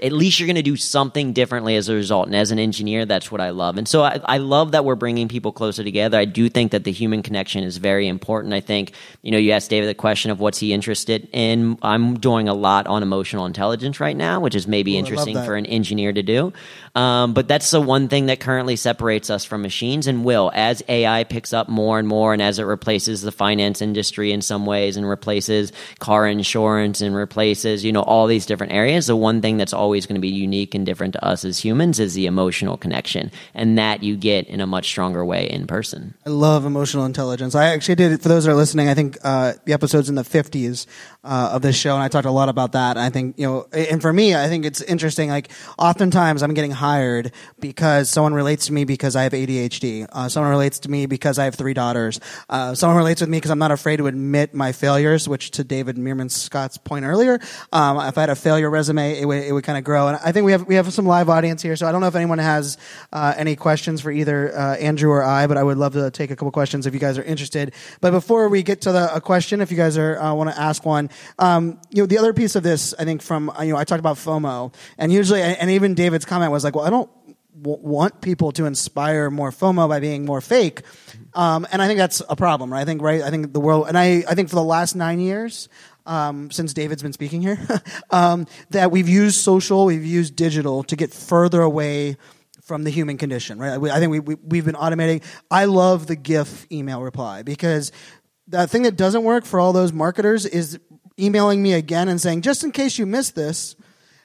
at 0.00 0.12
least 0.12 0.38
you're 0.38 0.46
going 0.46 0.56
to 0.56 0.62
do 0.62 0.76
something 0.76 1.32
differently 1.32 1.74
as 1.74 1.88
a 1.88 1.94
result. 1.94 2.26
And 2.26 2.36
as 2.36 2.50
an 2.52 2.58
engineer, 2.58 3.04
that's 3.04 3.32
what 3.32 3.40
I 3.40 3.50
love. 3.50 3.78
And 3.78 3.88
so 3.88 4.02
I, 4.02 4.20
I, 4.24 4.38
love 4.38 4.72
that 4.72 4.84
we're 4.84 4.94
bringing 4.94 5.26
people 5.26 5.50
closer 5.50 5.82
together. 5.82 6.16
I 6.16 6.24
do 6.24 6.48
think 6.48 6.70
that 6.70 6.84
the 6.84 6.92
human 6.92 7.22
connection 7.22 7.64
is 7.64 7.78
very 7.78 8.06
important. 8.06 8.54
I 8.54 8.60
think, 8.60 8.92
you 9.22 9.32
know, 9.32 9.38
you 9.38 9.50
asked 9.50 9.70
David 9.70 9.88
the 9.88 9.94
question 9.94 10.30
of 10.30 10.38
what's 10.38 10.58
he 10.58 10.72
interested 10.72 11.28
in. 11.32 11.78
I'm 11.82 12.18
doing 12.20 12.48
a 12.48 12.54
lot 12.54 12.86
on 12.86 13.02
emotional 13.02 13.44
intelligence 13.44 13.98
right 13.98 14.16
now, 14.16 14.38
which 14.38 14.54
is 14.54 14.68
maybe 14.68 14.94
Ooh, 14.94 15.00
interesting 15.00 15.34
for 15.34 15.56
an 15.56 15.66
engineer 15.66 16.12
to 16.12 16.22
do. 16.22 16.52
Um, 16.98 17.32
but 17.32 17.46
that's 17.46 17.70
the 17.70 17.80
one 17.80 18.08
thing 18.08 18.26
that 18.26 18.40
currently 18.40 18.74
separates 18.74 19.30
us 19.30 19.44
from 19.44 19.62
machines 19.62 20.08
and 20.08 20.24
will. 20.24 20.50
As 20.52 20.82
AI 20.88 21.22
picks 21.22 21.52
up 21.52 21.68
more 21.68 22.00
and 22.00 22.08
more 22.08 22.32
and 22.32 22.42
as 22.42 22.58
it 22.58 22.64
replaces 22.64 23.22
the 23.22 23.30
finance 23.30 23.80
industry 23.80 24.32
in 24.32 24.42
some 24.42 24.66
ways 24.66 24.96
and 24.96 25.08
replaces 25.08 25.70
car 26.00 26.26
insurance 26.26 27.00
and 27.00 27.14
replaces, 27.14 27.84
you 27.84 27.92
know, 27.92 28.02
all 28.02 28.26
these 28.26 28.46
different 28.46 28.72
areas, 28.72 29.06
the 29.06 29.14
one 29.14 29.40
thing 29.40 29.58
that's 29.58 29.72
always 29.72 30.06
going 30.06 30.16
to 30.16 30.20
be 30.20 30.26
unique 30.28 30.74
and 30.74 30.84
different 30.84 31.12
to 31.12 31.24
us 31.24 31.44
as 31.44 31.60
humans 31.60 32.00
is 32.00 32.14
the 32.14 32.26
emotional 32.26 32.76
connection. 32.76 33.30
And 33.54 33.78
that 33.78 34.02
you 34.02 34.16
get 34.16 34.48
in 34.48 34.60
a 34.60 34.66
much 34.66 34.88
stronger 34.88 35.24
way 35.24 35.48
in 35.48 35.68
person. 35.68 36.14
I 36.26 36.30
love 36.30 36.66
emotional 36.66 37.04
intelligence. 37.04 37.54
I 37.54 37.66
actually 37.66 37.94
did, 37.94 38.20
for 38.20 38.28
those 38.28 38.42
that 38.42 38.50
are 38.50 38.56
listening, 38.56 38.88
I 38.88 38.94
think 38.94 39.18
uh, 39.22 39.52
the 39.66 39.72
episode's 39.72 40.08
in 40.08 40.16
the 40.16 40.22
50s 40.22 40.86
uh, 41.24 41.50
of 41.52 41.62
this 41.62 41.76
show, 41.76 41.94
and 41.94 42.02
I 42.02 42.08
talked 42.08 42.26
a 42.26 42.30
lot 42.30 42.48
about 42.48 42.72
that. 42.72 42.96
I 42.96 43.10
think, 43.10 43.38
you 43.38 43.46
know, 43.46 43.66
and 43.72 44.00
for 44.00 44.12
me, 44.12 44.34
I 44.34 44.48
think 44.48 44.64
it's 44.64 44.80
interesting. 44.80 45.28
Like, 45.30 45.50
oftentimes 45.78 46.42
I'm 46.42 46.54
getting 46.54 46.70
hired 46.70 47.32
because 47.58 48.08
someone 48.08 48.34
relates 48.34 48.66
to 48.66 48.72
me 48.72 48.84
because 48.84 49.16
I 49.16 49.24
have 49.24 49.32
ADHD. 49.32 50.06
Uh, 50.10 50.28
someone 50.28 50.50
relates 50.50 50.78
to 50.80 50.90
me 50.90 51.06
because 51.06 51.38
I 51.38 51.44
have 51.44 51.56
three 51.56 51.74
daughters. 51.74 52.20
Uh, 52.48 52.74
someone 52.74 52.96
relates 52.96 53.20
with 53.20 53.28
me 53.28 53.38
because 53.38 53.50
I'm 53.50 53.58
not 53.58 53.72
afraid 53.72 53.96
to 53.96 54.06
admit 54.06 54.54
my 54.54 54.72
failures, 54.72 55.28
which 55.28 55.50
to 55.52 55.64
David 55.64 55.96
Meerman 55.96 56.30
Scott's 56.30 56.78
point 56.78 57.04
earlier, 57.04 57.40
um, 57.72 57.98
if 57.98 58.16
I 58.16 58.22
had 58.22 58.30
a 58.30 58.36
failure 58.36 58.70
resume, 58.70 59.20
it 59.20 59.26
would, 59.26 59.42
it 59.42 59.52
would 59.52 59.64
kind 59.64 59.76
of 59.76 59.84
grow. 59.84 60.08
And 60.08 60.18
I 60.24 60.30
think 60.30 60.46
we 60.46 60.52
have, 60.52 60.66
we 60.66 60.76
have 60.76 60.92
some 60.92 61.06
live 61.06 61.28
audience 61.28 61.62
here, 61.62 61.74
so 61.74 61.86
I 61.86 61.92
don't 61.92 62.00
know 62.00 62.06
if 62.06 62.14
anyone 62.14 62.38
has 62.38 62.78
uh, 63.12 63.34
any 63.36 63.56
questions 63.56 64.00
for 64.00 64.12
either 64.12 64.56
uh, 64.56 64.76
Andrew 64.76 65.10
or 65.10 65.24
I, 65.24 65.48
but 65.48 65.56
I 65.56 65.64
would 65.64 65.78
love 65.78 65.94
to 65.94 66.10
take 66.12 66.30
a 66.30 66.36
couple 66.36 66.50
questions 66.52 66.86
if 66.86 66.94
you 66.94 67.00
guys 67.00 67.18
are 67.18 67.24
interested. 67.24 67.74
But 68.00 68.12
before 68.12 68.48
we 68.48 68.62
get 68.62 68.82
to 68.82 68.92
the 68.92 69.14
a 69.14 69.20
question, 69.20 69.60
if 69.60 69.70
you 69.70 69.76
guys 69.76 69.98
are 69.98 70.18
uh, 70.20 70.32
want 70.34 70.50
to 70.50 70.60
ask 70.60 70.84
one, 70.84 71.10
um, 71.38 71.80
you 71.90 72.02
know, 72.02 72.06
the 72.06 72.18
other 72.18 72.32
piece 72.32 72.56
of 72.56 72.62
this, 72.62 72.94
I 72.98 73.04
think 73.04 73.22
from 73.22 73.50
uh, 73.50 73.62
you 73.62 73.72
know, 73.72 73.78
I 73.78 73.84
talked 73.84 74.00
about 74.00 74.16
FOMO, 74.16 74.74
and 74.96 75.12
usually, 75.12 75.42
and 75.42 75.70
even 75.70 75.94
David's 75.94 76.24
comment 76.24 76.52
was 76.52 76.64
like, 76.64 76.74
well, 76.74 76.84
I 76.84 76.90
don't 76.90 77.10
want 77.54 78.20
people 78.20 78.52
to 78.52 78.66
inspire 78.66 79.30
more 79.30 79.50
FOMO 79.50 79.88
by 79.88 80.00
being 80.00 80.24
more 80.24 80.40
fake, 80.40 80.82
um, 81.34 81.66
and 81.72 81.82
I 81.82 81.86
think 81.86 81.98
that's 81.98 82.22
a 82.28 82.36
problem, 82.36 82.72
right? 82.72 82.80
I 82.80 82.84
think 82.84 83.02
right, 83.02 83.22
I 83.22 83.30
think 83.30 83.52
the 83.52 83.60
world, 83.60 83.88
and 83.88 83.96
I, 83.96 84.24
I 84.28 84.34
think 84.34 84.48
for 84.48 84.56
the 84.56 84.64
last 84.64 84.94
nine 84.94 85.20
years. 85.20 85.68
Um, 86.06 86.50
since 86.50 86.72
David's 86.72 87.02
been 87.02 87.12
speaking 87.12 87.42
here, 87.42 87.58
um, 88.10 88.46
that 88.70 88.90
we've 88.90 89.10
used 89.10 89.36
social, 89.42 89.84
we've 89.84 90.06
used 90.06 90.36
digital 90.36 90.82
to 90.84 90.96
get 90.96 91.12
further 91.12 91.60
away 91.60 92.16
from 92.68 92.84
the 92.84 92.90
human 92.90 93.16
condition, 93.16 93.58
right? 93.58 93.78
I 93.90 93.98
think 93.98 94.10
we, 94.10 94.20
we, 94.20 94.34
we've 94.36 94.64
been 94.66 94.74
automating. 94.74 95.24
I 95.50 95.64
love 95.64 96.06
the 96.06 96.16
GIF 96.16 96.70
email 96.70 97.02
reply 97.02 97.42
because 97.42 97.92
the 98.46 98.66
thing 98.66 98.82
that 98.82 98.94
doesn't 98.94 99.24
work 99.24 99.46
for 99.46 99.58
all 99.58 99.72
those 99.72 99.90
marketers 99.90 100.44
is 100.44 100.78
emailing 101.18 101.62
me 101.62 101.72
again 101.72 102.08
and 102.08 102.20
saying, 102.20 102.42
just 102.42 102.64
in 102.64 102.72
case 102.72 102.98
you 102.98 103.06
missed 103.06 103.34
this, 103.34 103.76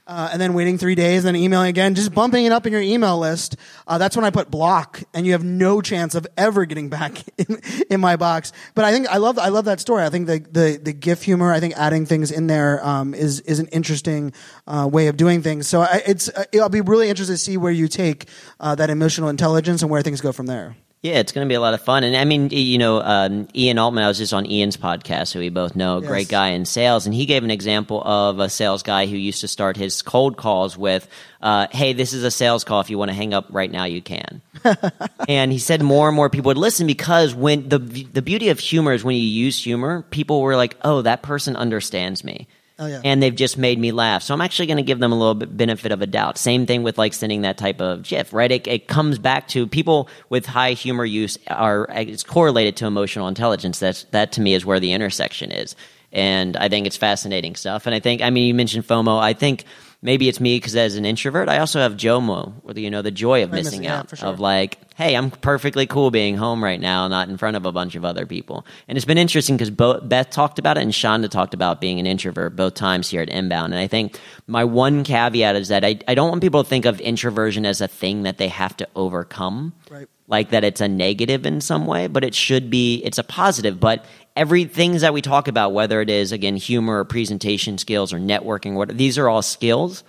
uh, 0.06 0.30
and 0.32 0.42
then 0.42 0.54
waiting 0.54 0.78
three 0.78 0.96
days, 0.96 1.24
and 1.24 1.34
then 1.34 1.42
emailing 1.42 1.70
again, 1.70 1.96
just 1.96 2.14
bumping 2.14 2.46
it 2.46 2.52
up 2.52 2.66
in 2.66 2.74
your 2.74 2.82
email 2.82 3.18
list. 3.18 3.56
Uh, 3.88 3.98
that's 3.98 4.16
when 4.16 4.26
I 4.26 4.32
put 4.32 4.52
block, 4.52 5.02
and 5.14 5.26
you 5.26 5.32
have 5.32 5.44
no 5.44 5.82
chance 5.82 6.14
of 6.14 6.28
ever 6.36 6.66
getting 6.66 6.90
back 6.90 7.20
in, 7.38 7.62
in 7.90 8.02
my 8.02 8.18
box. 8.18 8.52
But 8.76 8.86
I 8.86 8.92
think 8.92 9.08
I 9.08 9.18
love 9.18 9.40
I 9.40 9.48
love 9.48 9.66
that 9.66 9.80
story. 9.80 10.04
I 10.04 10.10
think 10.10 10.28
the 10.28 10.40
the, 10.40 10.80
the 10.82 10.94
GIF 10.94 11.24
humor, 11.24 11.54
I 11.54 11.60
think 11.60 11.76
adding 11.78 12.06
things 12.06 12.32
in 12.32 12.48
there 12.48 12.86
um, 12.86 13.14
is 13.14 13.40
is 13.42 13.60
an 13.60 13.68
interesting 13.68 14.34
uh, 14.68 14.90
way 14.92 15.08
of 15.08 15.16
doing 15.16 15.42
things. 15.42 15.68
So 15.68 15.82
I, 15.82 16.02
it's 16.06 16.28
uh, 16.30 16.44
I'll 16.62 16.70
be 16.70 16.82
really 16.82 17.10
interested 17.10 17.34
to 17.34 17.38
see 17.38 17.56
where 17.56 17.72
you 17.72 17.88
take 17.88 18.28
uh, 18.60 18.76
that 18.76 18.90
emotional 18.90 19.30
intelligence 19.30 19.82
and 19.82 19.90
where 19.90 20.02
things 20.02 20.20
go 20.20 20.34
from 20.34 20.48
there. 20.48 20.76
Yeah, 21.04 21.16
it's 21.16 21.34
going 21.34 21.46
to 21.46 21.50
be 21.52 21.56
a 21.56 21.60
lot 21.60 21.74
of 21.74 21.82
fun. 21.82 22.06
And 22.06 22.16
I 22.16 22.24
mean, 22.24 22.48
you 22.50 22.78
know, 22.78 23.02
um, 23.02 23.50
Ian 23.54 23.78
Altman, 23.78 24.06
I 24.06 24.08
was 24.08 24.18
just 24.18 24.34
on 24.34 24.50
Ian's 24.50 24.78
podcast, 24.78 25.34
who 25.34 25.40
we 25.40 25.50
both 25.50 25.76
know, 25.76 26.00
Yes. 26.00 26.08
great 26.08 26.30
guy 26.30 26.50
in 26.52 26.64
sales. 26.64 27.06
And 27.06 27.14
he 27.14 27.26
gave 27.26 27.44
an 27.44 27.52
example 27.52 28.02
of 28.06 28.40
a 28.40 28.48
sales 28.48 28.84
guy 28.84 29.06
who 29.06 29.18
used 29.18 29.42
to 29.42 29.50
start 29.50 29.76
his 29.76 30.02
cold 30.02 30.38
calls 30.38 30.78
with, 30.78 31.10
uh, 31.42 31.68
Hey, 31.72 31.92
this 31.92 32.14
is 32.14 32.24
a 32.24 32.32
sales 32.32 32.64
call. 32.64 32.80
If 32.80 32.90
you 32.90 32.98
want 32.98 33.10
to 33.10 33.16
hang 33.16 33.34
up 33.34 33.48
right 33.50 33.70
now, 33.70 33.84
you 33.84 34.02
can. 34.02 34.42
and 35.28 35.52
he 35.52 35.60
said 35.60 35.82
more 35.82 36.08
and 36.08 36.16
more 36.16 36.30
people 36.30 36.48
would 36.52 36.58
listen 36.58 36.88
because 36.88 37.36
when 37.36 37.68
the, 37.68 37.80
the 37.80 38.22
beauty 38.22 38.48
of 38.48 38.60
humor 38.62 38.94
is 38.94 39.04
when 39.04 39.18
you 39.18 39.24
use 39.24 39.62
humor, 39.62 40.06
people 40.10 40.40
were 40.42 40.56
like, 40.56 40.78
Oh, 40.86 41.02
that 41.02 41.22
person 41.22 41.58
understands 41.58 42.24
me. 42.24 42.48
Oh, 42.80 42.88
yeah. 42.88 43.02
And 43.04 43.22
they've 43.22 43.36
just 43.36 43.58
made 43.58 43.78
me 43.78 43.92
laugh. 43.92 44.24
So 44.24 44.34
I'm 44.34 44.42
actually 44.42 44.66
going 44.66 44.78
to 44.78 44.84
give 44.84 45.00
them 45.00 45.12
a 45.12 45.16
little 45.18 45.36
bit 45.36 45.56
benefit 45.56 45.92
of 45.92 46.02
a 46.02 46.08
doubt. 46.08 46.38
Same 46.38 46.66
thing 46.66 46.82
with 46.82 46.98
like 46.98 47.14
sending 47.14 47.42
that 47.42 47.58
type 47.58 47.80
of 47.80 48.04
GIF, 48.04 48.34
right? 48.34 48.52
It, 48.52 48.68
it 48.68 48.88
comes 48.88 49.20
back 49.20 49.48
to 49.50 49.68
people 49.68 50.10
with 50.30 50.46
high 50.46 50.74
humor 50.74 51.06
use 51.06 51.38
are 51.48 51.88
it's 51.92 52.24
correlated 52.24 52.76
to 52.78 52.88
emotional 52.88 53.28
intelligence. 53.28 53.80
That's 53.80 54.06
that 54.06 54.32
to 54.34 54.42
me 54.42 54.56
is 54.56 54.66
where 54.66 54.80
the 54.80 54.92
intersection 54.92 55.52
is. 55.52 55.76
And 56.12 56.58
I 56.58 56.70
think 56.70 56.88
it's 56.88 56.98
fascinating 56.98 57.56
stuff. 57.56 57.86
And 57.86 57.94
I 57.94 58.00
think, 58.00 58.22
I 58.22 58.30
mean, 58.30 58.48
you 58.48 58.54
mentioned 58.54 58.88
FOMO. 58.88 59.20
I 59.20 59.34
think 59.34 59.66
maybe 60.04 60.28
it's 60.30 60.40
me 60.40 60.58
because 60.58 60.76
as 60.76 60.96
an 60.98 61.06
introvert, 61.06 61.50
I 61.50 61.58
also 61.58 61.80
have 61.80 61.94
JOMO, 61.94 62.54
or 62.64 62.74
the, 62.74 62.82
you 62.82 62.92
know, 62.92 63.02
the 63.02 63.10
joy 63.10 63.44
of 63.44 63.52
missing 63.52 63.80
missing- 63.82 63.88
out, 63.88 64.10
for 64.10 64.18
sure. 64.18 64.28
of 64.28 64.40
like, 64.40 64.78
hey, 64.96 65.16
I'm 65.16 65.32
perfectly 65.32 65.88
cool 65.88 66.12
being 66.12 66.38
home 66.38 66.64
right 66.64 66.80
now, 66.80 67.08
not 67.08 67.30
in 67.30 67.38
front 67.38 67.58
of 67.58 67.66
a 67.66 67.72
bunch 67.72 67.96
of 67.96 68.06
other 68.06 68.28
people. 68.28 68.66
And 68.88 68.98
it's 68.98 69.06
been 69.06 69.18
interesting 69.18 69.56
because 69.58 69.72
both 69.72 70.08
Beth 70.08 70.30
talked 70.30 70.60
about 70.60 70.78
it 70.78 70.84
and 70.84 70.92
Shonda 70.92 71.30
talked 71.30 71.56
about 71.56 71.82
being 71.82 72.00
an 72.00 72.06
introvert 72.06 72.56
both 72.56 72.76
times 72.76 73.10
here 73.10 73.22
at 73.22 73.30
Inbound. 73.30 73.74
And 73.74 73.82
I 73.82 73.88
think 73.88 74.20
my 74.46 74.64
one 74.66 75.04
caveat 75.04 75.56
is 75.56 75.70
that 75.70 75.84
I, 75.84 75.98
I 76.08 76.14
don't 76.14 76.30
want 76.30 76.42
people 76.42 76.64
to 76.64 76.70
think 76.70 76.86
of 76.86 77.00
introversion 77.00 77.66
as 77.66 77.82
a 77.82 77.88
thing 77.88 78.24
that 78.24 78.38
they 78.38 78.50
have 78.50 78.78
to 78.78 78.88
overcome. 78.96 79.74
Right. 79.90 80.08
Like 80.28 80.52
that 80.52 80.64
it's 80.64 80.82
a 80.82 80.88
negative 80.88 81.46
in 81.46 81.60
some 81.60 81.86
way, 81.86 82.08
but 82.08 82.24
it 82.24 82.36
should 82.36 82.70
be, 82.70 82.98
it's 83.04 83.18
a 83.18 83.24
positive. 83.24 83.80
But 83.80 84.06
every 84.36 84.66
things 84.66 85.02
that 85.02 85.14
we 85.14 85.22
talk 85.22 85.48
about, 85.48 85.74
whether 85.74 86.02
it 86.02 86.10
is 86.10 86.32
again 86.32 86.56
humor 86.56 87.00
or 87.00 87.06
presentation 87.06 87.78
skills 87.78 88.14
or 88.14 88.20
networking, 88.20 88.74
what 88.74 88.96
these 88.98 89.18
are 89.18 89.30
all 89.30 89.42
skills. 89.42 90.04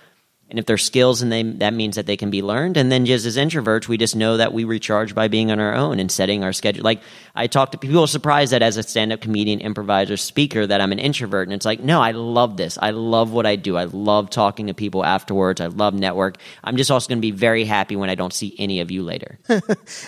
And 0.47 0.59
if 0.59 0.67
they're 0.67 0.77
skills, 0.77 1.23
and 1.23 1.31
they 1.31 1.41
that 1.41 1.73
means 1.73 1.95
that 1.95 2.05
they 2.05 2.17
can 2.17 2.29
be 2.29 2.43
learned. 2.43 2.77
And 2.77 2.91
then 2.91 3.07
just 3.07 3.25
as 3.25 3.35
introverts, 3.35 3.87
we 3.87 3.97
just 3.97 4.15
know 4.15 4.37
that 4.37 4.53
we 4.53 4.63
recharge 4.63 5.15
by 5.15 5.27
being 5.27 5.49
on 5.49 5.59
our 5.59 5.73
own 5.73 5.99
and 5.99 6.11
setting 6.11 6.43
our 6.43 6.53
schedule. 6.53 6.83
Like 6.83 7.01
I 7.33 7.47
talk 7.47 7.71
to 7.71 7.79
people 7.79 8.05
surprised 8.05 8.51
that 8.53 8.61
as 8.61 8.77
a 8.77 8.83
stand-up 8.83 9.21
comedian, 9.21 9.59
improviser, 9.59 10.17
speaker, 10.17 10.67
that 10.67 10.81
I'm 10.81 10.91
an 10.91 10.99
introvert. 10.99 11.47
And 11.47 11.53
it's 11.55 11.65
like, 11.65 11.79
no, 11.79 11.99
I 11.99 12.11
love 12.11 12.57
this. 12.57 12.77
I 12.79 12.91
love 12.91 13.31
what 13.31 13.47
I 13.47 13.55
do. 13.55 13.75
I 13.75 13.85
love 13.85 14.29
talking 14.29 14.67
to 14.67 14.75
people 14.75 15.03
afterwards. 15.03 15.61
I 15.61 15.65
love 15.65 15.95
network. 15.95 16.37
I'm 16.63 16.77
just 16.77 16.91
also 16.91 17.09
going 17.09 17.17
to 17.17 17.21
be 17.21 17.31
very 17.31 17.65
happy 17.65 17.95
when 17.95 18.11
I 18.11 18.15
don't 18.15 18.31
see 18.31 18.55
any 18.59 18.81
of 18.81 18.91
you 18.91 19.01
later. 19.01 19.39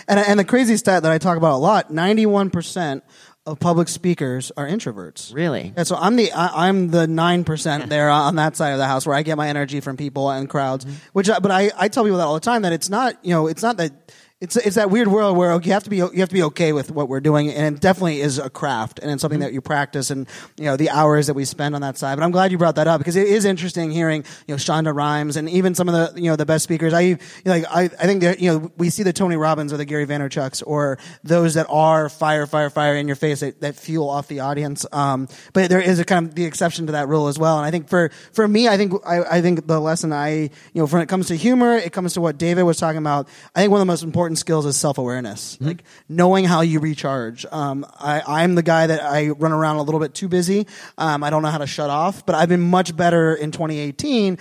And, 0.06 0.18
and 0.20 0.38
the 0.38 0.44
crazy 0.44 0.76
stat 0.76 1.02
that 1.02 1.12
I 1.12 1.18
talk 1.18 1.36
about 1.36 1.54
a 1.54 1.58
lot 1.58 1.90
91% 1.90 3.02
of 3.48 3.58
public 3.58 3.88
speakers 3.88 4.52
are 4.56 4.66
introverts. 4.66 5.34
Really? 5.34 5.72
Yeah, 5.76 5.82
so 5.84 5.96
I'm 5.96 6.16
the 6.16 6.32
I, 6.32 6.68
I'm 6.68 6.90
the 6.90 7.06
nine 7.06 7.44
percent 7.44 7.88
there 7.88 8.10
on 8.10 8.36
that 8.36 8.56
side 8.56 8.70
of 8.70 8.78
the 8.78 8.86
house 8.86 9.06
where 9.06 9.16
I 9.16 9.22
get 9.22 9.36
my 9.36 9.48
energy 9.48 9.80
from 9.80 9.96
people 9.96 10.30
and 10.30 10.48
crowds. 10.48 10.84
Mm-hmm. 10.84 10.96
Which, 11.12 11.30
I, 11.30 11.38
but 11.38 11.50
I, 11.50 11.70
I 11.76 11.88
tell 11.88 12.04
people 12.04 12.18
that 12.18 12.24
all 12.24 12.34
the 12.34 12.40
time 12.40 12.62
that 12.62 12.72
it's 12.72 12.88
not 12.88 13.24
you 13.24 13.32
know 13.32 13.46
it's 13.46 13.62
not 13.62 13.78
that 13.78 13.92
it's 14.40 14.56
it's 14.56 14.76
that 14.76 14.88
weird 14.88 15.08
world 15.08 15.36
where 15.36 15.60
you 15.60 15.72
have 15.72 15.82
to 15.82 15.90
be 15.90 15.96
you 15.96 16.20
have 16.20 16.28
to 16.28 16.34
be 16.34 16.44
okay 16.44 16.72
with 16.72 16.92
what 16.92 17.08
we're 17.08 17.18
doing, 17.18 17.50
and 17.50 17.74
it 17.74 17.80
definitely 17.80 18.20
is 18.20 18.38
a 18.38 18.48
craft 18.48 19.00
and 19.00 19.10
it's 19.10 19.20
something 19.20 19.40
that 19.40 19.52
you 19.52 19.60
practice 19.60 20.10
and 20.10 20.28
you 20.56 20.66
know 20.66 20.76
the 20.76 20.90
hours 20.90 21.26
that 21.26 21.34
we 21.34 21.44
spend 21.44 21.74
on 21.74 21.80
that 21.80 21.98
side. 21.98 22.14
But 22.16 22.22
I'm 22.22 22.30
glad 22.30 22.52
you 22.52 22.58
brought 22.58 22.76
that 22.76 22.86
up 22.86 23.00
because 23.00 23.16
it 23.16 23.26
is 23.26 23.44
interesting 23.44 23.90
hearing 23.90 24.24
you 24.46 24.54
know 24.54 24.56
Shonda 24.56 24.94
Rhimes 24.94 25.36
and 25.36 25.50
even 25.50 25.74
some 25.74 25.88
of 25.88 26.14
the 26.14 26.20
you 26.20 26.30
know 26.30 26.36
the 26.36 26.46
best 26.46 26.62
speakers. 26.62 26.94
I 26.94 27.00
you 27.00 27.18
know, 27.46 27.50
like 27.50 27.64
I 27.68 27.82
I 27.82 28.06
think 28.06 28.22
that 28.22 28.38
you 28.38 28.52
know 28.52 28.70
we 28.76 28.90
see 28.90 29.02
the 29.02 29.12
Tony 29.12 29.34
Robbins 29.34 29.72
or 29.72 29.76
the 29.76 29.84
Gary 29.84 30.06
Vaynerchuk's 30.06 30.62
or 30.62 30.98
those 31.24 31.54
that 31.54 31.66
are 31.68 32.08
fire 32.08 32.46
fire 32.46 32.70
fire 32.70 32.94
in 32.94 33.08
your 33.08 33.16
face 33.16 33.40
that, 33.40 33.60
that 33.62 33.74
fuel 33.74 34.08
off 34.08 34.28
the 34.28 34.38
audience. 34.38 34.86
Um, 34.92 35.26
but 35.52 35.68
there 35.68 35.80
is 35.80 35.98
a 35.98 36.04
kind 36.04 36.28
of 36.28 36.36
the 36.36 36.44
exception 36.44 36.86
to 36.86 36.92
that 36.92 37.08
rule 37.08 37.26
as 37.26 37.40
well. 37.40 37.58
And 37.58 37.66
I 37.66 37.72
think 37.72 37.88
for 37.88 38.12
for 38.32 38.46
me, 38.46 38.68
I 38.68 38.76
think 38.76 38.92
I, 39.04 39.38
I 39.38 39.42
think 39.42 39.66
the 39.66 39.80
lesson 39.80 40.12
I 40.12 40.42
you 40.42 40.50
know 40.74 40.86
when 40.86 41.02
it 41.02 41.08
comes 41.08 41.26
to 41.26 41.34
humor, 41.34 41.74
it 41.74 41.92
comes 41.92 42.12
to 42.12 42.20
what 42.20 42.38
David 42.38 42.62
was 42.62 42.76
talking 42.76 42.98
about. 42.98 43.26
I 43.56 43.62
think 43.62 43.72
one 43.72 43.80
of 43.80 43.86
the 43.86 43.90
most 43.90 44.04
important 44.04 44.27
skills 44.36 44.66
is 44.66 44.76
self 44.76 44.98
awareness, 44.98 45.58
like 45.60 45.84
knowing 46.08 46.44
how 46.44 46.60
you 46.60 46.80
recharge. 46.80 47.46
Um, 47.50 47.86
I, 47.98 48.22
I'm 48.26 48.54
the 48.54 48.62
guy 48.62 48.86
that 48.86 49.02
I 49.02 49.28
run 49.28 49.52
around 49.52 49.76
a 49.76 49.82
little 49.82 50.00
bit 50.00 50.14
too 50.14 50.28
busy. 50.28 50.66
Um, 50.96 51.22
I 51.24 51.30
don't 51.30 51.42
know 51.42 51.50
how 51.50 51.58
to 51.58 51.66
shut 51.66 51.90
off, 51.90 52.24
but 52.26 52.34
I've 52.34 52.48
been 52.48 52.60
much 52.60 52.96
better 52.96 53.34
in 53.34 53.50
2018 53.50 54.38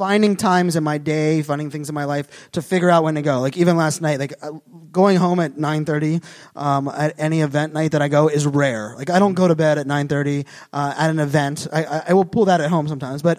finding 0.00 0.34
times 0.34 0.76
in 0.76 0.82
my 0.82 0.96
day, 0.96 1.42
finding 1.42 1.70
things 1.70 1.90
in 1.90 1.94
my 1.94 2.04
life 2.04 2.50
to 2.52 2.62
figure 2.62 2.88
out 2.88 3.04
when 3.04 3.16
to 3.16 3.20
go. 3.20 3.38
Like 3.40 3.58
even 3.58 3.76
last 3.76 4.00
night, 4.00 4.18
like 4.18 4.32
uh, 4.40 4.52
going 4.90 5.18
home 5.18 5.38
at 5.40 5.56
9:30 5.56 6.24
um, 6.56 6.88
at 6.88 7.12
any 7.18 7.42
event 7.42 7.74
night 7.74 7.92
that 7.92 8.00
I 8.00 8.08
go 8.08 8.26
is 8.28 8.46
rare. 8.46 8.94
Like 8.96 9.10
I 9.10 9.18
don't 9.18 9.34
go 9.34 9.46
to 9.46 9.54
bed 9.54 9.76
at 9.76 9.86
9:30 9.86 10.46
uh, 10.72 10.94
at 10.96 11.10
an 11.10 11.18
event. 11.18 11.66
I, 11.70 11.84
I, 11.84 12.02
I 12.08 12.12
will 12.14 12.24
pull 12.24 12.46
that 12.46 12.62
at 12.62 12.70
home 12.70 12.88
sometimes, 12.88 13.20
but 13.20 13.36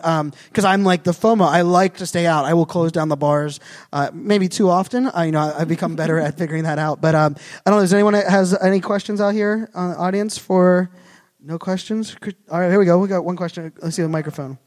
because 0.50 0.64
I'm 0.64 0.84
like 0.84 1.04
the 1.04 1.14
FOMO, 1.14 1.48
I 1.48 1.62
like 1.62 1.98
to 1.98 2.06
stay 2.06 2.28
out. 2.28 2.46
I 2.46 2.54
will 2.54 2.68
close 2.68 2.92
down 2.92 3.10
the 3.10 3.18
bars, 3.18 3.60
uh, 3.92 4.12
maybe 4.14 4.48
too 4.48 4.70
often. 4.70 5.08
I, 5.08 5.26
you 5.26 5.32
know, 5.32 5.52
I've 5.58 5.68
become 5.68 5.96
better 5.96 6.20
at 6.20 6.38
figuring 6.38 6.66
that 6.66 6.78
out. 6.78 7.02
But 7.02 7.16
um, 7.16 7.38
I 7.66 7.72
don't 7.72 7.80
know. 7.80 7.82
Does 7.82 7.92
anyone 7.92 8.14
has 8.14 8.56
any 8.62 8.82
questions 8.82 9.20
out 9.20 9.34
here, 9.34 9.68
uh, 9.74 9.96
audience? 9.98 10.38
For 10.38 10.92
no 11.40 11.58
questions. 11.58 12.16
All 12.52 12.60
right, 12.60 12.70
here 12.70 12.78
we 12.78 12.86
go. 12.86 13.00
We 13.00 13.08
got 13.08 13.26
one 13.26 13.36
question. 13.36 13.74
Let's 13.82 13.96
see 13.96 14.04
the 14.04 14.10
microphone. 14.10 14.60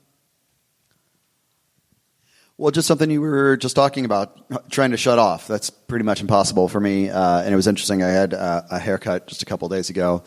Well, 2.57 2.71
just 2.71 2.87
something 2.87 3.11
you 3.11 3.21
were 3.21 3.57
just 3.57 3.75
talking 3.75 4.05
about, 4.05 4.71
trying 4.71 4.93
to 4.93 4.97
shut 4.97 5.19
off. 5.19 5.49
That's 5.49 5.71
pretty 5.71 6.05
much 6.05 6.21
impossible 6.21 6.69
for 6.69 6.79
me. 6.79 7.11
Uh, 7.11 7.41
and 7.41 7.53
it 7.53 7.57
was 7.57 7.67
interesting. 7.67 8.03
I 8.03 8.09
had 8.09 8.33
uh, 8.33 8.63
a 8.71 8.79
haircut 8.79 9.27
just 9.27 9.43
a 9.43 9.45
couple 9.45 9.69
days 9.69 9.91
ago. 9.91 10.23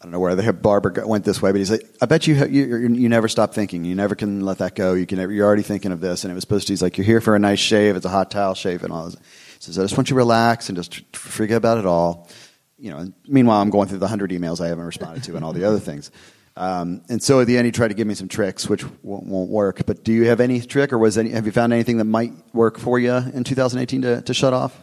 I 0.00 0.04
don't 0.04 0.12
know 0.12 0.18
where 0.18 0.34
the 0.34 0.52
barber 0.52 1.06
went 1.06 1.24
this 1.24 1.40
way, 1.42 1.52
but 1.52 1.58
he's 1.58 1.70
like, 1.70 1.86
"I 2.00 2.06
bet 2.06 2.26
you 2.26 2.34
you, 2.46 2.88
you 2.88 3.08
never 3.08 3.28
stop 3.28 3.54
thinking. 3.54 3.84
You 3.84 3.94
never 3.94 4.14
can 4.16 4.40
let 4.40 4.58
that 4.58 4.74
go. 4.74 4.94
You 4.94 5.06
can 5.06 5.18
you're 5.30 5.46
already 5.46 5.62
thinking 5.62 5.92
of 5.92 6.00
this." 6.00 6.24
And 6.24 6.30
it 6.30 6.34
was 6.34 6.42
supposed 6.42 6.66
to. 6.66 6.72
He's 6.72 6.82
like, 6.82 6.96
"You're 6.96 7.04
here 7.04 7.20
for 7.20 7.36
a 7.36 7.38
nice 7.38 7.60
shave. 7.60 7.94
It's 7.96 8.06
a 8.06 8.08
hot 8.08 8.30
towel 8.30 8.54
shave 8.54 8.82
and 8.82 8.92
all." 8.92 9.04
This. 9.04 9.14
He 9.14 9.20
says, 9.60 9.78
"I 9.78 9.82
just 9.82 9.96
want 9.96 10.08
you 10.08 10.14
to 10.14 10.18
relax 10.18 10.68
and 10.68 10.76
just 10.76 11.14
forget 11.14 11.58
about 11.58 11.78
it 11.78 11.86
all." 11.86 12.28
You 12.78 12.90
know. 12.90 13.12
Meanwhile, 13.28 13.60
I'm 13.60 13.70
going 13.70 13.88
through 13.88 13.98
the 13.98 14.08
hundred 14.08 14.30
emails 14.30 14.60
I 14.60 14.68
haven't 14.68 14.86
responded 14.86 15.22
to 15.24 15.36
and 15.36 15.44
all 15.44 15.52
the 15.52 15.64
other 15.64 15.78
things. 15.78 16.10
Um, 16.56 17.02
and 17.08 17.22
so 17.22 17.40
at 17.40 17.46
the 17.46 17.56
end, 17.56 17.66
he 17.66 17.72
tried 17.72 17.88
to 17.88 17.94
give 17.94 18.06
me 18.06 18.14
some 18.14 18.28
tricks, 18.28 18.68
which 18.68 18.84
won't, 19.02 19.24
won't 19.26 19.50
work. 19.50 19.86
But 19.86 20.04
do 20.04 20.12
you 20.12 20.26
have 20.28 20.40
any 20.40 20.60
trick, 20.60 20.92
or 20.92 20.98
was 20.98 21.16
any, 21.16 21.30
have 21.30 21.46
you 21.46 21.52
found 21.52 21.72
anything 21.72 21.96
that 21.98 22.04
might 22.04 22.32
work 22.52 22.78
for 22.78 22.98
you 22.98 23.14
in 23.14 23.44
2018 23.44 24.02
to, 24.02 24.22
to 24.22 24.34
shut 24.34 24.52
off? 24.52 24.78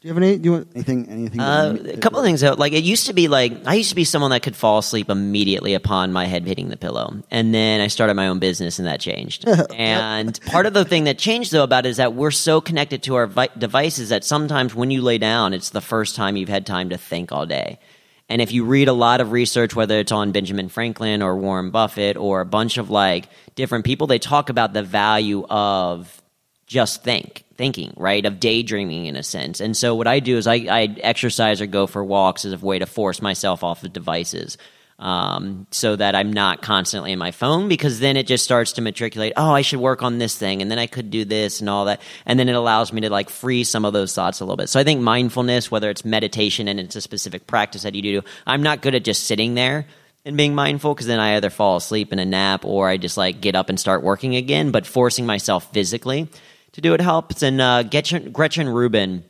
Do 0.00 0.06
you 0.06 0.14
have 0.14 0.22
any? 0.22 0.38
Do 0.38 0.44
you 0.44 0.52
want? 0.52 0.68
Anything? 0.76 1.08
Anything? 1.08 1.40
Uh, 1.40 1.76
a 1.94 1.96
couple 1.96 2.20
of 2.20 2.24
things 2.24 2.40
though. 2.40 2.52
Like 2.52 2.72
it 2.72 2.84
used 2.84 3.08
to 3.08 3.12
be 3.12 3.26
like 3.26 3.66
I 3.66 3.74
used 3.74 3.88
to 3.88 3.96
be 3.96 4.04
someone 4.04 4.30
that 4.30 4.44
could 4.44 4.54
fall 4.54 4.78
asleep 4.78 5.10
immediately 5.10 5.74
upon 5.74 6.12
my 6.12 6.26
head 6.26 6.46
hitting 6.46 6.68
the 6.68 6.76
pillow, 6.76 7.20
and 7.32 7.52
then 7.52 7.80
I 7.80 7.88
started 7.88 8.14
my 8.14 8.28
own 8.28 8.38
business, 8.38 8.78
and 8.78 8.86
that 8.86 9.00
changed. 9.00 9.44
and 9.74 10.40
part 10.46 10.66
of 10.66 10.72
the 10.72 10.84
thing 10.84 11.04
that 11.04 11.18
changed 11.18 11.50
though 11.50 11.64
about 11.64 11.84
it 11.84 11.88
is 11.88 11.96
that 11.96 12.14
we're 12.14 12.30
so 12.30 12.60
connected 12.60 13.02
to 13.04 13.16
our 13.16 13.26
vi- 13.26 13.48
devices 13.58 14.10
that 14.10 14.22
sometimes 14.22 14.72
when 14.72 14.92
you 14.92 15.02
lay 15.02 15.18
down, 15.18 15.52
it's 15.52 15.70
the 15.70 15.80
first 15.80 16.14
time 16.14 16.36
you've 16.36 16.48
had 16.48 16.64
time 16.64 16.90
to 16.90 16.96
think 16.96 17.32
all 17.32 17.44
day. 17.44 17.80
And 18.28 18.42
if 18.42 18.52
you 18.52 18.64
read 18.64 18.88
a 18.88 18.92
lot 18.92 19.20
of 19.20 19.32
research, 19.32 19.74
whether 19.74 19.98
it's 19.98 20.12
on 20.12 20.32
Benjamin 20.32 20.68
Franklin 20.68 21.22
or 21.22 21.36
Warren 21.36 21.70
Buffett 21.70 22.16
or 22.16 22.40
a 22.40 22.46
bunch 22.46 22.76
of 22.76 22.90
like 22.90 23.28
different 23.54 23.84
people, 23.84 24.06
they 24.06 24.18
talk 24.18 24.50
about 24.50 24.72
the 24.72 24.82
value 24.82 25.46
of 25.48 26.22
just 26.66 27.02
think 27.02 27.44
thinking 27.56 27.92
right? 27.96 28.24
Of 28.24 28.38
daydreaming 28.38 29.06
in 29.06 29.16
a 29.16 29.22
sense. 29.22 29.60
And 29.60 29.76
so 29.76 29.94
what 29.94 30.06
i 30.06 30.20
do 30.20 30.36
is 30.36 30.46
i, 30.46 30.54
I 30.54 30.82
exercise 31.00 31.60
or 31.60 31.66
go 31.66 31.86
for 31.86 32.04
walks 32.04 32.44
as 32.44 32.52
a 32.52 32.58
way 32.58 32.78
to 32.78 32.86
force 32.86 33.20
myself 33.20 33.64
off 33.64 33.82
of 33.82 33.92
devices 33.92 34.58
um, 34.98 35.66
so 35.70 35.94
that 35.96 36.14
i'm 36.14 36.32
not 36.32 36.62
constantly 36.62 37.12
in 37.12 37.18
my 37.18 37.30
phone 37.30 37.68
because 37.68 38.00
then 38.00 38.16
it 38.16 38.26
just 38.26 38.44
starts 38.44 38.72
to 38.72 38.82
matriculate 38.82 39.32
oh 39.36 39.52
i 39.52 39.62
should 39.62 39.80
work 39.80 40.02
on 40.02 40.18
this 40.18 40.36
thing 40.36 40.62
and 40.62 40.70
then 40.70 40.78
i 40.78 40.86
could 40.86 41.10
do 41.10 41.24
this 41.24 41.60
and 41.60 41.68
all 41.68 41.84
that 41.84 42.00
and 42.26 42.38
then 42.38 42.48
it 42.48 42.54
allows 42.54 42.92
me 42.92 43.00
to 43.00 43.10
like 43.10 43.30
free 43.30 43.64
some 43.64 43.84
of 43.84 43.92
those 43.92 44.14
thoughts 44.14 44.40
a 44.40 44.44
little 44.44 44.56
bit 44.56 44.68
so 44.68 44.80
i 44.80 44.84
think 44.84 45.00
mindfulness 45.00 45.70
whether 45.70 45.90
it's 45.90 46.04
meditation 46.04 46.68
and 46.68 46.80
it's 46.80 46.96
a 46.96 47.00
specific 47.00 47.46
practice 47.46 47.82
that 47.82 47.94
you 47.94 48.02
do 48.02 48.22
i'm 48.46 48.62
not 48.62 48.82
good 48.82 48.94
at 48.94 49.04
just 49.04 49.24
sitting 49.24 49.54
there 49.54 49.86
and 50.28 50.36
being 50.36 50.54
mindful 50.54 50.94
because 50.94 51.06
then 51.06 51.20
I 51.20 51.36
either 51.36 51.48
fall 51.48 51.76
asleep 51.76 52.12
in 52.12 52.18
a 52.18 52.24
nap 52.24 52.66
or 52.66 52.86
I 52.86 52.98
just 52.98 53.16
like 53.16 53.40
get 53.40 53.54
up 53.54 53.70
and 53.70 53.80
start 53.80 54.02
working 54.02 54.36
again. 54.36 54.70
But 54.70 54.86
forcing 54.86 55.24
myself 55.24 55.72
physically 55.72 56.28
to 56.72 56.80
do 56.82 56.92
it 56.92 57.00
helps. 57.00 57.42
And 57.42 57.60
uh, 57.60 57.82
Gretchen, 57.84 58.30
Gretchen 58.30 58.68
Rubin, 58.68 59.24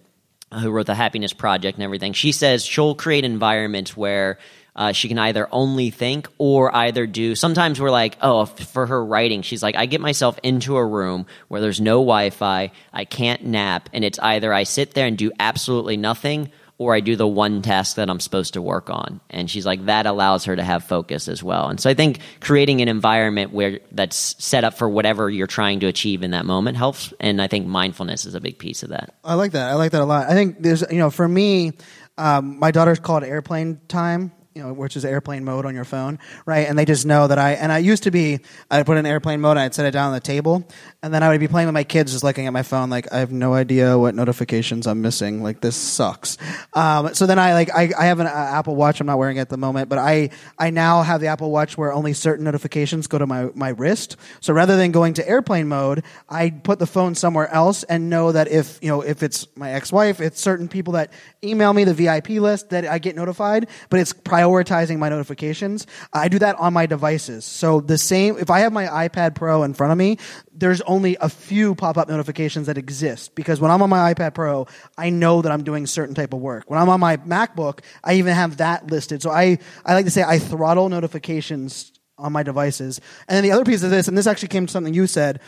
who 0.53 0.71
wrote 0.71 0.87
the 0.87 0.97
Happiness 0.97 1.33
Project 1.33 1.77
and 1.77 1.85
everything, 1.85 2.15
she 2.15 2.33
says 2.33 2.65
she'll 2.65 2.95
create 2.95 3.25
environments 3.25 3.97
where. 3.97 4.39
Uh, 4.79 4.93
she 4.93 5.09
can 5.09 5.19
either 5.19 5.49
only 5.51 5.91
think 5.91 6.29
or 6.39 6.75
either 6.75 7.05
do. 7.05 7.35
Sometimes 7.35 7.81
we're 7.81 7.91
like, 7.91 8.17
oh, 8.23 8.47
for 8.47 8.87
her 8.87 9.05
writing, 9.05 9.43
she's 9.43 9.61
like, 9.61 9.75
I 9.75 9.87
get 9.87 10.01
myself 10.01 10.39
into 10.45 10.77
a 10.77 10.87
room 10.87 11.27
where 11.49 11.61
there's 11.61 11.81
no 11.81 11.97
Wi 11.97 12.31
Fi, 12.31 12.71
I 12.93 13.05
can't 13.05 13.45
nap, 13.45 13.89
and 13.93 14.05
it's 14.05 14.21
either 14.21 14.55
I 14.55 14.63
sit 14.63 14.95
there 14.95 15.09
and 15.09 15.19
do 15.19 15.33
absolutely 15.41 15.97
nothing 15.97 16.53
or 16.79 16.95
I 16.95 17.01
do 17.01 17.17
the 17.17 17.27
one 17.27 17.61
task 17.61 17.97
that 17.97 18.09
I'm 18.09 18.21
supposed 18.21 18.55
to 18.55 18.63
work 18.63 18.89
on. 18.89 19.21
And 19.31 19.51
she's 19.51 19.67
like, 19.67 19.87
that 19.87 20.07
allows 20.07 20.45
her 20.45 20.55
to 20.55 20.63
have 20.63 20.85
focus 20.85 21.27
as 21.27 21.43
well. 21.43 21.69
And 21.69 21.81
so 21.81 21.91
I 21.91 21.95
think 21.95 22.21
creating 22.39 22.81
an 22.81 22.87
environment 22.87 23.53
where 23.53 23.81
that's 23.91 24.37
set 24.39 24.63
up 24.63 24.75
for 24.75 24.89
whatever 24.89 25.29
you're 25.29 25.49
trying 25.49 25.81
to 25.81 25.89
achieve 25.89 26.23
in 26.23 26.31
that 26.31 26.47
moment 26.47 26.77
helps. 26.77 27.13
And 27.19 27.43
I 27.43 27.49
think 27.49 27.67
mindfulness 27.67 28.27
is 28.27 28.37
a 28.37 28.41
big 28.41 28.59
piece 28.59 28.85
of 28.85 28.91
that. 28.91 29.13
I 29.25 29.35
like 29.35 29.53
that. 29.53 29.71
I 29.71 29.75
like 29.75 29.91
that 29.91 30.03
a 30.03 30.05
lot. 30.05 30.31
I 30.31 30.35
think 30.35 30.63
there's, 30.63 30.85
you 30.89 30.99
know, 30.99 31.11
for 31.11 31.27
me, 31.27 31.73
um, 32.17 32.61
my 32.61 32.71
daughter's 32.71 33.01
called 33.01 33.25
airplane 33.25 33.81
time. 33.89 34.31
You 34.55 34.65
know, 34.65 34.73
which 34.73 34.97
is 34.97 35.05
airplane 35.05 35.45
mode 35.45 35.67
on 35.67 35.75
your 35.75 35.85
phone, 35.85 36.19
right? 36.45 36.67
And 36.67 36.77
they 36.77 36.85
just 36.85 37.07
know 37.07 37.29
that 37.29 37.39
I 37.39 37.53
and 37.53 37.71
I 37.71 37.79
used 37.79 38.03
to 38.05 38.11
be 38.11 38.41
I'd 38.71 38.87
put 38.87 38.97
in 38.97 39.07
airplane 39.07 39.41
mode 39.41 39.57
I'd 39.57 39.75
set 39.75 39.87
it 39.87 39.93
down 39.93 40.09
on 40.09 40.15
the 40.15 40.21
table, 40.21 40.67
and 41.03 41.15
then 41.15 41.23
I 41.23 41.29
would 41.29 41.39
be 41.39 41.47
playing 41.47 41.69
with 41.69 41.75
my 41.75 41.85
kids, 41.85 42.13
just 42.13 42.25
looking 42.25 42.47
at 42.47 42.53
my 42.53 42.63
phone, 42.63 42.91
like 42.91 43.13
I 43.13 43.19
have 43.19 43.31
no 43.31 43.55
idea 43.55 43.97
what 43.97 44.15
notifications 44.15 44.87
I'm 44.87 45.01
missing. 45.01 45.43
Like 45.43 45.61
this 45.61 45.77
sucks. 45.77 46.39
Um, 46.73 47.15
so 47.15 47.27
then 47.27 47.39
I 47.39 47.53
like 47.53 47.71
I, 47.73 47.91
I 47.97 48.07
have 48.07 48.21
an 48.21 48.27
uh, 48.27 48.31
Apple 48.31 48.75
Watch. 48.75 49.01
I'm 49.01 49.07
not 49.07 49.19
wearing 49.19 49.37
it 49.37 49.43
at 49.43 49.49
the 49.49 49.57
moment, 49.57 49.89
but 49.89 49.99
I 49.99 50.31
I 50.59 50.71
now 50.71 51.03
have 51.03 51.21
the 51.21 51.29
Apple 51.29 51.51
Watch 51.51 51.79
where 51.79 51.93
only 51.93 52.13
certain 52.13 52.45
notifications 52.45 53.07
go 53.07 53.19
to 53.19 53.27
my 53.27 53.51
my 53.55 53.69
wrist. 53.69 54.17
So 54.41 54.53
rather 54.53 54.77
than 54.77 54.91
going 54.91 55.15
to 55.15 55.29
airplane 55.29 55.69
mode, 55.69 56.03
I 56.29 56.51
put 56.51 56.79
the 56.79 56.87
phone 56.87 57.15
somewhere 57.15 57.49
else 57.53 57.85
and 57.85 58.11
know 58.11 58.33
that 58.33 58.49
if 58.49 58.79
you 58.83 58.89
know 58.89 59.03
if 59.03 59.23
it's 59.23 59.47
my 59.57 59.73
ex-wife, 59.73 60.21
it's 60.21 60.41
certain 60.41 60.69
people 60.69 60.95
that 60.95 61.13
email 61.45 61.73
me 61.73 61.85
the 61.85 61.95
VIP 61.95 62.31
list 62.31 62.71
that 62.71 62.87
I 62.87 62.99
get 62.99 63.15
notified, 63.15 63.69
but 63.91 64.01
it's 64.01 64.13
prioritizing 64.39 64.99
my 64.99 65.09
notifications. 65.09 65.87
I 66.13 66.29
do 66.29 66.39
that 66.39 66.57
on 66.57 66.73
my 66.73 66.87
devices. 66.87 67.45
So 67.45 67.81
the 67.81 67.99
same 67.99 68.39
if 68.39 68.51
I 68.51 68.61
have 68.61 68.73
my 68.73 68.87
iPad 68.87 69.35
Pro 69.35 69.63
in 69.63 69.75
front 69.75 69.93
of 69.93 69.99
me, 69.99 70.19
there's 70.53 70.81
only 70.83 71.17
a 71.21 71.29
few 71.29 71.75
pop-up 71.75 72.09
notifications 72.09 72.67
that 72.67 72.79
exist 72.79 73.35
because 73.35 73.61
when 73.61 73.71
I'm 73.71 73.83
on 73.83 73.91
my 73.91 74.15
iPad 74.15 74.35
Pro, 74.35 74.67
I 74.97 75.11
know 75.11 75.43
that 75.43 75.51
I'm 75.51 75.65
doing 75.65 75.87
certain 75.87 76.15
type 76.15 76.33
of 76.33 76.41
work. 76.41 76.71
When 76.71 76.79
I'm 76.79 76.89
on 76.89 77.01
my 77.01 77.17
MacBook, 77.19 77.81
I 78.03 78.15
even 78.15 78.35
have 78.35 78.59
that 78.59 78.91
listed. 78.91 79.23
So 79.23 79.31
I, 79.31 79.59
I 79.85 79.95
like 79.95 80.05
to 80.05 80.11
say 80.11 80.23
I 80.23 80.39
throttle 80.39 80.89
notifications 80.89 81.93
on 82.17 82.33
my 82.33 82.43
devices. 82.43 83.01
And 83.29 83.37
then 83.37 83.45
the 83.45 83.53
other 83.53 83.65
piece 83.65 83.83
of 83.83 83.91
this, 83.91 84.09
and 84.09 84.19
this 84.19 84.27
actually 84.27 84.49
came 84.49 84.67
to 84.67 84.73
something 84.73 84.95
you 84.95 85.07
said, 85.07 85.41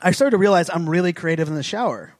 I 0.00 0.12
started 0.12 0.32
to 0.32 0.38
realize 0.38 0.70
I'm 0.70 0.88
really 0.88 1.12
creative 1.12 1.48
in 1.48 1.54
the 1.54 1.62
shower. 1.62 2.14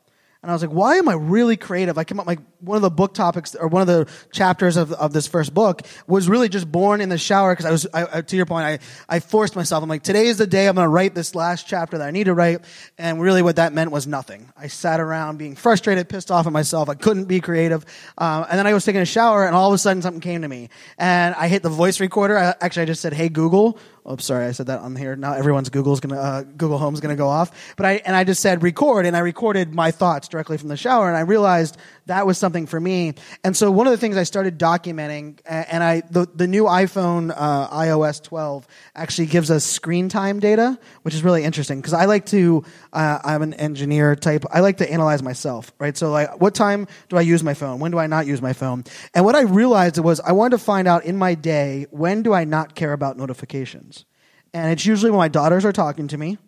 And 0.48 0.52
I 0.52 0.54
was 0.54 0.62
like, 0.62 0.70
why 0.70 0.96
am 0.96 1.10
I 1.10 1.12
really 1.12 1.58
creative? 1.58 1.98
I 1.98 2.04
came 2.04 2.18
up 2.18 2.26
like 2.26 2.38
one 2.60 2.76
of 2.76 2.80
the 2.80 2.88
book 2.88 3.12
topics 3.12 3.54
or 3.54 3.68
one 3.68 3.82
of 3.82 3.86
the 3.86 4.10
chapters 4.32 4.78
of, 4.78 4.94
of 4.94 5.12
this 5.12 5.26
first 5.26 5.52
book 5.52 5.82
was 6.06 6.26
really 6.26 6.48
just 6.48 6.72
born 6.72 7.02
in 7.02 7.10
the 7.10 7.18
shower 7.18 7.52
because 7.52 7.66
I 7.66 7.70
was, 7.70 7.86
I, 7.92 8.22
to 8.22 8.34
your 8.34 8.46
point, 8.46 8.64
I, 8.64 8.78
I 9.14 9.20
forced 9.20 9.56
myself. 9.56 9.82
I'm 9.82 9.90
like, 9.90 10.02
today 10.02 10.24
is 10.24 10.38
the 10.38 10.46
day 10.46 10.66
I'm 10.66 10.74
going 10.74 10.86
to 10.86 10.88
write 10.88 11.14
this 11.14 11.34
last 11.34 11.66
chapter 11.66 11.98
that 11.98 12.08
I 12.08 12.12
need 12.12 12.24
to 12.24 12.34
write. 12.34 12.64
And 12.96 13.20
really 13.20 13.42
what 13.42 13.56
that 13.56 13.74
meant 13.74 13.90
was 13.90 14.06
nothing. 14.06 14.50
I 14.56 14.68
sat 14.68 15.00
around 15.00 15.36
being 15.36 15.54
frustrated, 15.54 16.08
pissed 16.08 16.30
off 16.30 16.46
at 16.46 16.52
myself. 16.54 16.88
I 16.88 16.94
couldn't 16.94 17.26
be 17.26 17.40
creative. 17.40 17.84
Um, 18.16 18.46
and 18.48 18.58
then 18.58 18.66
I 18.66 18.72
was 18.72 18.86
taking 18.86 19.02
a 19.02 19.04
shower 19.04 19.46
and 19.46 19.54
all 19.54 19.68
of 19.68 19.74
a 19.74 19.78
sudden 19.78 20.00
something 20.00 20.22
came 20.22 20.40
to 20.40 20.48
me 20.48 20.70
and 20.96 21.34
I 21.34 21.48
hit 21.48 21.62
the 21.62 21.68
voice 21.68 22.00
recorder. 22.00 22.38
I, 22.38 22.54
actually, 22.62 22.84
I 22.84 22.86
just 22.86 23.02
said, 23.02 23.12
Hey 23.12 23.28
Google, 23.28 23.78
Oops, 24.10 24.24
sorry, 24.24 24.46
I 24.46 24.52
said 24.52 24.68
that 24.68 24.80
on 24.80 24.96
here. 24.96 25.16
Now 25.16 25.34
everyone's 25.34 25.68
Google's 25.68 26.00
gonna 26.00 26.18
uh, 26.18 26.42
Google 26.42 26.78
Home's 26.78 27.00
gonna 27.00 27.16
go 27.16 27.28
off. 27.28 27.74
But 27.76 27.84
I 27.84 27.92
and 28.06 28.16
I 28.16 28.24
just 28.24 28.40
said 28.40 28.62
record, 28.62 29.04
and 29.04 29.14
I 29.14 29.20
recorded 29.20 29.74
my 29.74 29.90
thoughts 29.90 30.28
directly 30.28 30.56
from 30.56 30.68
the 30.68 30.78
shower, 30.78 31.08
and 31.08 31.16
I 31.16 31.20
realized 31.20 31.76
that 32.06 32.26
was 32.26 32.38
something 32.38 32.66
for 32.66 32.80
me. 32.80 33.14
And 33.44 33.54
so 33.54 33.70
one 33.70 33.86
of 33.86 33.90
the 33.90 33.98
things 33.98 34.16
I 34.16 34.22
started 34.22 34.58
documenting, 34.58 35.40
and 35.44 35.84
I 35.84 36.02
the 36.10 36.26
the 36.34 36.46
new 36.46 36.64
iPhone 36.64 37.34
uh, 37.36 37.68
iOS 37.68 38.22
12 38.22 38.66
actually 38.94 39.26
gives 39.26 39.50
us 39.50 39.64
screen 39.64 40.08
time 40.08 40.40
data, 40.40 40.78
which 41.02 41.14
is 41.14 41.22
really 41.22 41.44
interesting 41.44 41.78
because 41.78 41.92
I 41.92 42.06
like 42.06 42.26
to. 42.26 42.64
Uh, 42.92 43.18
I'm 43.24 43.42
an 43.42 43.54
engineer 43.54 44.16
type. 44.16 44.44
I 44.50 44.60
like 44.60 44.78
to 44.78 44.90
analyze 44.90 45.22
myself, 45.22 45.72
right? 45.78 45.96
So 45.96 46.10
like, 46.10 46.40
what 46.40 46.54
time 46.54 46.86
do 47.08 47.16
I 47.16 47.20
use 47.22 47.42
my 47.42 47.54
phone? 47.54 47.80
When 47.80 47.90
do 47.90 47.98
I 47.98 48.06
not 48.06 48.26
use 48.26 48.40
my 48.42 48.52
phone? 48.52 48.84
And 49.14 49.24
what 49.24 49.34
I 49.34 49.42
realized 49.42 49.98
was 49.98 50.20
I 50.20 50.32
wanted 50.32 50.58
to 50.58 50.64
find 50.64 50.88
out 50.88 51.04
in 51.04 51.16
my 51.16 51.34
day 51.34 51.86
when 51.90 52.22
do 52.22 52.32
I 52.32 52.44
not 52.44 52.74
care 52.74 52.92
about 52.92 53.16
notifications 53.16 54.04
and 54.52 54.72
it's 54.72 54.86
usually 54.86 55.10
when 55.10 55.18
my 55.18 55.28
daughters 55.28 55.64
are 55.64 55.72
talking 55.72 56.08
to 56.08 56.18
me 56.18 56.38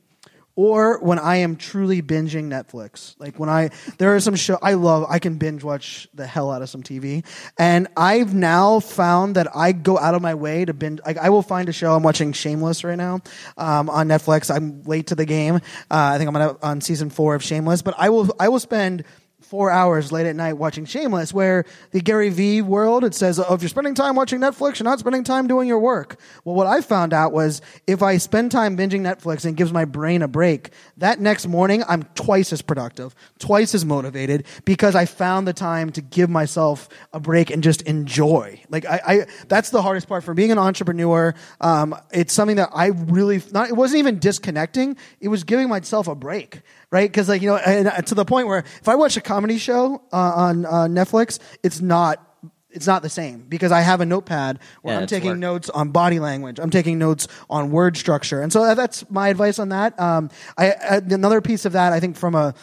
or 0.61 0.99
when 0.99 1.19
I 1.19 1.37
am 1.37 1.57
truly 1.57 2.03
binging 2.03 2.51
Netflix. 2.51 3.15
Like 3.19 3.39
when 3.39 3.49
I 3.49 3.71
there 3.97 4.15
are 4.15 4.21
some 4.21 4.35
show 4.35 4.59
I 4.61 4.75
love, 4.75 5.07
I 5.09 5.19
can 5.19 5.39
binge 5.39 5.65
watch 5.65 6.07
the 6.13 6.27
hell 6.27 6.51
out 6.51 6.61
of 6.61 6.69
some 6.69 6.83
TV, 6.83 7.25
and 7.59 7.89
I've 7.97 8.35
now 8.35 8.79
found 8.79 9.37
that 9.37 9.57
I 9.57 9.73
go 9.73 9.97
out 9.99 10.15
of 10.15 10.21
my 10.21 10.35
way 10.35 10.67
to 10.67 10.75
binge. 10.75 11.01
Like 11.07 11.17
I 11.17 11.31
will 11.31 11.41
find 11.41 11.71
a 11.71 11.73
show. 11.73 11.95
I'm 11.95 12.03
watching 12.03 12.35
Shameless 12.35 12.85
right 12.85 12.99
now 12.99 13.23
um, 13.57 13.89
on 13.89 14.07
Netflix. 14.09 14.55
I'm 14.55 14.83
late 14.83 15.07
to 15.07 15.15
the 15.15 15.25
game. 15.25 15.55
Uh, 15.55 15.61
I 15.91 16.19
think 16.19 16.29
I'm 16.29 16.37
on 16.63 16.83
season 16.83 17.09
four 17.09 17.35
of 17.35 17.43
Shameless, 17.43 17.81
but 17.81 17.95
I 17.97 18.11
will 18.11 18.29
I 18.39 18.51
will 18.51 18.61
spend 18.61 19.05
four 19.51 19.69
hours 19.69 20.13
late 20.13 20.27
at 20.27 20.37
night 20.37 20.53
watching 20.53 20.85
Shameless, 20.85 21.35
where 21.35 21.65
the 21.91 22.01
Gary 22.01 22.29
Vee 22.29 22.63
world, 22.63 23.03
it 23.03 23.17
says, 23.17 23.41
oh, 23.41 23.53
if 23.53 23.63
you're 23.63 23.69
spending 23.69 23.97
time 23.97 24.15
watching 24.15 24.39
Netflix, 24.39 24.79
you're 24.79 24.85
not 24.85 25.01
spending 25.01 25.25
time 25.25 25.49
doing 25.49 25.67
your 25.67 25.81
work. 25.81 26.21
Well, 26.45 26.55
what 26.55 26.69
I 26.69 26.81
found 26.81 27.13
out 27.13 27.33
was 27.33 27.61
if 27.89 28.01
I 28.01 28.19
spend 28.19 28.53
time 28.53 28.77
binging 28.77 29.01
Netflix 29.01 29.45
and 29.45 29.57
gives 29.57 29.73
my 29.73 29.85
brain 29.85 30.23
a 30.23 30.29
break, 30.29 30.71
that 30.99 31.19
next 31.19 31.49
morning 31.49 31.83
I'm 31.89 32.05
twice 32.15 32.53
as 32.53 32.63
productive, 32.63 33.13
twice 33.41 33.75
as 33.75 33.85
motivated 33.85 34.47
because 34.65 34.95
I 34.95 35.05
found 35.05 35.49
the 35.49 35.53
time 35.53 35.91
to 35.91 36.01
give 36.01 36.31
myself 36.31 36.89
a 37.13 37.19
break 37.19 37.51
and 37.51 37.61
just 37.61 37.83
enjoy. 37.83 38.63
Like 38.69 38.87
I, 38.87 39.01
I 39.05 39.27
that's 39.49 39.71
the 39.71 39.83
hardest 39.83 40.07
part 40.07 40.23
for 40.23 40.33
being 40.33 40.53
an 40.53 40.59
entrepreneur. 40.59 41.35
Um, 41.61 41.97
it's 42.13 42.33
something 42.33 42.57
that 42.57 42.71
I 42.73 42.87
really 42.87 43.43
not. 43.51 43.69
It 43.69 43.75
wasn't 43.75 43.99
even 43.99 44.21
disconnecting. 44.21 44.97
It 45.21 45.27
was 45.27 45.43
giving 45.43 45.69
myself 45.69 46.07
a 46.07 46.15
break 46.15 46.63
right? 46.91 47.11
Because 47.11 47.29
like 47.29 47.43
you 47.43 47.49
know, 47.49 47.57
and, 47.57 47.89
uh, 47.89 48.03
to 48.03 48.15
the 48.15 48.25
point 48.25 48.47
where 48.47 48.59
if 48.59 48.89
I 48.89 48.95
watch 48.95 49.17
a 49.17 49.21
comedy 49.21 49.59
show 49.59 50.03
uh, 50.13 50.17
on 50.17 50.67
uh, 50.67 50.71
Netflix, 50.89 51.39
it's 51.63 51.81
not 51.81 52.27
it's 52.73 52.87
not 52.87 53.03
the 53.03 53.09
same 53.09 53.47
because 53.49 53.73
I 53.73 53.81
have 53.81 54.01
a 54.01 54.07
notepad 54.07 54.61
where 54.83 54.95
Yeah, 54.95 55.01
I'm 55.01 55.07
taking 55.09 55.31
work. 55.31 55.39
notes 55.39 55.71
on 55.71 55.91
body 55.91 56.21
language. 56.21 56.61
I'm 56.61 56.71
taking 56.71 56.99
notes 56.99 57.27
on 57.49 57.73
word 57.73 57.97
structure, 57.97 58.41
and 58.43 58.53
so 58.53 58.63
that- 58.65 58.77
that's 58.77 59.09
my 59.11 59.29
advice 59.29 59.59
on 59.59 59.71
that. 59.71 59.99
Um, 59.99 60.31
I, 60.57 60.71
I 60.73 60.97
another 60.99 61.41
piece 61.41 61.65
of 61.65 61.73
that 61.73 61.93
I 61.93 61.99
think 62.01 62.17
from 62.17 62.35
a 62.35 62.55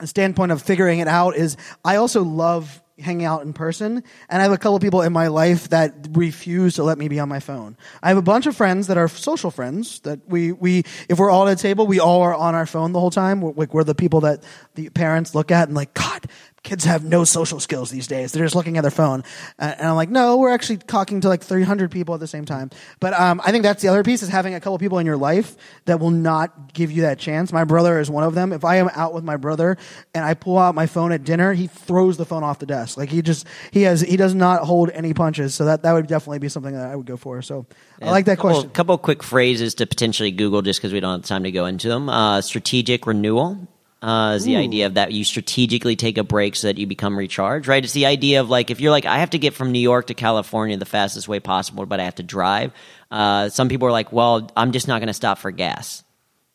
a 0.00 0.06
standpoint 0.06 0.50
of 0.52 0.60
figuring 0.62 0.98
it 1.00 1.08
out 1.08 1.36
is 1.36 1.56
I 1.84 1.96
also 1.96 2.22
love 2.24 2.82
hanging 3.02 3.26
out 3.26 3.42
in 3.42 3.52
person 3.52 4.02
and 4.28 4.40
I 4.40 4.42
have 4.42 4.52
a 4.52 4.58
couple 4.58 4.76
of 4.76 4.82
people 4.82 5.02
in 5.02 5.12
my 5.12 5.26
life 5.28 5.68
that 5.68 5.94
refuse 6.12 6.76
to 6.76 6.84
let 6.84 6.98
me 6.98 7.08
be 7.08 7.20
on 7.20 7.28
my 7.28 7.40
phone. 7.40 7.76
I 8.02 8.08
have 8.08 8.16
a 8.16 8.22
bunch 8.22 8.46
of 8.46 8.56
friends 8.56 8.86
that 8.86 8.96
are 8.96 9.08
social 9.08 9.50
friends 9.50 10.00
that 10.00 10.20
we, 10.26 10.52
we 10.52 10.84
if 11.08 11.18
we're 11.18 11.30
all 11.30 11.48
at 11.48 11.58
a 11.58 11.62
table, 11.62 11.86
we 11.86 12.00
all 12.00 12.22
are 12.22 12.34
on 12.34 12.54
our 12.54 12.66
phone 12.66 12.92
the 12.92 13.00
whole 13.00 13.10
time. 13.10 13.40
We're, 13.40 13.52
like 13.52 13.74
we're 13.74 13.84
the 13.84 13.94
people 13.94 14.20
that 14.20 14.44
the 14.74 14.88
parents 14.90 15.34
look 15.34 15.50
at 15.50 15.68
and 15.68 15.76
like, 15.76 15.94
God, 15.94 16.26
kids 16.62 16.84
have 16.84 17.02
no 17.02 17.24
social 17.24 17.58
skills 17.58 17.90
these 17.90 18.06
days. 18.06 18.32
They're 18.32 18.44
just 18.44 18.54
looking 18.54 18.78
at 18.78 18.82
their 18.82 18.90
phone. 18.90 19.24
Uh, 19.58 19.74
and 19.76 19.88
I'm 19.88 19.96
like, 19.96 20.10
no, 20.10 20.38
we're 20.38 20.50
actually 20.50 20.76
talking 20.76 21.20
to 21.22 21.28
like 21.28 21.42
300 21.42 21.90
people 21.90 22.14
at 22.14 22.20
the 22.20 22.26
same 22.26 22.44
time. 22.44 22.70
But 23.00 23.14
um, 23.14 23.40
I 23.44 23.50
think 23.50 23.64
that's 23.64 23.82
the 23.82 23.88
other 23.88 24.04
piece 24.04 24.22
is 24.22 24.28
having 24.28 24.54
a 24.54 24.60
couple 24.60 24.78
people 24.78 24.98
in 24.98 25.06
your 25.06 25.16
life 25.16 25.56
that 25.86 25.98
will 25.98 26.10
not 26.10 26.72
give 26.72 26.92
you 26.92 27.02
that 27.02 27.18
chance. 27.18 27.52
My 27.52 27.64
brother 27.64 27.98
is 27.98 28.08
one 28.08 28.22
of 28.22 28.34
them. 28.34 28.52
If 28.52 28.64
I 28.64 28.76
am 28.76 28.88
out 28.94 29.12
with 29.12 29.24
my 29.24 29.36
brother 29.36 29.76
and 30.14 30.24
I 30.24 30.34
pull 30.34 30.56
out 30.56 30.74
my 30.74 30.86
phone 30.86 31.10
at 31.10 31.24
dinner, 31.24 31.52
he 31.52 31.66
throws 31.66 32.16
the 32.16 32.24
phone 32.24 32.44
off 32.44 32.60
the 32.60 32.66
desk. 32.66 32.96
Like 32.96 33.08
he 33.08 33.22
just 33.22 33.46
he 33.72 33.82
has 33.82 34.00
he 34.00 34.16
does 34.16 34.34
not 34.34 34.62
hold 34.62 34.90
any 34.90 35.14
punches. 35.14 35.54
So 35.54 35.64
that 35.64 35.82
that 35.82 35.92
would 35.92 36.06
definitely 36.06 36.38
be 36.38 36.48
something 36.48 36.74
that 36.74 36.86
I 36.86 36.94
would 36.94 37.06
go 37.06 37.16
for. 37.16 37.42
So 37.42 37.66
I 38.00 38.10
like 38.10 38.26
that 38.26 38.36
couple, 38.36 38.50
question. 38.50 38.70
A 38.70 38.72
couple 38.72 38.98
quick 38.98 39.22
phrases 39.24 39.74
to 39.76 39.86
potentially 39.86 40.30
Google 40.30 40.62
just 40.62 40.80
because 40.80 40.92
we 40.92 41.00
don't 41.00 41.20
have 41.20 41.26
time 41.26 41.42
to 41.42 41.50
go 41.50 41.66
into 41.66 41.88
them. 41.88 42.08
Uh, 42.08 42.40
strategic 42.40 43.06
renewal. 43.06 43.68
Uh, 44.02 44.34
is 44.34 44.42
the 44.44 44.56
idea 44.56 44.86
of 44.86 44.94
that 44.94 45.12
you 45.12 45.22
strategically 45.22 45.94
take 45.94 46.18
a 46.18 46.24
break 46.24 46.56
so 46.56 46.66
that 46.66 46.76
you 46.76 46.88
become 46.88 47.16
recharged, 47.16 47.68
right? 47.68 47.84
It's 47.84 47.92
the 47.92 48.06
idea 48.06 48.40
of 48.40 48.50
like 48.50 48.72
if 48.72 48.80
you're 48.80 48.90
like 48.90 49.06
I 49.06 49.18
have 49.18 49.30
to 49.30 49.38
get 49.38 49.54
from 49.54 49.70
New 49.70 49.78
York 49.78 50.08
to 50.08 50.14
California 50.14 50.76
the 50.76 50.84
fastest 50.84 51.28
way 51.28 51.38
possible, 51.38 51.86
but 51.86 52.00
I 52.00 52.04
have 52.04 52.16
to 52.16 52.24
drive. 52.24 52.72
Uh, 53.12 53.48
some 53.48 53.68
people 53.68 53.86
are 53.86 53.92
like, 53.92 54.12
well, 54.12 54.50
I'm 54.56 54.72
just 54.72 54.88
not 54.88 54.98
going 54.98 55.06
to 55.06 55.14
stop 55.14 55.38
for 55.38 55.52
gas. 55.52 56.02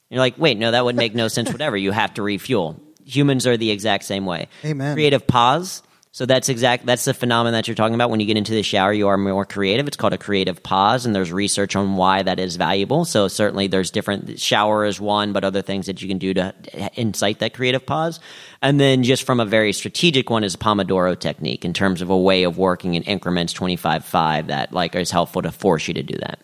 You're 0.10 0.20
like, 0.20 0.38
wait, 0.38 0.58
no, 0.58 0.72
that 0.72 0.84
would 0.84 0.98
make 0.98 1.16
no 1.16 1.30
sense. 1.30 1.50
Whatever, 1.52 1.78
you 1.78 1.92
have 1.92 2.14
to 2.16 2.22
refuel. 2.22 2.82
Humans 3.06 3.48
are 3.48 3.56
the 3.56 3.72
exact 3.72 4.04
same 4.04 4.26
way. 4.26 4.50
Amen. 4.66 4.94
Creative 4.94 5.26
pause. 5.26 5.84
So 6.18 6.26
that's 6.26 6.50
exact. 6.50 6.88
That's 6.88 7.06
the 7.06 7.14
phenomenon 7.14 7.54
that 7.54 7.68
you're 7.68 7.76
talking 7.76 7.94
about. 7.94 8.10
When 8.10 8.20
you 8.20 8.26
get 8.26 8.38
into 8.38 8.52
the 8.52 8.64
shower, 8.64 8.92
you 8.92 9.08
are 9.08 9.18
more 9.20 9.46
creative. 9.46 9.88
It's 9.88 9.98
called 9.98 10.14
a 10.14 10.18
creative 10.18 10.64
pause, 10.64 11.06
and 11.06 11.14
there's 11.14 11.32
research 11.32 11.76
on 11.76 11.96
why 11.96 12.24
that 12.24 12.40
is 12.40 12.56
valuable. 12.56 13.06
So 13.06 13.28
certainly, 13.28 13.68
there's 13.68 13.92
different. 13.92 14.40
Shower 14.40 14.86
is 14.86 15.00
one, 15.00 15.32
but 15.32 15.44
other 15.44 15.62
things 15.62 15.86
that 15.86 16.02
you 16.02 16.08
can 16.08 16.18
do 16.18 16.34
to 16.34 16.56
incite 17.00 17.38
that 17.38 17.54
creative 17.54 17.86
pause. 17.86 18.20
And 18.64 18.80
then, 18.80 19.04
just 19.04 19.26
from 19.26 19.40
a 19.40 19.46
very 19.46 19.72
strategic 19.74 20.32
one, 20.32 20.44
is 20.44 20.56
Pomodoro 20.56 21.20
technique 21.20 21.64
in 21.64 21.74
terms 21.74 22.02
of 22.02 22.10
a 22.10 22.18
way 22.18 22.46
of 22.46 22.58
working 22.58 22.96
in 22.96 23.04
increments, 23.04 23.54
25 23.54 24.04
5, 24.04 24.48
that 24.48 24.74
like 24.74 24.96
is 24.96 25.12
helpful 25.12 25.44
to 25.44 25.52
force 25.52 25.88
you 25.88 25.94
to 25.94 26.02
do 26.02 26.18
that. 26.18 26.40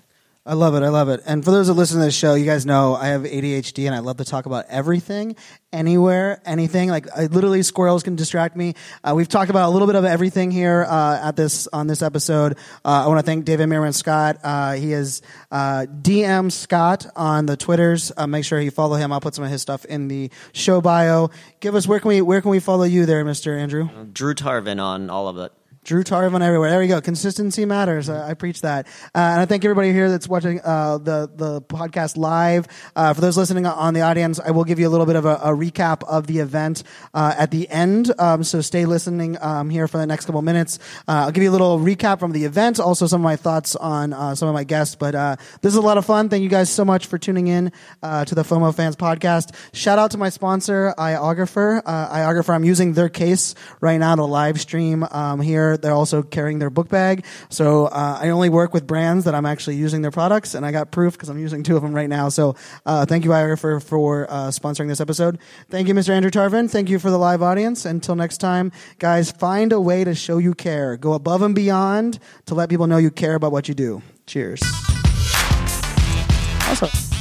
I 0.45 0.55
love 0.55 0.75
it. 0.75 0.83
I 0.83 0.89
love 0.89 1.07
it. 1.07 1.21
And 1.25 1.41
for 1.41 1.51
those 1.51 1.67
that 1.67 1.73
listen 1.73 1.99
to 1.99 2.05
this 2.05 2.15
show, 2.15 2.33
you 2.33 2.43
guys 2.45 2.65
know 2.65 2.95
I 2.95 3.07
have 3.07 3.21
ADHD 3.21 3.85
and 3.85 3.95
I 3.95 3.99
love 3.99 4.17
to 4.17 4.25
talk 4.25 4.45
about 4.45 4.65
everything, 4.67 5.37
anywhere, 5.71 6.41
anything. 6.45 6.89
Like 6.89 7.07
I, 7.15 7.27
literally, 7.27 7.63
squirrels 7.63 8.03
can 8.03 8.17
distract 8.17 8.57
me. 8.57 8.73
Uh, 9.05 9.13
we've 9.15 9.29
talked 9.29 9.49
about 9.49 9.69
a 9.69 9.71
little 9.71 9.87
bit 9.87 9.95
of 9.95 10.03
everything 10.03 10.51
here 10.51 10.85
uh, 10.85 11.27
at 11.29 11.37
this 11.37 11.67
on 11.71 11.87
this 11.87 12.01
episode. 12.01 12.57
Uh, 12.83 13.05
I 13.05 13.07
want 13.07 13.19
to 13.21 13.25
thank 13.25 13.45
David 13.45 13.69
Meerman 13.69 13.93
Scott. 13.93 14.37
Uh, 14.43 14.73
he 14.73 14.91
is 14.91 15.21
uh, 15.49 15.85
DM 16.01 16.51
Scott 16.51 17.07
on 17.15 17.45
the 17.45 17.55
Twitters. 17.55 18.11
Uh, 18.17 18.27
make 18.27 18.43
sure 18.43 18.59
you 18.59 18.71
follow 18.71 18.97
him. 18.97 19.13
I'll 19.13 19.21
put 19.21 19.35
some 19.35 19.45
of 19.45 19.51
his 19.51 19.61
stuff 19.61 19.85
in 19.85 20.09
the 20.09 20.29
show 20.51 20.81
bio. 20.81 21.29
Give 21.61 21.73
us 21.73 21.87
where 21.87 22.01
can 22.01 22.09
we 22.09 22.21
where 22.21 22.41
can 22.41 22.51
we 22.51 22.59
follow 22.59 22.83
you 22.83 23.05
there, 23.05 23.23
Mister 23.23 23.57
Andrew? 23.57 23.87
Drew 24.11 24.33
Tarvin 24.33 24.83
on 24.83 25.09
all 25.09 25.29
of 25.29 25.37
it. 25.37 25.53
Drew 25.83 26.03
Tarvin 26.03 26.41
everywhere. 26.41 26.69
There 26.69 26.79
we 26.79 26.87
go. 26.87 27.01
Consistency 27.01 27.65
matters. 27.65 28.07
I, 28.07 28.29
I 28.29 28.33
preach 28.35 28.61
that. 28.61 28.87
Uh, 29.13 29.19
and 29.19 29.41
I 29.41 29.45
thank 29.45 29.65
everybody 29.65 29.91
here 29.91 30.09
that's 30.09 30.29
watching 30.29 30.61
uh, 30.63 30.97
the 30.97 31.29
the 31.35 31.61
podcast 31.61 32.15
live. 32.15 32.67
Uh, 32.95 33.13
for 33.13 33.19
those 33.19 33.37
listening 33.37 33.65
on 33.65 33.93
the 33.93 34.01
audience, 34.01 34.39
I 34.39 34.51
will 34.51 34.63
give 34.63 34.79
you 34.79 34.87
a 34.87 34.91
little 34.91 35.05
bit 35.05 35.17
of 35.17 35.25
a, 35.25 35.35
a 35.35 35.49
recap 35.49 36.03
of 36.07 36.27
the 36.27 36.39
event 36.39 36.83
uh, 37.13 37.35
at 37.37 37.51
the 37.51 37.69
end. 37.69 38.13
Um, 38.17 38.43
so 38.45 38.61
stay 38.61 38.85
listening 38.85 39.37
um, 39.41 39.69
here 39.69 39.87
for 39.89 39.97
the 39.97 40.05
next 40.05 40.25
couple 40.25 40.41
minutes. 40.41 40.79
Uh, 41.07 41.25
I'll 41.25 41.31
give 41.31 41.43
you 41.43 41.49
a 41.49 41.51
little 41.51 41.79
recap 41.79 42.19
from 42.19 42.31
the 42.31 42.45
event, 42.45 42.79
also 42.79 43.05
some 43.05 43.19
of 43.19 43.25
my 43.25 43.35
thoughts 43.35 43.75
on 43.75 44.13
uh, 44.13 44.35
some 44.35 44.47
of 44.47 44.53
my 44.53 44.63
guests. 44.63 44.95
But 44.95 45.39
this 45.61 45.73
is 45.73 45.77
a 45.77 45.81
lot 45.81 45.97
of 45.97 46.05
fun. 46.05 46.29
Thank 46.29 46.43
you 46.43 46.49
guys 46.49 46.69
so 46.69 46.85
much 46.85 47.07
for 47.07 47.17
tuning 47.17 47.47
in 47.47 47.71
to 48.01 48.35
the 48.35 48.43
FOMO 48.43 48.73
Fans 48.73 48.95
podcast. 48.95 49.53
Shout 49.73 49.99
out 49.99 50.11
to 50.11 50.17
my 50.17 50.29
sponsor, 50.29 50.93
iOgrapher. 50.97 51.83
iOgrapher. 51.83 52.55
I'm 52.55 52.63
using 52.63 52.93
their 52.93 53.09
case 53.09 53.53
right 53.81 53.97
now 53.97 54.15
to 54.15 54.23
live 54.23 54.61
stream 54.61 55.03
um, 55.11 55.41
here 55.41 55.72
they're 55.81 55.93
also 55.93 56.23
carrying 56.23 56.59
their 56.59 56.69
book 56.69 56.89
bag. 56.89 57.25
So 57.49 57.85
uh, 57.85 58.19
I 58.21 58.29
only 58.29 58.49
work 58.49 58.73
with 58.73 58.85
brands 58.87 59.25
that 59.25 59.35
I'm 59.35 59.45
actually 59.45 59.75
using 59.75 60.01
their 60.01 60.11
products, 60.11 60.53
and 60.53 60.65
I 60.65 60.71
got 60.71 60.91
proof 60.91 61.13
because 61.13 61.29
I'm 61.29 61.39
using 61.39 61.63
two 61.63 61.75
of 61.75 61.81
them 61.81 61.93
right 61.93 62.09
now. 62.09 62.29
So 62.29 62.55
uh, 62.85 63.05
thank 63.05 63.25
you, 63.25 63.33
Ira, 63.33 63.57
for, 63.57 63.79
for 63.79 64.27
uh, 64.29 64.47
sponsoring 64.49 64.87
this 64.87 65.01
episode. 65.01 65.39
Thank 65.69 65.87
you, 65.87 65.93
Mr. 65.93 66.09
Andrew 66.09 66.31
Tarvin. 66.31 66.69
Thank 66.69 66.89
you 66.89 66.99
for 66.99 67.09
the 67.09 67.17
live 67.17 67.41
audience. 67.41 67.85
Until 67.85 68.15
next 68.15 68.37
time, 68.37 68.71
guys, 68.99 69.31
find 69.31 69.71
a 69.71 69.81
way 69.81 70.03
to 70.03 70.15
show 70.15 70.37
you 70.37 70.53
care. 70.53 70.97
Go 70.97 71.13
above 71.13 71.41
and 71.41 71.55
beyond 71.55 72.19
to 72.45 72.55
let 72.55 72.69
people 72.69 72.87
know 72.87 72.97
you 72.97 73.11
care 73.11 73.35
about 73.35 73.51
what 73.51 73.67
you 73.67 73.73
do. 73.73 74.01
Cheers. 74.25 74.61
Awesome. 76.65 77.12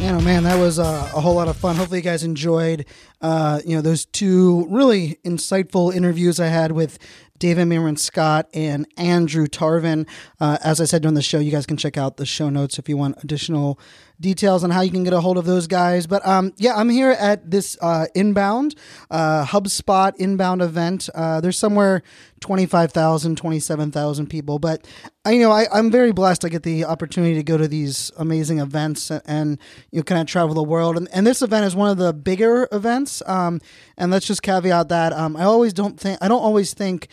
Man, 0.00 0.14
oh 0.14 0.20
man, 0.22 0.44
that 0.44 0.58
was 0.58 0.78
uh, 0.78 1.10
a 1.14 1.20
whole 1.20 1.34
lot 1.34 1.48
of 1.48 1.58
fun. 1.58 1.76
Hopefully, 1.76 1.98
you 1.98 2.02
guys 2.02 2.24
enjoyed, 2.24 2.86
uh, 3.20 3.60
you 3.66 3.76
know, 3.76 3.82
those 3.82 4.06
two 4.06 4.66
really 4.70 5.18
insightful 5.26 5.94
interviews 5.94 6.40
I 6.40 6.46
had 6.46 6.72
with 6.72 6.98
David 7.38 7.68
Meerman 7.68 7.98
Scott 7.98 8.48
and 8.54 8.86
Andrew 8.96 9.46
Tarvin. 9.46 10.08
Uh, 10.40 10.56
as 10.64 10.80
I 10.80 10.86
said 10.86 11.02
during 11.02 11.16
the 11.16 11.22
show, 11.22 11.38
you 11.38 11.50
guys 11.50 11.66
can 11.66 11.76
check 11.76 11.98
out 11.98 12.16
the 12.16 12.24
show 12.24 12.48
notes 12.48 12.78
if 12.78 12.88
you 12.88 12.96
want 12.96 13.22
additional 13.22 13.78
details 14.20 14.62
on 14.62 14.70
how 14.70 14.82
you 14.82 14.90
can 14.90 15.02
get 15.02 15.12
a 15.12 15.20
hold 15.20 15.38
of 15.38 15.46
those 15.46 15.66
guys. 15.66 16.06
But 16.06 16.26
um, 16.26 16.52
yeah, 16.58 16.74
I'm 16.76 16.90
here 16.90 17.10
at 17.10 17.50
this 17.50 17.76
uh, 17.80 18.06
inbound 18.14 18.74
uh, 19.10 19.44
HubSpot 19.46 20.14
inbound 20.16 20.62
event. 20.62 21.08
Uh, 21.14 21.40
there's 21.40 21.58
somewhere 21.58 22.02
25,000, 22.40 23.36
27,000 23.36 24.26
people. 24.26 24.58
But 24.58 24.86
I, 25.24 25.32
you 25.32 25.40
know, 25.40 25.50
I, 25.50 25.78
am 25.78 25.90
very 25.90 26.12
blessed. 26.12 26.44
I 26.44 26.48
get 26.48 26.62
the 26.62 26.84
opportunity 26.84 27.34
to 27.34 27.42
go 27.42 27.56
to 27.56 27.68
these 27.68 28.12
amazing 28.16 28.58
events 28.58 29.10
and, 29.10 29.22
and 29.26 29.58
you 29.90 29.98
know, 29.98 30.04
kind 30.04 30.20
of 30.20 30.26
travel 30.26 30.54
the 30.54 30.62
world. 30.62 30.96
And, 30.96 31.08
and 31.12 31.26
this 31.26 31.42
event 31.42 31.66
is 31.66 31.74
one 31.74 31.90
of 31.90 31.98
the 31.98 32.12
bigger 32.12 32.68
events. 32.72 33.22
Um, 33.26 33.60
and 33.96 34.10
let's 34.10 34.26
just 34.26 34.42
caveat 34.42 34.88
that 34.88 35.12
um, 35.12 35.36
I 35.36 35.44
always 35.44 35.72
don't 35.72 35.98
think 35.98 36.18
I 36.22 36.28
don't 36.28 36.42
always 36.42 36.74
think 36.74 37.08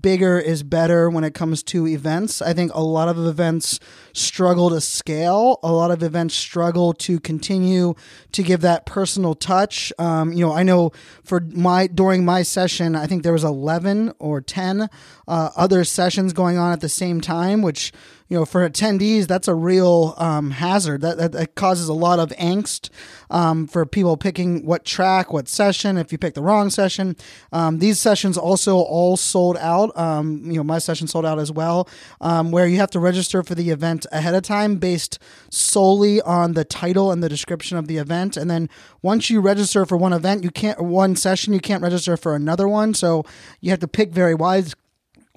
bigger 0.00 0.38
is 0.38 0.62
better 0.62 1.08
when 1.08 1.24
it 1.24 1.34
comes 1.34 1.62
to 1.62 1.86
events. 1.86 2.42
I 2.42 2.52
think 2.52 2.72
a 2.74 2.82
lot 2.82 3.08
of 3.08 3.18
events 3.18 3.78
struggle 4.18 4.70
to 4.70 4.80
scale. 4.80 5.58
A 5.62 5.72
lot 5.72 5.90
of 5.90 6.02
events 6.02 6.34
struggle 6.34 6.92
to 6.94 7.20
continue 7.20 7.94
to 8.32 8.42
give 8.42 8.60
that 8.62 8.86
personal 8.86 9.34
touch. 9.34 9.92
Um, 9.98 10.32
you 10.32 10.44
know, 10.44 10.52
I 10.52 10.62
know 10.62 10.92
for 11.24 11.40
my 11.40 11.86
during 11.86 12.24
my 12.24 12.42
session, 12.42 12.96
I 12.96 13.06
think 13.06 13.22
there 13.22 13.32
was 13.32 13.44
eleven 13.44 14.12
or 14.18 14.40
ten 14.40 14.88
uh, 15.26 15.50
other 15.56 15.84
sessions 15.84 16.32
going 16.32 16.58
on 16.58 16.72
at 16.72 16.80
the 16.80 16.88
same 16.88 17.20
time, 17.20 17.62
which 17.62 17.92
you 18.28 18.36
know, 18.36 18.44
for 18.44 18.68
attendees, 18.68 19.26
that's 19.26 19.48
a 19.48 19.54
real 19.54 20.14
um, 20.18 20.50
hazard. 20.50 21.00
That, 21.00 21.16
that, 21.16 21.32
that, 21.32 21.54
causes 21.54 21.88
a 21.88 21.94
lot 21.94 22.18
of 22.18 22.28
angst 22.32 22.90
um, 23.30 23.66
for 23.66 23.86
people 23.86 24.16
picking 24.18 24.66
what 24.66 24.84
track, 24.84 25.32
what 25.32 25.48
session. 25.48 25.96
If 25.96 26.12
you 26.12 26.18
pick 26.18 26.34
the 26.34 26.42
wrong 26.42 26.68
session, 26.68 27.16
um, 27.52 27.78
these 27.78 27.98
sessions 27.98 28.36
also 28.36 28.76
all 28.76 29.16
sold 29.16 29.56
out. 29.56 29.96
Um, 29.96 30.42
you 30.44 30.58
know, 30.58 30.62
my 30.62 30.78
session 30.78 31.06
sold 31.08 31.24
out 31.24 31.38
as 31.38 31.50
well, 31.50 31.88
um, 32.20 32.50
where 32.50 32.66
you 32.66 32.76
have 32.76 32.90
to 32.90 33.00
register 33.00 33.42
for 33.42 33.54
the 33.54 33.70
event 33.70 34.04
ahead 34.12 34.34
of 34.34 34.42
time 34.42 34.76
based 34.76 35.18
solely 35.50 36.20
on 36.22 36.52
the 36.52 36.64
title 36.64 37.12
and 37.12 37.22
the 37.22 37.28
description 37.28 37.76
of 37.78 37.86
the 37.86 37.98
event. 37.98 38.36
And 38.36 38.50
then 38.50 38.68
once 39.02 39.30
you 39.30 39.40
register 39.40 39.86
for 39.86 39.96
one 39.96 40.12
event, 40.12 40.44
you 40.44 40.50
can't 40.50 40.80
one 40.80 41.16
session, 41.16 41.52
you 41.52 41.60
can't 41.60 41.82
register 41.82 42.16
for 42.16 42.34
another 42.34 42.68
one. 42.68 42.94
So 42.94 43.24
you 43.60 43.70
have 43.70 43.80
to 43.80 43.88
pick 43.88 44.12
very 44.12 44.34
wise 44.34 44.74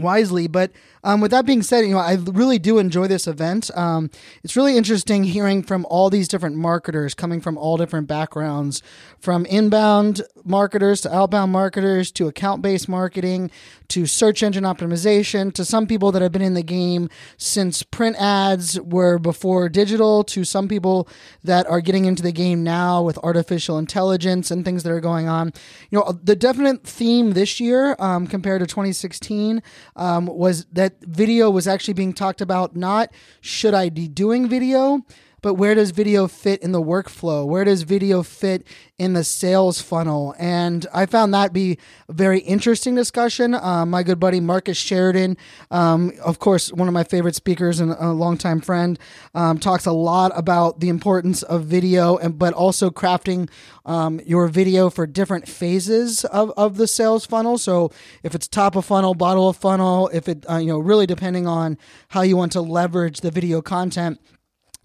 wisely. 0.02 0.48
But 0.48 0.72
um, 1.04 1.22
with 1.22 1.32
that 1.32 1.46
being 1.46 1.64
said, 1.64 1.82
you 1.82 1.92
know, 1.92 2.00
I 2.00 2.16
really 2.16 2.60
do 2.60 2.78
enjoy 2.78 3.08
this 3.08 3.28
event. 3.28 3.76
Um, 3.76 4.10
it's 4.44 4.56
really 4.56 4.78
interesting 4.78 5.24
hearing 5.24 5.64
from 5.64 5.86
all 5.90 6.10
these 6.10 6.28
different 6.28 6.56
marketers 6.56 7.14
coming 7.14 7.42
from 7.42 7.58
all 7.58 7.78
different 7.78 8.08
backgrounds, 8.08 8.84
from 9.20 9.46
inbound 9.46 10.22
marketers 10.44 11.02
to 11.02 11.16
outbound 11.16 11.52
marketers 11.52 12.12
to 12.12 12.28
account 12.28 12.62
based 12.62 12.90
marketing 12.90 13.52
to 13.92 14.06
search 14.06 14.42
engine 14.42 14.64
optimization 14.64 15.54
to 15.54 15.66
some 15.66 15.86
people 15.86 16.14
that 16.14 16.22
have 16.22 16.32
been 16.32 16.42
in 16.42 16.54
the 16.54 16.64
game 16.64 17.10
since 17.36 17.84
print 17.84 18.16
ads 18.18 18.80
were 18.80 19.20
before 19.20 19.68
digital 19.68 20.24
to 20.24 20.46
some 20.46 20.70
people 20.70 21.10
that 21.44 21.68
are 21.68 21.82
getting 21.82 22.06
into 22.06 22.24
the 22.24 22.32
game 22.32 22.64
now 22.64 23.02
with 23.04 23.18
artificial 23.18 23.78
intelligence 23.78 24.50
and 24.50 24.64
things 24.64 24.84
that 24.84 24.92
are 24.92 25.02
going 25.02 25.28
on. 25.28 25.52
You 25.90 26.00
know, 26.00 26.18
the 26.24 26.38
definite 26.38 26.84
theme 26.84 27.34
this 27.34 27.60
year 27.60 27.98
um, 28.00 28.28
compared 28.28 28.62
to 28.62 28.66
2016 28.66 29.62
um, 29.96 30.26
was 30.26 30.66
that 30.72 30.94
video 31.02 31.50
was 31.50 31.68
actually 31.68 31.94
being 31.94 32.14
talked 32.14 32.42
about 32.42 32.76
not 32.76 33.12
should 33.42 33.74
I 33.74 33.90
be 33.90 34.08
doing 34.08 34.48
video, 34.48 35.06
but 35.42 35.56
where 35.56 35.76
does 35.76 35.92
video 35.92 36.28
fit 36.28 36.62
in 36.62 36.72
the 36.72 36.82
workflow? 36.82 37.46
Where 37.46 37.64
does 37.64 37.82
video 37.82 38.22
fit 38.24 38.66
in 38.98 39.14
the 39.14 39.24
sales 39.24 39.82
funnel? 39.82 40.36
And 40.38 40.86
I 40.94 41.06
found 41.08 41.34
that 41.34 41.52
be 41.52 41.80
a 42.08 42.14
very 42.14 42.40
interesting 42.40 42.96
discussion. 42.96 43.56
Um, 43.56 43.90
my 43.90 44.04
good 44.04 44.20
buddy 44.20 44.40
Marcus 44.40 44.78
Sheridan, 44.78 45.38
um, 45.72 46.12
of 46.24 46.40
course, 46.40 46.72
one 46.72 46.88
of 46.88 46.94
my 46.94 47.04
favorite 47.04 47.36
speakers 47.36 47.80
and 47.80 47.92
a 47.92 48.12
longtime 48.12 48.62
friend, 48.62 49.00
um, 49.34 49.58
talks 49.58 49.86
a 49.86 49.92
lot 49.92 50.32
about 50.36 50.80
the 50.80 50.90
importance 50.90 51.42
of 51.44 51.66
video, 51.66 52.18
and 52.18 52.38
but 52.38 52.54
also 52.54 52.90
crafting 52.90 53.50
um, 53.86 54.22
your 54.26 54.48
video 54.48 54.90
for 54.90 55.08
different 55.08 55.48
phases 55.48 56.24
of, 56.26 56.52
of 56.56 56.78
the 56.78 56.88
sales 56.88 57.26
funnel. 57.26 57.58
So 57.58 57.92
if 58.22 58.36
it's 58.36 58.48
top 58.48 58.76
of 58.76 58.86
funnel, 58.86 59.16
bottom 59.16 59.44
of 59.44 59.58
funnel, 59.58 60.10
if 60.14 60.28
it 60.28 60.46
uh, 60.50 60.58
you 60.58 60.68
know 60.68 60.80
really 60.80 61.08
depending 61.08 61.48
on 61.48 61.78
how 62.10 62.22
you 62.22 62.38
want 62.38 62.52
to 62.52 62.62
leverage 62.62 63.22
the 63.22 63.32
video 63.32 63.62
content 63.62 64.20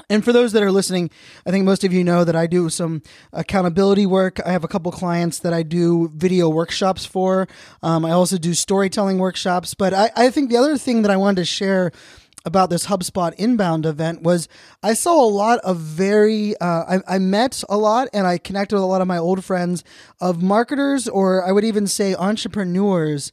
and 0.08 0.24
for 0.24 0.32
those 0.32 0.52
that 0.52 0.62
are 0.62 0.70
listening, 0.70 1.10
I 1.44 1.50
think 1.50 1.64
most 1.64 1.82
of 1.82 1.92
you 1.92 2.04
know 2.04 2.22
that 2.22 2.36
I 2.36 2.46
do 2.46 2.68
some 2.68 3.02
accountability 3.32 4.06
work. 4.06 4.38
I 4.46 4.52
have 4.52 4.62
a 4.62 4.68
couple 4.68 4.92
clients 4.92 5.40
that 5.40 5.52
I 5.52 5.62
do 5.64 6.12
video 6.14 6.48
workshops 6.48 7.04
for. 7.04 7.48
Um, 7.82 8.04
I 8.04 8.12
also 8.12 8.38
do 8.38 8.54
storytelling 8.54 9.18
workshops. 9.18 9.74
But 9.74 9.94
I, 9.94 10.10
I 10.14 10.30
think 10.30 10.50
the 10.50 10.58
other 10.58 10.78
thing 10.78 11.02
that 11.02 11.10
I 11.10 11.16
wanted 11.16 11.40
to 11.40 11.44
share 11.44 11.90
about 12.44 12.70
this 12.70 12.86
HubSpot 12.86 13.34
inbound 13.34 13.84
event 13.84 14.22
was 14.22 14.48
I 14.80 14.94
saw 14.94 15.24
a 15.24 15.26
lot 15.26 15.58
of 15.60 15.78
very, 15.78 16.56
uh, 16.58 17.00
I, 17.08 17.16
I, 17.16 17.18
met 17.18 17.64
a 17.68 17.76
lot 17.76 18.08
and 18.12 18.24
I 18.24 18.38
connected 18.38 18.76
with 18.76 18.84
a 18.84 18.86
lot 18.86 19.00
of 19.00 19.08
my 19.08 19.18
old 19.18 19.44
friends 19.44 19.82
of 20.20 20.40
marketers, 20.40 21.08
or 21.08 21.44
I 21.44 21.50
would 21.50 21.64
even 21.64 21.88
say 21.88 22.14
entrepreneurs 22.14 23.32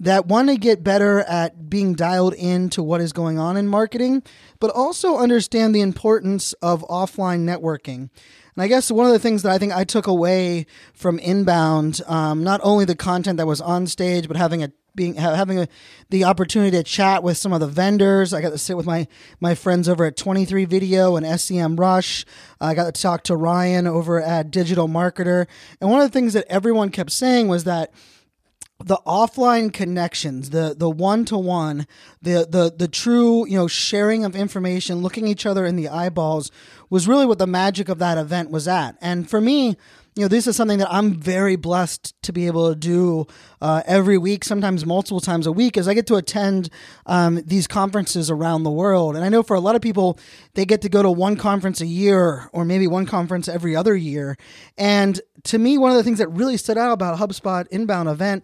that 0.00 0.26
want 0.26 0.48
to 0.48 0.56
get 0.56 0.84
better 0.84 1.20
at 1.20 1.68
being 1.68 1.94
dialed 1.94 2.34
in 2.34 2.70
to 2.70 2.82
what 2.82 3.00
is 3.00 3.12
going 3.12 3.38
on 3.38 3.56
in 3.56 3.66
marketing, 3.66 4.22
but 4.60 4.70
also 4.70 5.16
understand 5.16 5.74
the 5.74 5.80
importance 5.80 6.52
of 6.54 6.82
offline 6.88 7.40
networking. 7.40 8.10
And 8.58 8.64
I 8.64 8.68
guess 8.68 8.90
one 8.90 9.06
of 9.06 9.12
the 9.12 9.18
things 9.18 9.42
that 9.42 9.52
I 9.52 9.58
think 9.58 9.72
I 9.72 9.84
took 9.84 10.06
away 10.06 10.66
from 10.92 11.18
Inbound, 11.18 12.00
um, 12.06 12.44
not 12.44 12.60
only 12.62 12.84
the 12.84 12.96
content 12.96 13.36
that 13.38 13.46
was 13.46 13.60
on 13.60 13.86
stage, 13.86 14.28
but 14.28 14.36
having 14.36 14.62
a 14.62 14.72
being 14.94 15.14
having 15.14 15.60
a, 15.60 15.68
the 16.10 16.24
opportunity 16.24 16.76
to 16.76 16.82
chat 16.82 17.22
with 17.22 17.36
some 17.36 17.52
of 17.52 17.60
the 17.60 17.68
vendors. 17.68 18.34
I 18.34 18.40
got 18.40 18.50
to 18.50 18.58
sit 18.58 18.76
with 18.76 18.84
my 18.84 19.06
my 19.38 19.54
friends 19.54 19.88
over 19.88 20.04
at 20.04 20.16
23 20.16 20.64
Video 20.64 21.14
and 21.14 21.24
SEMrush. 21.24 22.24
I 22.60 22.74
got 22.74 22.92
to 22.92 23.00
talk 23.00 23.22
to 23.24 23.36
Ryan 23.36 23.86
over 23.86 24.20
at 24.20 24.50
Digital 24.50 24.88
Marketer. 24.88 25.46
And 25.80 25.88
one 25.88 26.00
of 26.00 26.08
the 26.08 26.12
things 26.12 26.32
that 26.32 26.46
everyone 26.48 26.90
kept 26.90 27.12
saying 27.12 27.46
was 27.46 27.62
that 27.62 27.92
the 28.88 29.00
offline 29.06 29.72
connections, 29.72 30.50
the 30.50 30.74
the 30.76 30.88
one 30.90 31.24
to 31.26 31.36
one, 31.36 31.86
the 32.22 32.46
the 32.50 32.72
the 32.74 32.88
true 32.88 33.46
you 33.46 33.56
know 33.56 33.68
sharing 33.68 34.24
of 34.24 34.34
information, 34.34 35.02
looking 35.02 35.26
each 35.26 35.44
other 35.44 35.66
in 35.66 35.76
the 35.76 35.88
eyeballs, 35.88 36.50
was 36.88 37.06
really 37.06 37.26
what 37.26 37.38
the 37.38 37.46
magic 37.46 37.88
of 37.88 37.98
that 37.98 38.16
event 38.16 38.50
was 38.50 38.66
at. 38.66 38.96
And 39.00 39.28
for 39.28 39.40
me, 39.40 39.76
you 40.18 40.24
know, 40.24 40.28
this 40.28 40.48
is 40.48 40.56
something 40.56 40.78
that 40.78 40.92
I'm 40.92 41.14
very 41.14 41.54
blessed 41.54 42.12
to 42.22 42.32
be 42.32 42.48
able 42.48 42.70
to 42.70 42.74
do 42.74 43.28
uh, 43.60 43.82
every 43.86 44.18
week, 44.18 44.42
sometimes 44.42 44.84
multiple 44.84 45.20
times 45.20 45.46
a 45.46 45.52
week, 45.52 45.76
as 45.76 45.86
I 45.86 45.94
get 45.94 46.08
to 46.08 46.16
attend 46.16 46.70
um, 47.06 47.40
these 47.46 47.68
conferences 47.68 48.28
around 48.28 48.64
the 48.64 48.70
world. 48.70 49.14
And 49.14 49.24
I 49.24 49.28
know 49.28 49.44
for 49.44 49.54
a 49.54 49.60
lot 49.60 49.76
of 49.76 49.80
people, 49.80 50.18
they 50.54 50.64
get 50.64 50.82
to 50.82 50.88
go 50.88 51.04
to 51.04 51.10
one 51.10 51.36
conference 51.36 51.80
a 51.80 51.86
year 51.86 52.48
or 52.52 52.64
maybe 52.64 52.88
one 52.88 53.06
conference 53.06 53.46
every 53.46 53.76
other 53.76 53.94
year. 53.94 54.36
And 54.76 55.20
to 55.44 55.58
me, 55.58 55.78
one 55.78 55.92
of 55.92 55.96
the 55.96 56.02
things 56.02 56.18
that 56.18 56.28
really 56.30 56.56
stood 56.56 56.78
out 56.78 56.90
about 56.90 57.20
HubSpot 57.20 57.68
inbound 57.68 58.08
event 58.08 58.42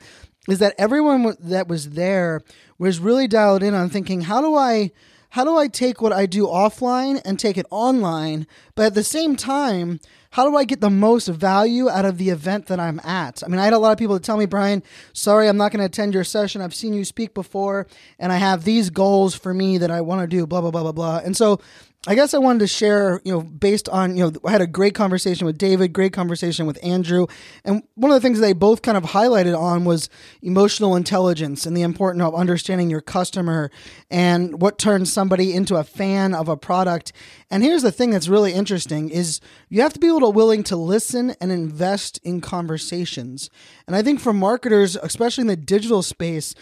is 0.49 0.59
that 0.59 0.75
everyone 0.79 1.37
that 1.41 1.69
was 1.69 1.91
there 1.91 2.43
was 2.79 2.99
really 2.99 3.27
dialed 3.27 3.63
in 3.63 3.75
on 3.75 3.89
thinking, 3.89 4.23
how 4.23 4.41
do 4.41 4.55
I 4.55 4.93
how 5.31 5.43
do 5.43 5.57
I 5.57 5.67
take 5.67 6.01
what 6.01 6.13
I 6.13 6.27
do 6.27 6.47
offline 6.47 7.21
and 7.25 7.41
take 7.41 7.59
it 7.59 7.67
online? 7.71 8.47
But 8.77 8.87
at 8.87 8.95
the 8.95 9.03
same 9.03 9.35
time, 9.35 9.99
how 10.31 10.49
do 10.49 10.57
I 10.57 10.63
get 10.63 10.81
the 10.81 10.91
most 10.91 11.27
value 11.27 11.91
out 11.91 12.05
of 12.05 12.19
the 12.19 12.31
event 12.31 12.67
that 12.67 12.79
I'm 12.79 13.01
at? 13.01 13.43
I 13.43 13.49
mean, 13.49 13.59
I 13.59 13.65
had 13.65 13.73
a 13.73 13.79
lot 13.79 13.91
of 13.91 13.99
people 13.99 14.15
that 14.15 14.23
tell 14.23 14.37
me, 14.37 14.47
Brian, 14.47 14.81
sorry, 15.13 15.49
I'm 15.49 15.57
not 15.57 15.73
going 15.73 15.81
to 15.81 15.87
attend 15.87 16.15
your 16.15 16.23
session. 16.23 16.61
I've 16.61 16.73
seen 16.73 16.95
you 16.95 17.05
speak 17.05 17.35
before, 17.35 17.89
and 18.21 18.33
I 18.33 18.37
have 18.37 18.63
these 18.63 18.91
goals 18.91 19.35
for 19.35 19.53
me 19.53 19.77
that 19.79 19.91
I 19.91 20.03
want 20.03 20.21
to 20.21 20.29
do, 20.29 20.47
blah, 20.47 20.61
blah, 20.61 20.71
blah, 20.71 20.83
blah, 20.83 20.93
blah. 20.93 21.21
And 21.25 21.37
so 21.37 21.61
I 22.07 22.15
guess 22.15 22.35
I 22.35 22.39
wanted 22.39 22.59
to 22.59 22.67
share, 22.67 23.23
you 23.25 23.33
know, 23.33 23.41
based 23.41 23.89
on, 23.89 24.15
you 24.15 24.25
know, 24.25 24.33
I 24.45 24.51
had 24.51 24.61
a 24.61 24.67
great 24.67 24.95
conversation 24.95 25.47
with 25.47 25.57
David, 25.57 25.95
great 25.95 26.13
conversation 26.13 26.67
with 26.67 26.79
Andrew. 26.85 27.27
And 27.65 27.83
one 27.95 28.11
of 28.11 28.15
the 28.15 28.21
things 28.21 28.41
they 28.41 28.53
both 28.53 28.83
kind 28.83 28.99
of 28.99 29.05
highlighted 29.05 29.59
on 29.59 29.87
was 29.87 30.11
emotional 30.43 30.97
intelligence 30.97 31.65
and 31.65 31.75
the 31.75 31.81
importance 31.81 32.23
of 32.23 32.35
understanding 32.35 32.91
your 32.91 33.01
customer 33.01 33.71
and 34.11 34.61
what 34.61 34.79
turns 34.79 35.11
somebody 35.11 35.55
into 35.55 35.77
a 35.77 35.85
fan 35.85 36.35
of 36.35 36.47
a 36.47 36.59
product. 36.59 37.15
And 37.51 37.63
here's 37.63 37.83
the 37.83 37.93
thing 37.93 38.11
that's 38.11 38.29
really 38.29 38.53
interesting 38.53 39.09
is 39.09 39.41
you 39.71 39.81
have 39.81 39.95
to 39.95 40.01
be 40.01 40.09
able 40.09 40.21
to 40.21 40.31
willing 40.31 40.63
to 40.65 40.77
listen 40.77 41.35
and 41.41 41.51
invest 41.51 42.21
in 42.23 42.43
conversations. 42.43 43.49
And 43.87 43.97
I 43.97 44.03
think 44.03 44.21
for 44.21 44.35
marketers, 44.35 44.97
especially 44.97 45.43
in 45.43 45.49
the 45.49 45.57
digital 45.57 46.03
space, 46.03 46.55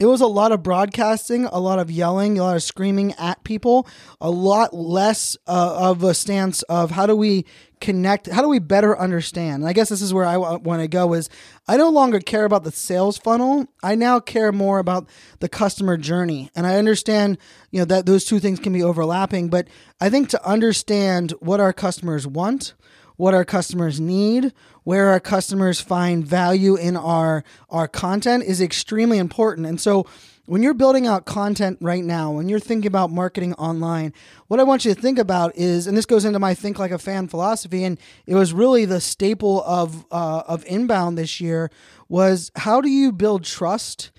it 0.00 0.06
was 0.06 0.20
a 0.20 0.28
lot 0.28 0.52
of 0.52 0.62
broadcasting, 0.62 1.46
a 1.46 1.58
lot 1.58 1.80
of 1.80 1.90
yelling, 1.90 2.38
a 2.38 2.44
lot 2.44 2.54
of 2.54 2.62
screaming 2.62 3.14
at 3.14 3.42
people, 3.42 3.84
a 4.20 4.30
lot 4.30 4.72
less 4.72 5.36
uh, 5.48 5.90
of 5.90 6.04
a 6.04 6.14
stance 6.14 6.62
of 6.62 6.92
how 6.92 7.04
do 7.04 7.16
we 7.16 7.44
connect, 7.80 8.28
how 8.28 8.40
do 8.40 8.48
we 8.48 8.60
better 8.60 8.96
understand. 8.96 9.62
And 9.62 9.68
I 9.68 9.72
guess 9.72 9.88
this 9.88 10.00
is 10.00 10.14
where 10.14 10.24
I 10.24 10.34
w- 10.34 10.58
want 10.60 10.82
to 10.82 10.88
go 10.88 11.14
is 11.14 11.28
I 11.66 11.76
no 11.76 11.90
longer 11.90 12.20
care 12.20 12.44
about 12.44 12.62
the 12.62 12.70
sales 12.70 13.18
funnel. 13.18 13.66
I 13.82 13.96
now 13.96 14.20
care 14.20 14.52
more 14.52 14.78
about 14.78 15.08
the 15.40 15.48
customer 15.48 15.96
journey. 15.96 16.48
And 16.54 16.64
I 16.64 16.76
understand, 16.76 17.36
you 17.72 17.80
know, 17.80 17.84
that 17.86 18.06
those 18.06 18.24
two 18.24 18.38
things 18.38 18.60
can 18.60 18.72
be 18.72 18.84
overlapping, 18.84 19.48
but 19.48 19.66
I 20.00 20.10
think 20.10 20.28
to 20.28 20.46
understand 20.46 21.32
what 21.40 21.58
our 21.58 21.72
customers 21.72 22.24
want, 22.24 22.74
what 23.18 23.34
our 23.34 23.44
customers 23.44 24.00
need, 24.00 24.54
where 24.84 25.08
our 25.08 25.20
customers 25.20 25.80
find 25.80 26.26
value 26.26 26.76
in 26.76 26.96
our 26.96 27.44
our 27.68 27.86
content 27.86 28.44
is 28.44 28.62
extremely 28.62 29.18
important. 29.18 29.66
And 29.66 29.78
so 29.78 30.06
when 30.46 30.62
you're 30.62 30.72
building 30.72 31.06
out 31.06 31.26
content 31.26 31.76
right 31.82 32.02
now, 32.02 32.30
when 32.30 32.48
you're 32.48 32.58
thinking 32.58 32.86
about 32.86 33.10
marketing 33.10 33.52
online, 33.54 34.14
what 34.46 34.60
I 34.60 34.62
want 34.62 34.86
you 34.86 34.94
to 34.94 35.00
think 35.00 35.18
about 35.18 35.54
is, 35.56 35.86
and 35.86 35.94
this 35.94 36.06
goes 36.06 36.24
into 36.24 36.38
my 36.38 36.54
think 36.54 36.78
like 36.78 36.92
a 36.92 36.98
fan 36.98 37.28
philosophy, 37.28 37.84
and 37.84 37.98
it 38.24 38.34
was 38.34 38.54
really 38.54 38.86
the 38.86 39.00
staple 39.00 39.62
of 39.64 40.06
uh, 40.10 40.44
of 40.46 40.64
inbound 40.66 41.18
this 41.18 41.40
year 41.40 41.70
was 42.08 42.50
how 42.56 42.80
do 42.80 42.88
you 42.88 43.12
build 43.12 43.44
trust 43.44 44.10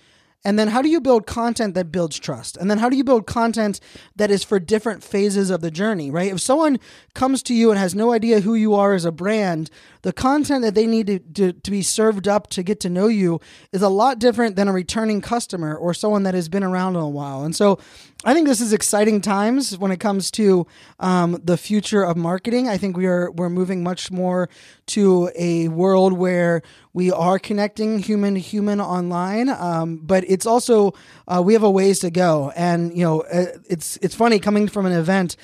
and 0.45 0.57
then 0.57 0.69
how 0.69 0.81
do 0.81 0.87
you 0.87 1.01
build 1.01 1.27
content 1.27 1.73
that 1.73 1.91
builds 1.91 2.17
trust? 2.17 2.55
And 2.55 2.71
then 2.71 2.77
how 2.77 2.89
do 2.89 2.95
you 2.95 3.03
build 3.03 3.27
content 3.27 3.81
that 4.15 4.31
is 4.31 4.41
for 4.41 4.57
different 4.57 5.03
phases 5.03 5.49
of 5.49 5.59
the 5.59 5.69
journey, 5.69 6.09
right? 6.09 6.31
If 6.31 6.39
someone 6.39 6.79
comes 7.13 7.43
to 7.43 7.53
you 7.53 7.71
and 7.71 7.79
has 7.79 7.93
no 7.93 8.13
idea 8.13 8.39
who 8.39 8.55
you 8.55 8.73
are 8.73 8.93
as 8.93 9.03
a 9.03 9.11
brand, 9.11 9.69
the 10.03 10.13
content 10.13 10.61
that 10.61 10.75
they 10.75 10.87
need 10.87 11.07
to, 11.07 11.19
to, 11.19 11.51
to, 11.51 11.71
be 11.71 11.81
served 11.81 12.25
up 12.25 12.47
to 12.51 12.63
get 12.63 12.79
to 12.79 12.89
know 12.89 13.07
you 13.07 13.41
is 13.73 13.81
a 13.81 13.89
lot 13.89 14.17
different 14.17 14.55
than 14.55 14.69
a 14.69 14.73
returning 14.73 15.19
customer 15.19 15.75
or 15.75 15.93
someone 15.93 16.23
that 16.23 16.35
has 16.35 16.47
been 16.47 16.63
around 16.63 16.95
a 16.95 17.05
while. 17.07 17.43
And 17.43 17.53
so 17.53 17.77
I 18.25 18.33
think 18.33 18.47
this 18.49 18.59
is 18.59 18.73
exciting 18.73 19.21
times 19.21 19.77
when 19.77 19.91
it 19.91 20.01
comes 20.01 20.29
to 20.31 20.67
um, 20.99 21.39
the 21.41 21.55
future 21.55 22.03
of 22.03 22.17
marketing. 22.17 22.67
I 22.67 22.77
think 22.77 22.97
we 22.97 23.05
are 23.05 23.31
we're 23.31 23.49
moving 23.49 23.81
much 23.81 24.11
more 24.11 24.49
to 24.87 25.31
a 25.35 25.69
world 25.69 26.11
where 26.11 26.61
we 26.91 27.11
are 27.13 27.39
connecting 27.39 27.99
human 27.99 28.33
to 28.33 28.41
human 28.41 28.81
online, 28.81 29.47
um, 29.47 30.01
but 30.03 30.25
it's 30.27 30.45
also 30.45 30.93
uh, 31.29 31.41
we 31.41 31.53
have 31.53 31.63
a 31.63 31.71
ways 31.71 31.99
to 31.99 32.11
go. 32.11 32.51
And 32.57 32.93
you 32.95 33.05
know, 33.05 33.21
uh, 33.21 33.57
it's 33.69 33.95
it's 34.01 34.15
funny 34.15 34.39
coming 34.39 34.67
from 34.67 34.85
an 34.85 34.93
event. 34.93 35.37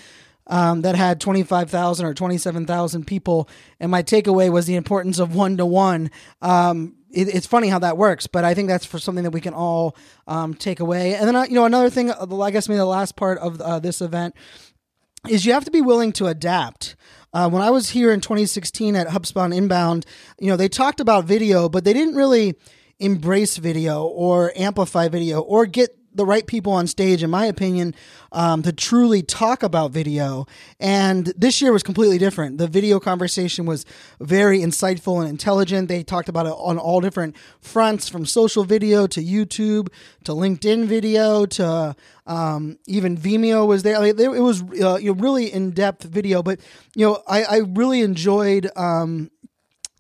Um, 0.47 0.82
that 0.82 0.93
had 0.93 1.19
25,000 1.19 2.05
or 2.05 2.13
27,000 2.13 3.07
people. 3.07 3.49
And 3.80 3.89
my 3.89 4.03
takeaway 4.03 4.51
was 4.51 4.67
the 4.67 4.76
importance 4.76 5.17
of 5.17 5.34
one 5.34 5.57
to 5.57 5.65
one 5.65 6.11
it, 7.16 7.34
it's 7.34 7.47
funny 7.47 7.70
how 7.70 7.80
that 7.80 7.97
works, 7.97 8.28
but 8.28 8.43
I 8.43 8.53
think 8.53 8.68
that's 8.68 8.86
for 8.86 8.99
something 8.99 9.24
that 9.24 9.32
we 9.32 9.41
can 9.41 9.53
all 9.53 9.95
um, 10.28 10.53
take 10.53 10.80
away. 10.80 11.16
And 11.16 11.28
then, 11.28 11.36
uh, 11.36 11.43
you 11.43 11.55
know, 11.55 11.66
another 11.66 11.89
thing, 11.89 12.11
uh, 12.11 12.39
I 12.39 12.51
guess 12.51 12.68
maybe 12.68 12.78
the 12.78 12.86
last 12.86 13.16
part 13.16 13.38
of 13.39 13.61
uh, 13.61 13.80
this 13.80 14.01
event 14.01 14.36
is 15.28 15.45
you 15.45 15.53
have 15.53 15.66
to 15.66 15.72
be 15.72 15.82
willing 15.82 16.11
to 16.13 16.28
adapt. 16.28 16.95
Uh, 17.34 17.49
when 17.49 17.61
I 17.61 17.72
was 17.72 17.89
here 17.89 18.11
in 18.11 18.22
2016 18.22 18.95
at 18.95 19.07
HubSpot 19.07 19.55
Inbound, 19.55 20.05
you 20.39 20.47
know, 20.47 20.55
they 20.55 20.70
talked 20.70 20.99
about 20.99 21.26
video, 21.26 21.68
but 21.68 21.84
they 21.84 21.93
didn't 21.93 22.16
really 22.16 22.55
embrace 22.99 23.57
video 23.57 24.03
or 24.03 24.53
amplify 24.55 25.07
video 25.07 25.41
or 25.41 25.66
get 25.66 25.97
the 26.16 26.26
right 26.26 26.45
people 26.45 26.72
on 26.72 26.88
stage, 26.88 27.24
in 27.24 27.30
my 27.30 27.45
opinion, 27.45 27.93
um, 28.32 28.61
to 28.63 28.72
truly 28.72 29.22
talk 29.22 29.63
about 29.63 29.91
video. 29.91 30.45
And 30.80 31.28
this 31.38 31.61
year 31.61 31.72
was 31.72 31.84
completely 31.84 32.18
different. 32.18 32.57
The 32.57 32.68
video 32.68 32.99
conversation 32.99 33.66
was 33.66 33.86
very 34.20 34.59
insightful 34.59 35.20
and 35.20 35.30
intelligent. 35.30 35.88
They 35.88 36.03
talked 36.03 36.30
about 36.30 36.45
it 36.45 36.53
on 36.57 36.78
all 36.78 37.01
different 37.01 37.36
fronts, 37.59 38.09
from 38.09 38.26
social 38.26 38.63
video 38.63 39.07
to 39.07 39.22
YouTube 39.22 39.89
to 40.24 40.32
LinkedIn 40.32 40.86
video 40.86 41.45
to 41.45 41.95
um, 42.28 42.80
even 42.88 43.18
Vimeo 43.18 43.68
was 43.68 43.84
there. 43.84 44.03
It 44.03 44.41
was 44.41 44.63
uh, 44.82 44.97
you 44.97 45.13
know, 45.13 45.22
really 45.22 45.51
in 45.53 45.72
depth 45.72 46.03
video, 46.03 46.41
but 46.41 46.59
you 46.95 47.05
know 47.05 47.22
I, 47.28 47.43
I 47.43 47.57
really 47.57 48.01
enjoyed 48.01 48.70
um, 48.76 49.30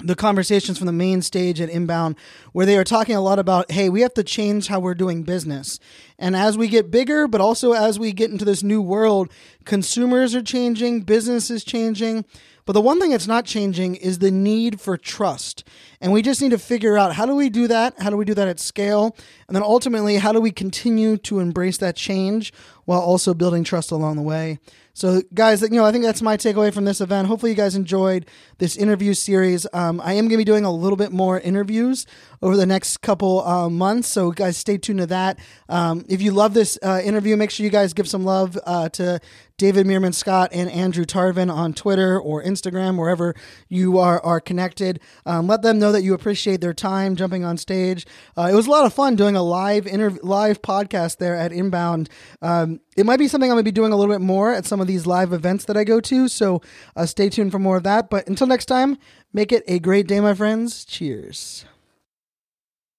the 0.05 0.15
conversations 0.15 0.77
from 0.77 0.87
the 0.87 0.93
main 0.93 1.21
stage 1.21 1.59
at 1.59 1.69
Inbound, 1.69 2.15
where 2.51 2.65
they 2.65 2.77
are 2.77 2.83
talking 2.83 3.15
a 3.15 3.21
lot 3.21 3.39
about, 3.39 3.71
hey, 3.71 3.89
we 3.89 4.01
have 4.01 4.13
to 4.13 4.23
change 4.23 4.67
how 4.67 4.79
we're 4.79 4.93
doing 4.93 5.23
business. 5.23 5.79
And 6.19 6.35
as 6.35 6.57
we 6.57 6.67
get 6.67 6.91
bigger, 6.91 7.27
but 7.27 7.41
also 7.41 7.73
as 7.73 7.97
we 7.99 8.11
get 8.11 8.31
into 8.31 8.45
this 8.45 8.63
new 8.63 8.81
world, 8.81 9.31
consumers 9.65 10.35
are 10.35 10.43
changing, 10.43 11.01
business 11.01 11.49
is 11.49 11.63
changing. 11.63 12.25
But 12.65 12.73
the 12.73 12.81
one 12.81 12.99
thing 12.99 13.11
that's 13.11 13.27
not 13.27 13.45
changing 13.45 13.95
is 13.95 14.19
the 14.19 14.31
need 14.31 14.81
for 14.81 14.97
trust. 14.97 15.63
And 16.01 16.11
we 16.11 16.21
just 16.21 16.41
need 16.41 16.49
to 16.49 16.57
figure 16.57 16.97
out 16.97 17.13
how 17.13 17.25
do 17.25 17.35
we 17.35 17.49
do 17.49 17.67
that? 17.67 17.99
How 17.99 18.09
do 18.09 18.17
we 18.17 18.25
do 18.25 18.33
that 18.33 18.47
at 18.47 18.59
scale? 18.59 19.15
And 19.47 19.55
then 19.55 19.63
ultimately, 19.63 20.17
how 20.17 20.31
do 20.31 20.41
we 20.41 20.51
continue 20.51 21.17
to 21.17 21.39
embrace 21.39 21.77
that 21.77 21.95
change 21.95 22.53
while 22.85 23.01
also 23.01 23.33
building 23.33 23.63
trust 23.63 23.91
along 23.91 24.15
the 24.15 24.23
way? 24.23 24.59
So, 24.95 25.21
guys, 25.33 25.61
you 25.61 25.71
know, 25.71 25.83
I 25.83 25.91
think 25.91 26.05
that's 26.05 26.21
my 26.21 26.37
takeaway 26.37 26.73
from 26.73 26.85
this 26.85 27.01
event. 27.01 27.27
Hopefully, 27.27 27.51
you 27.51 27.57
guys 27.57 27.75
enjoyed 27.75 28.27
this 28.59 28.77
interview 28.77 29.13
series. 29.13 29.67
Um, 29.73 29.99
I 29.99 30.13
am 30.13 30.29
going 30.29 30.29
to 30.29 30.37
be 30.37 30.45
doing 30.45 30.63
a 30.63 30.71
little 30.71 30.95
bit 30.95 31.11
more 31.11 31.37
interviews 31.37 32.07
over 32.41 32.55
the 32.55 32.65
next 32.65 33.01
couple 33.01 33.45
uh, 33.45 33.69
months. 33.69 34.07
So, 34.07 34.31
guys, 34.31 34.55
stay 34.55 34.77
tuned 34.77 34.99
to 34.99 35.07
that. 35.07 35.37
Um, 35.67 36.05
if 36.07 36.21
you 36.21 36.31
love 36.31 36.53
this 36.53 36.79
uh, 36.81 37.01
interview, 37.03 37.35
make 37.35 37.51
sure 37.51 37.65
you 37.65 37.69
guys 37.69 37.91
give 37.93 38.07
some 38.07 38.23
love 38.23 38.57
uh, 38.65 38.87
to 38.89 39.19
David 39.57 39.85
Meerman 39.85 40.13
Scott 40.13 40.49
and 40.51 40.69
Andrew 40.69 41.05
Tarvin 41.05 41.53
on 41.53 41.73
Twitter 41.73 42.19
or 42.19 42.43
Instagram, 42.43 42.97
wherever 42.97 43.33
you 43.69 43.97
are, 43.97 44.21
are 44.21 44.41
connected. 44.41 44.99
Um, 45.25 45.47
let 45.47 45.61
them 45.61 45.79
know 45.79 45.93
that 45.93 46.03
you 46.03 46.13
appreciate 46.13 46.59
their 46.59 46.73
time 46.73 47.15
jumping 47.15 47.45
on 47.45 47.57
stage. 47.57 48.05
Uh, 48.37 48.49
it 48.51 48.55
was 48.55 48.67
a 48.67 48.71
lot 48.71 48.85
of 48.85 48.93
fun 48.93 49.15
doing 49.15 49.35
a 49.35 49.43
live 49.43 49.87
interview, 49.87 50.19
live 50.23 50.61
podcast 50.61 51.17
there 51.17 51.35
at 51.35 51.53
Inbound. 51.53 52.09
Um, 52.41 52.81
it 52.97 53.05
might 53.05 53.19
be 53.19 53.27
something 53.27 53.49
I'm 53.49 53.55
going 53.55 53.63
to 53.63 53.67
be 53.67 53.73
doing 53.73 53.93
a 53.93 53.95
little 53.95 54.13
bit 54.13 54.21
more 54.21 54.53
at 54.53 54.65
some 54.65 54.81
of 54.85 54.87
these 54.87 55.05
live 55.05 55.33
events 55.33 55.65
that 55.65 55.75
I 55.75 55.83
go 55.83 55.99
to. 55.99 56.27
So 56.27 56.61
uh, 56.95 57.05
stay 57.05 57.29
tuned 57.29 57.51
for 57.51 57.59
more 57.59 57.77
of 57.77 57.83
that. 57.83 58.09
But 58.09 58.27
until 58.27 58.47
next 58.47 58.65
time, 58.65 58.97
make 59.33 59.51
it 59.51 59.63
a 59.67 59.79
great 59.79 60.07
day, 60.07 60.19
my 60.19 60.33
friends. 60.33 60.85
Cheers. 60.85 61.65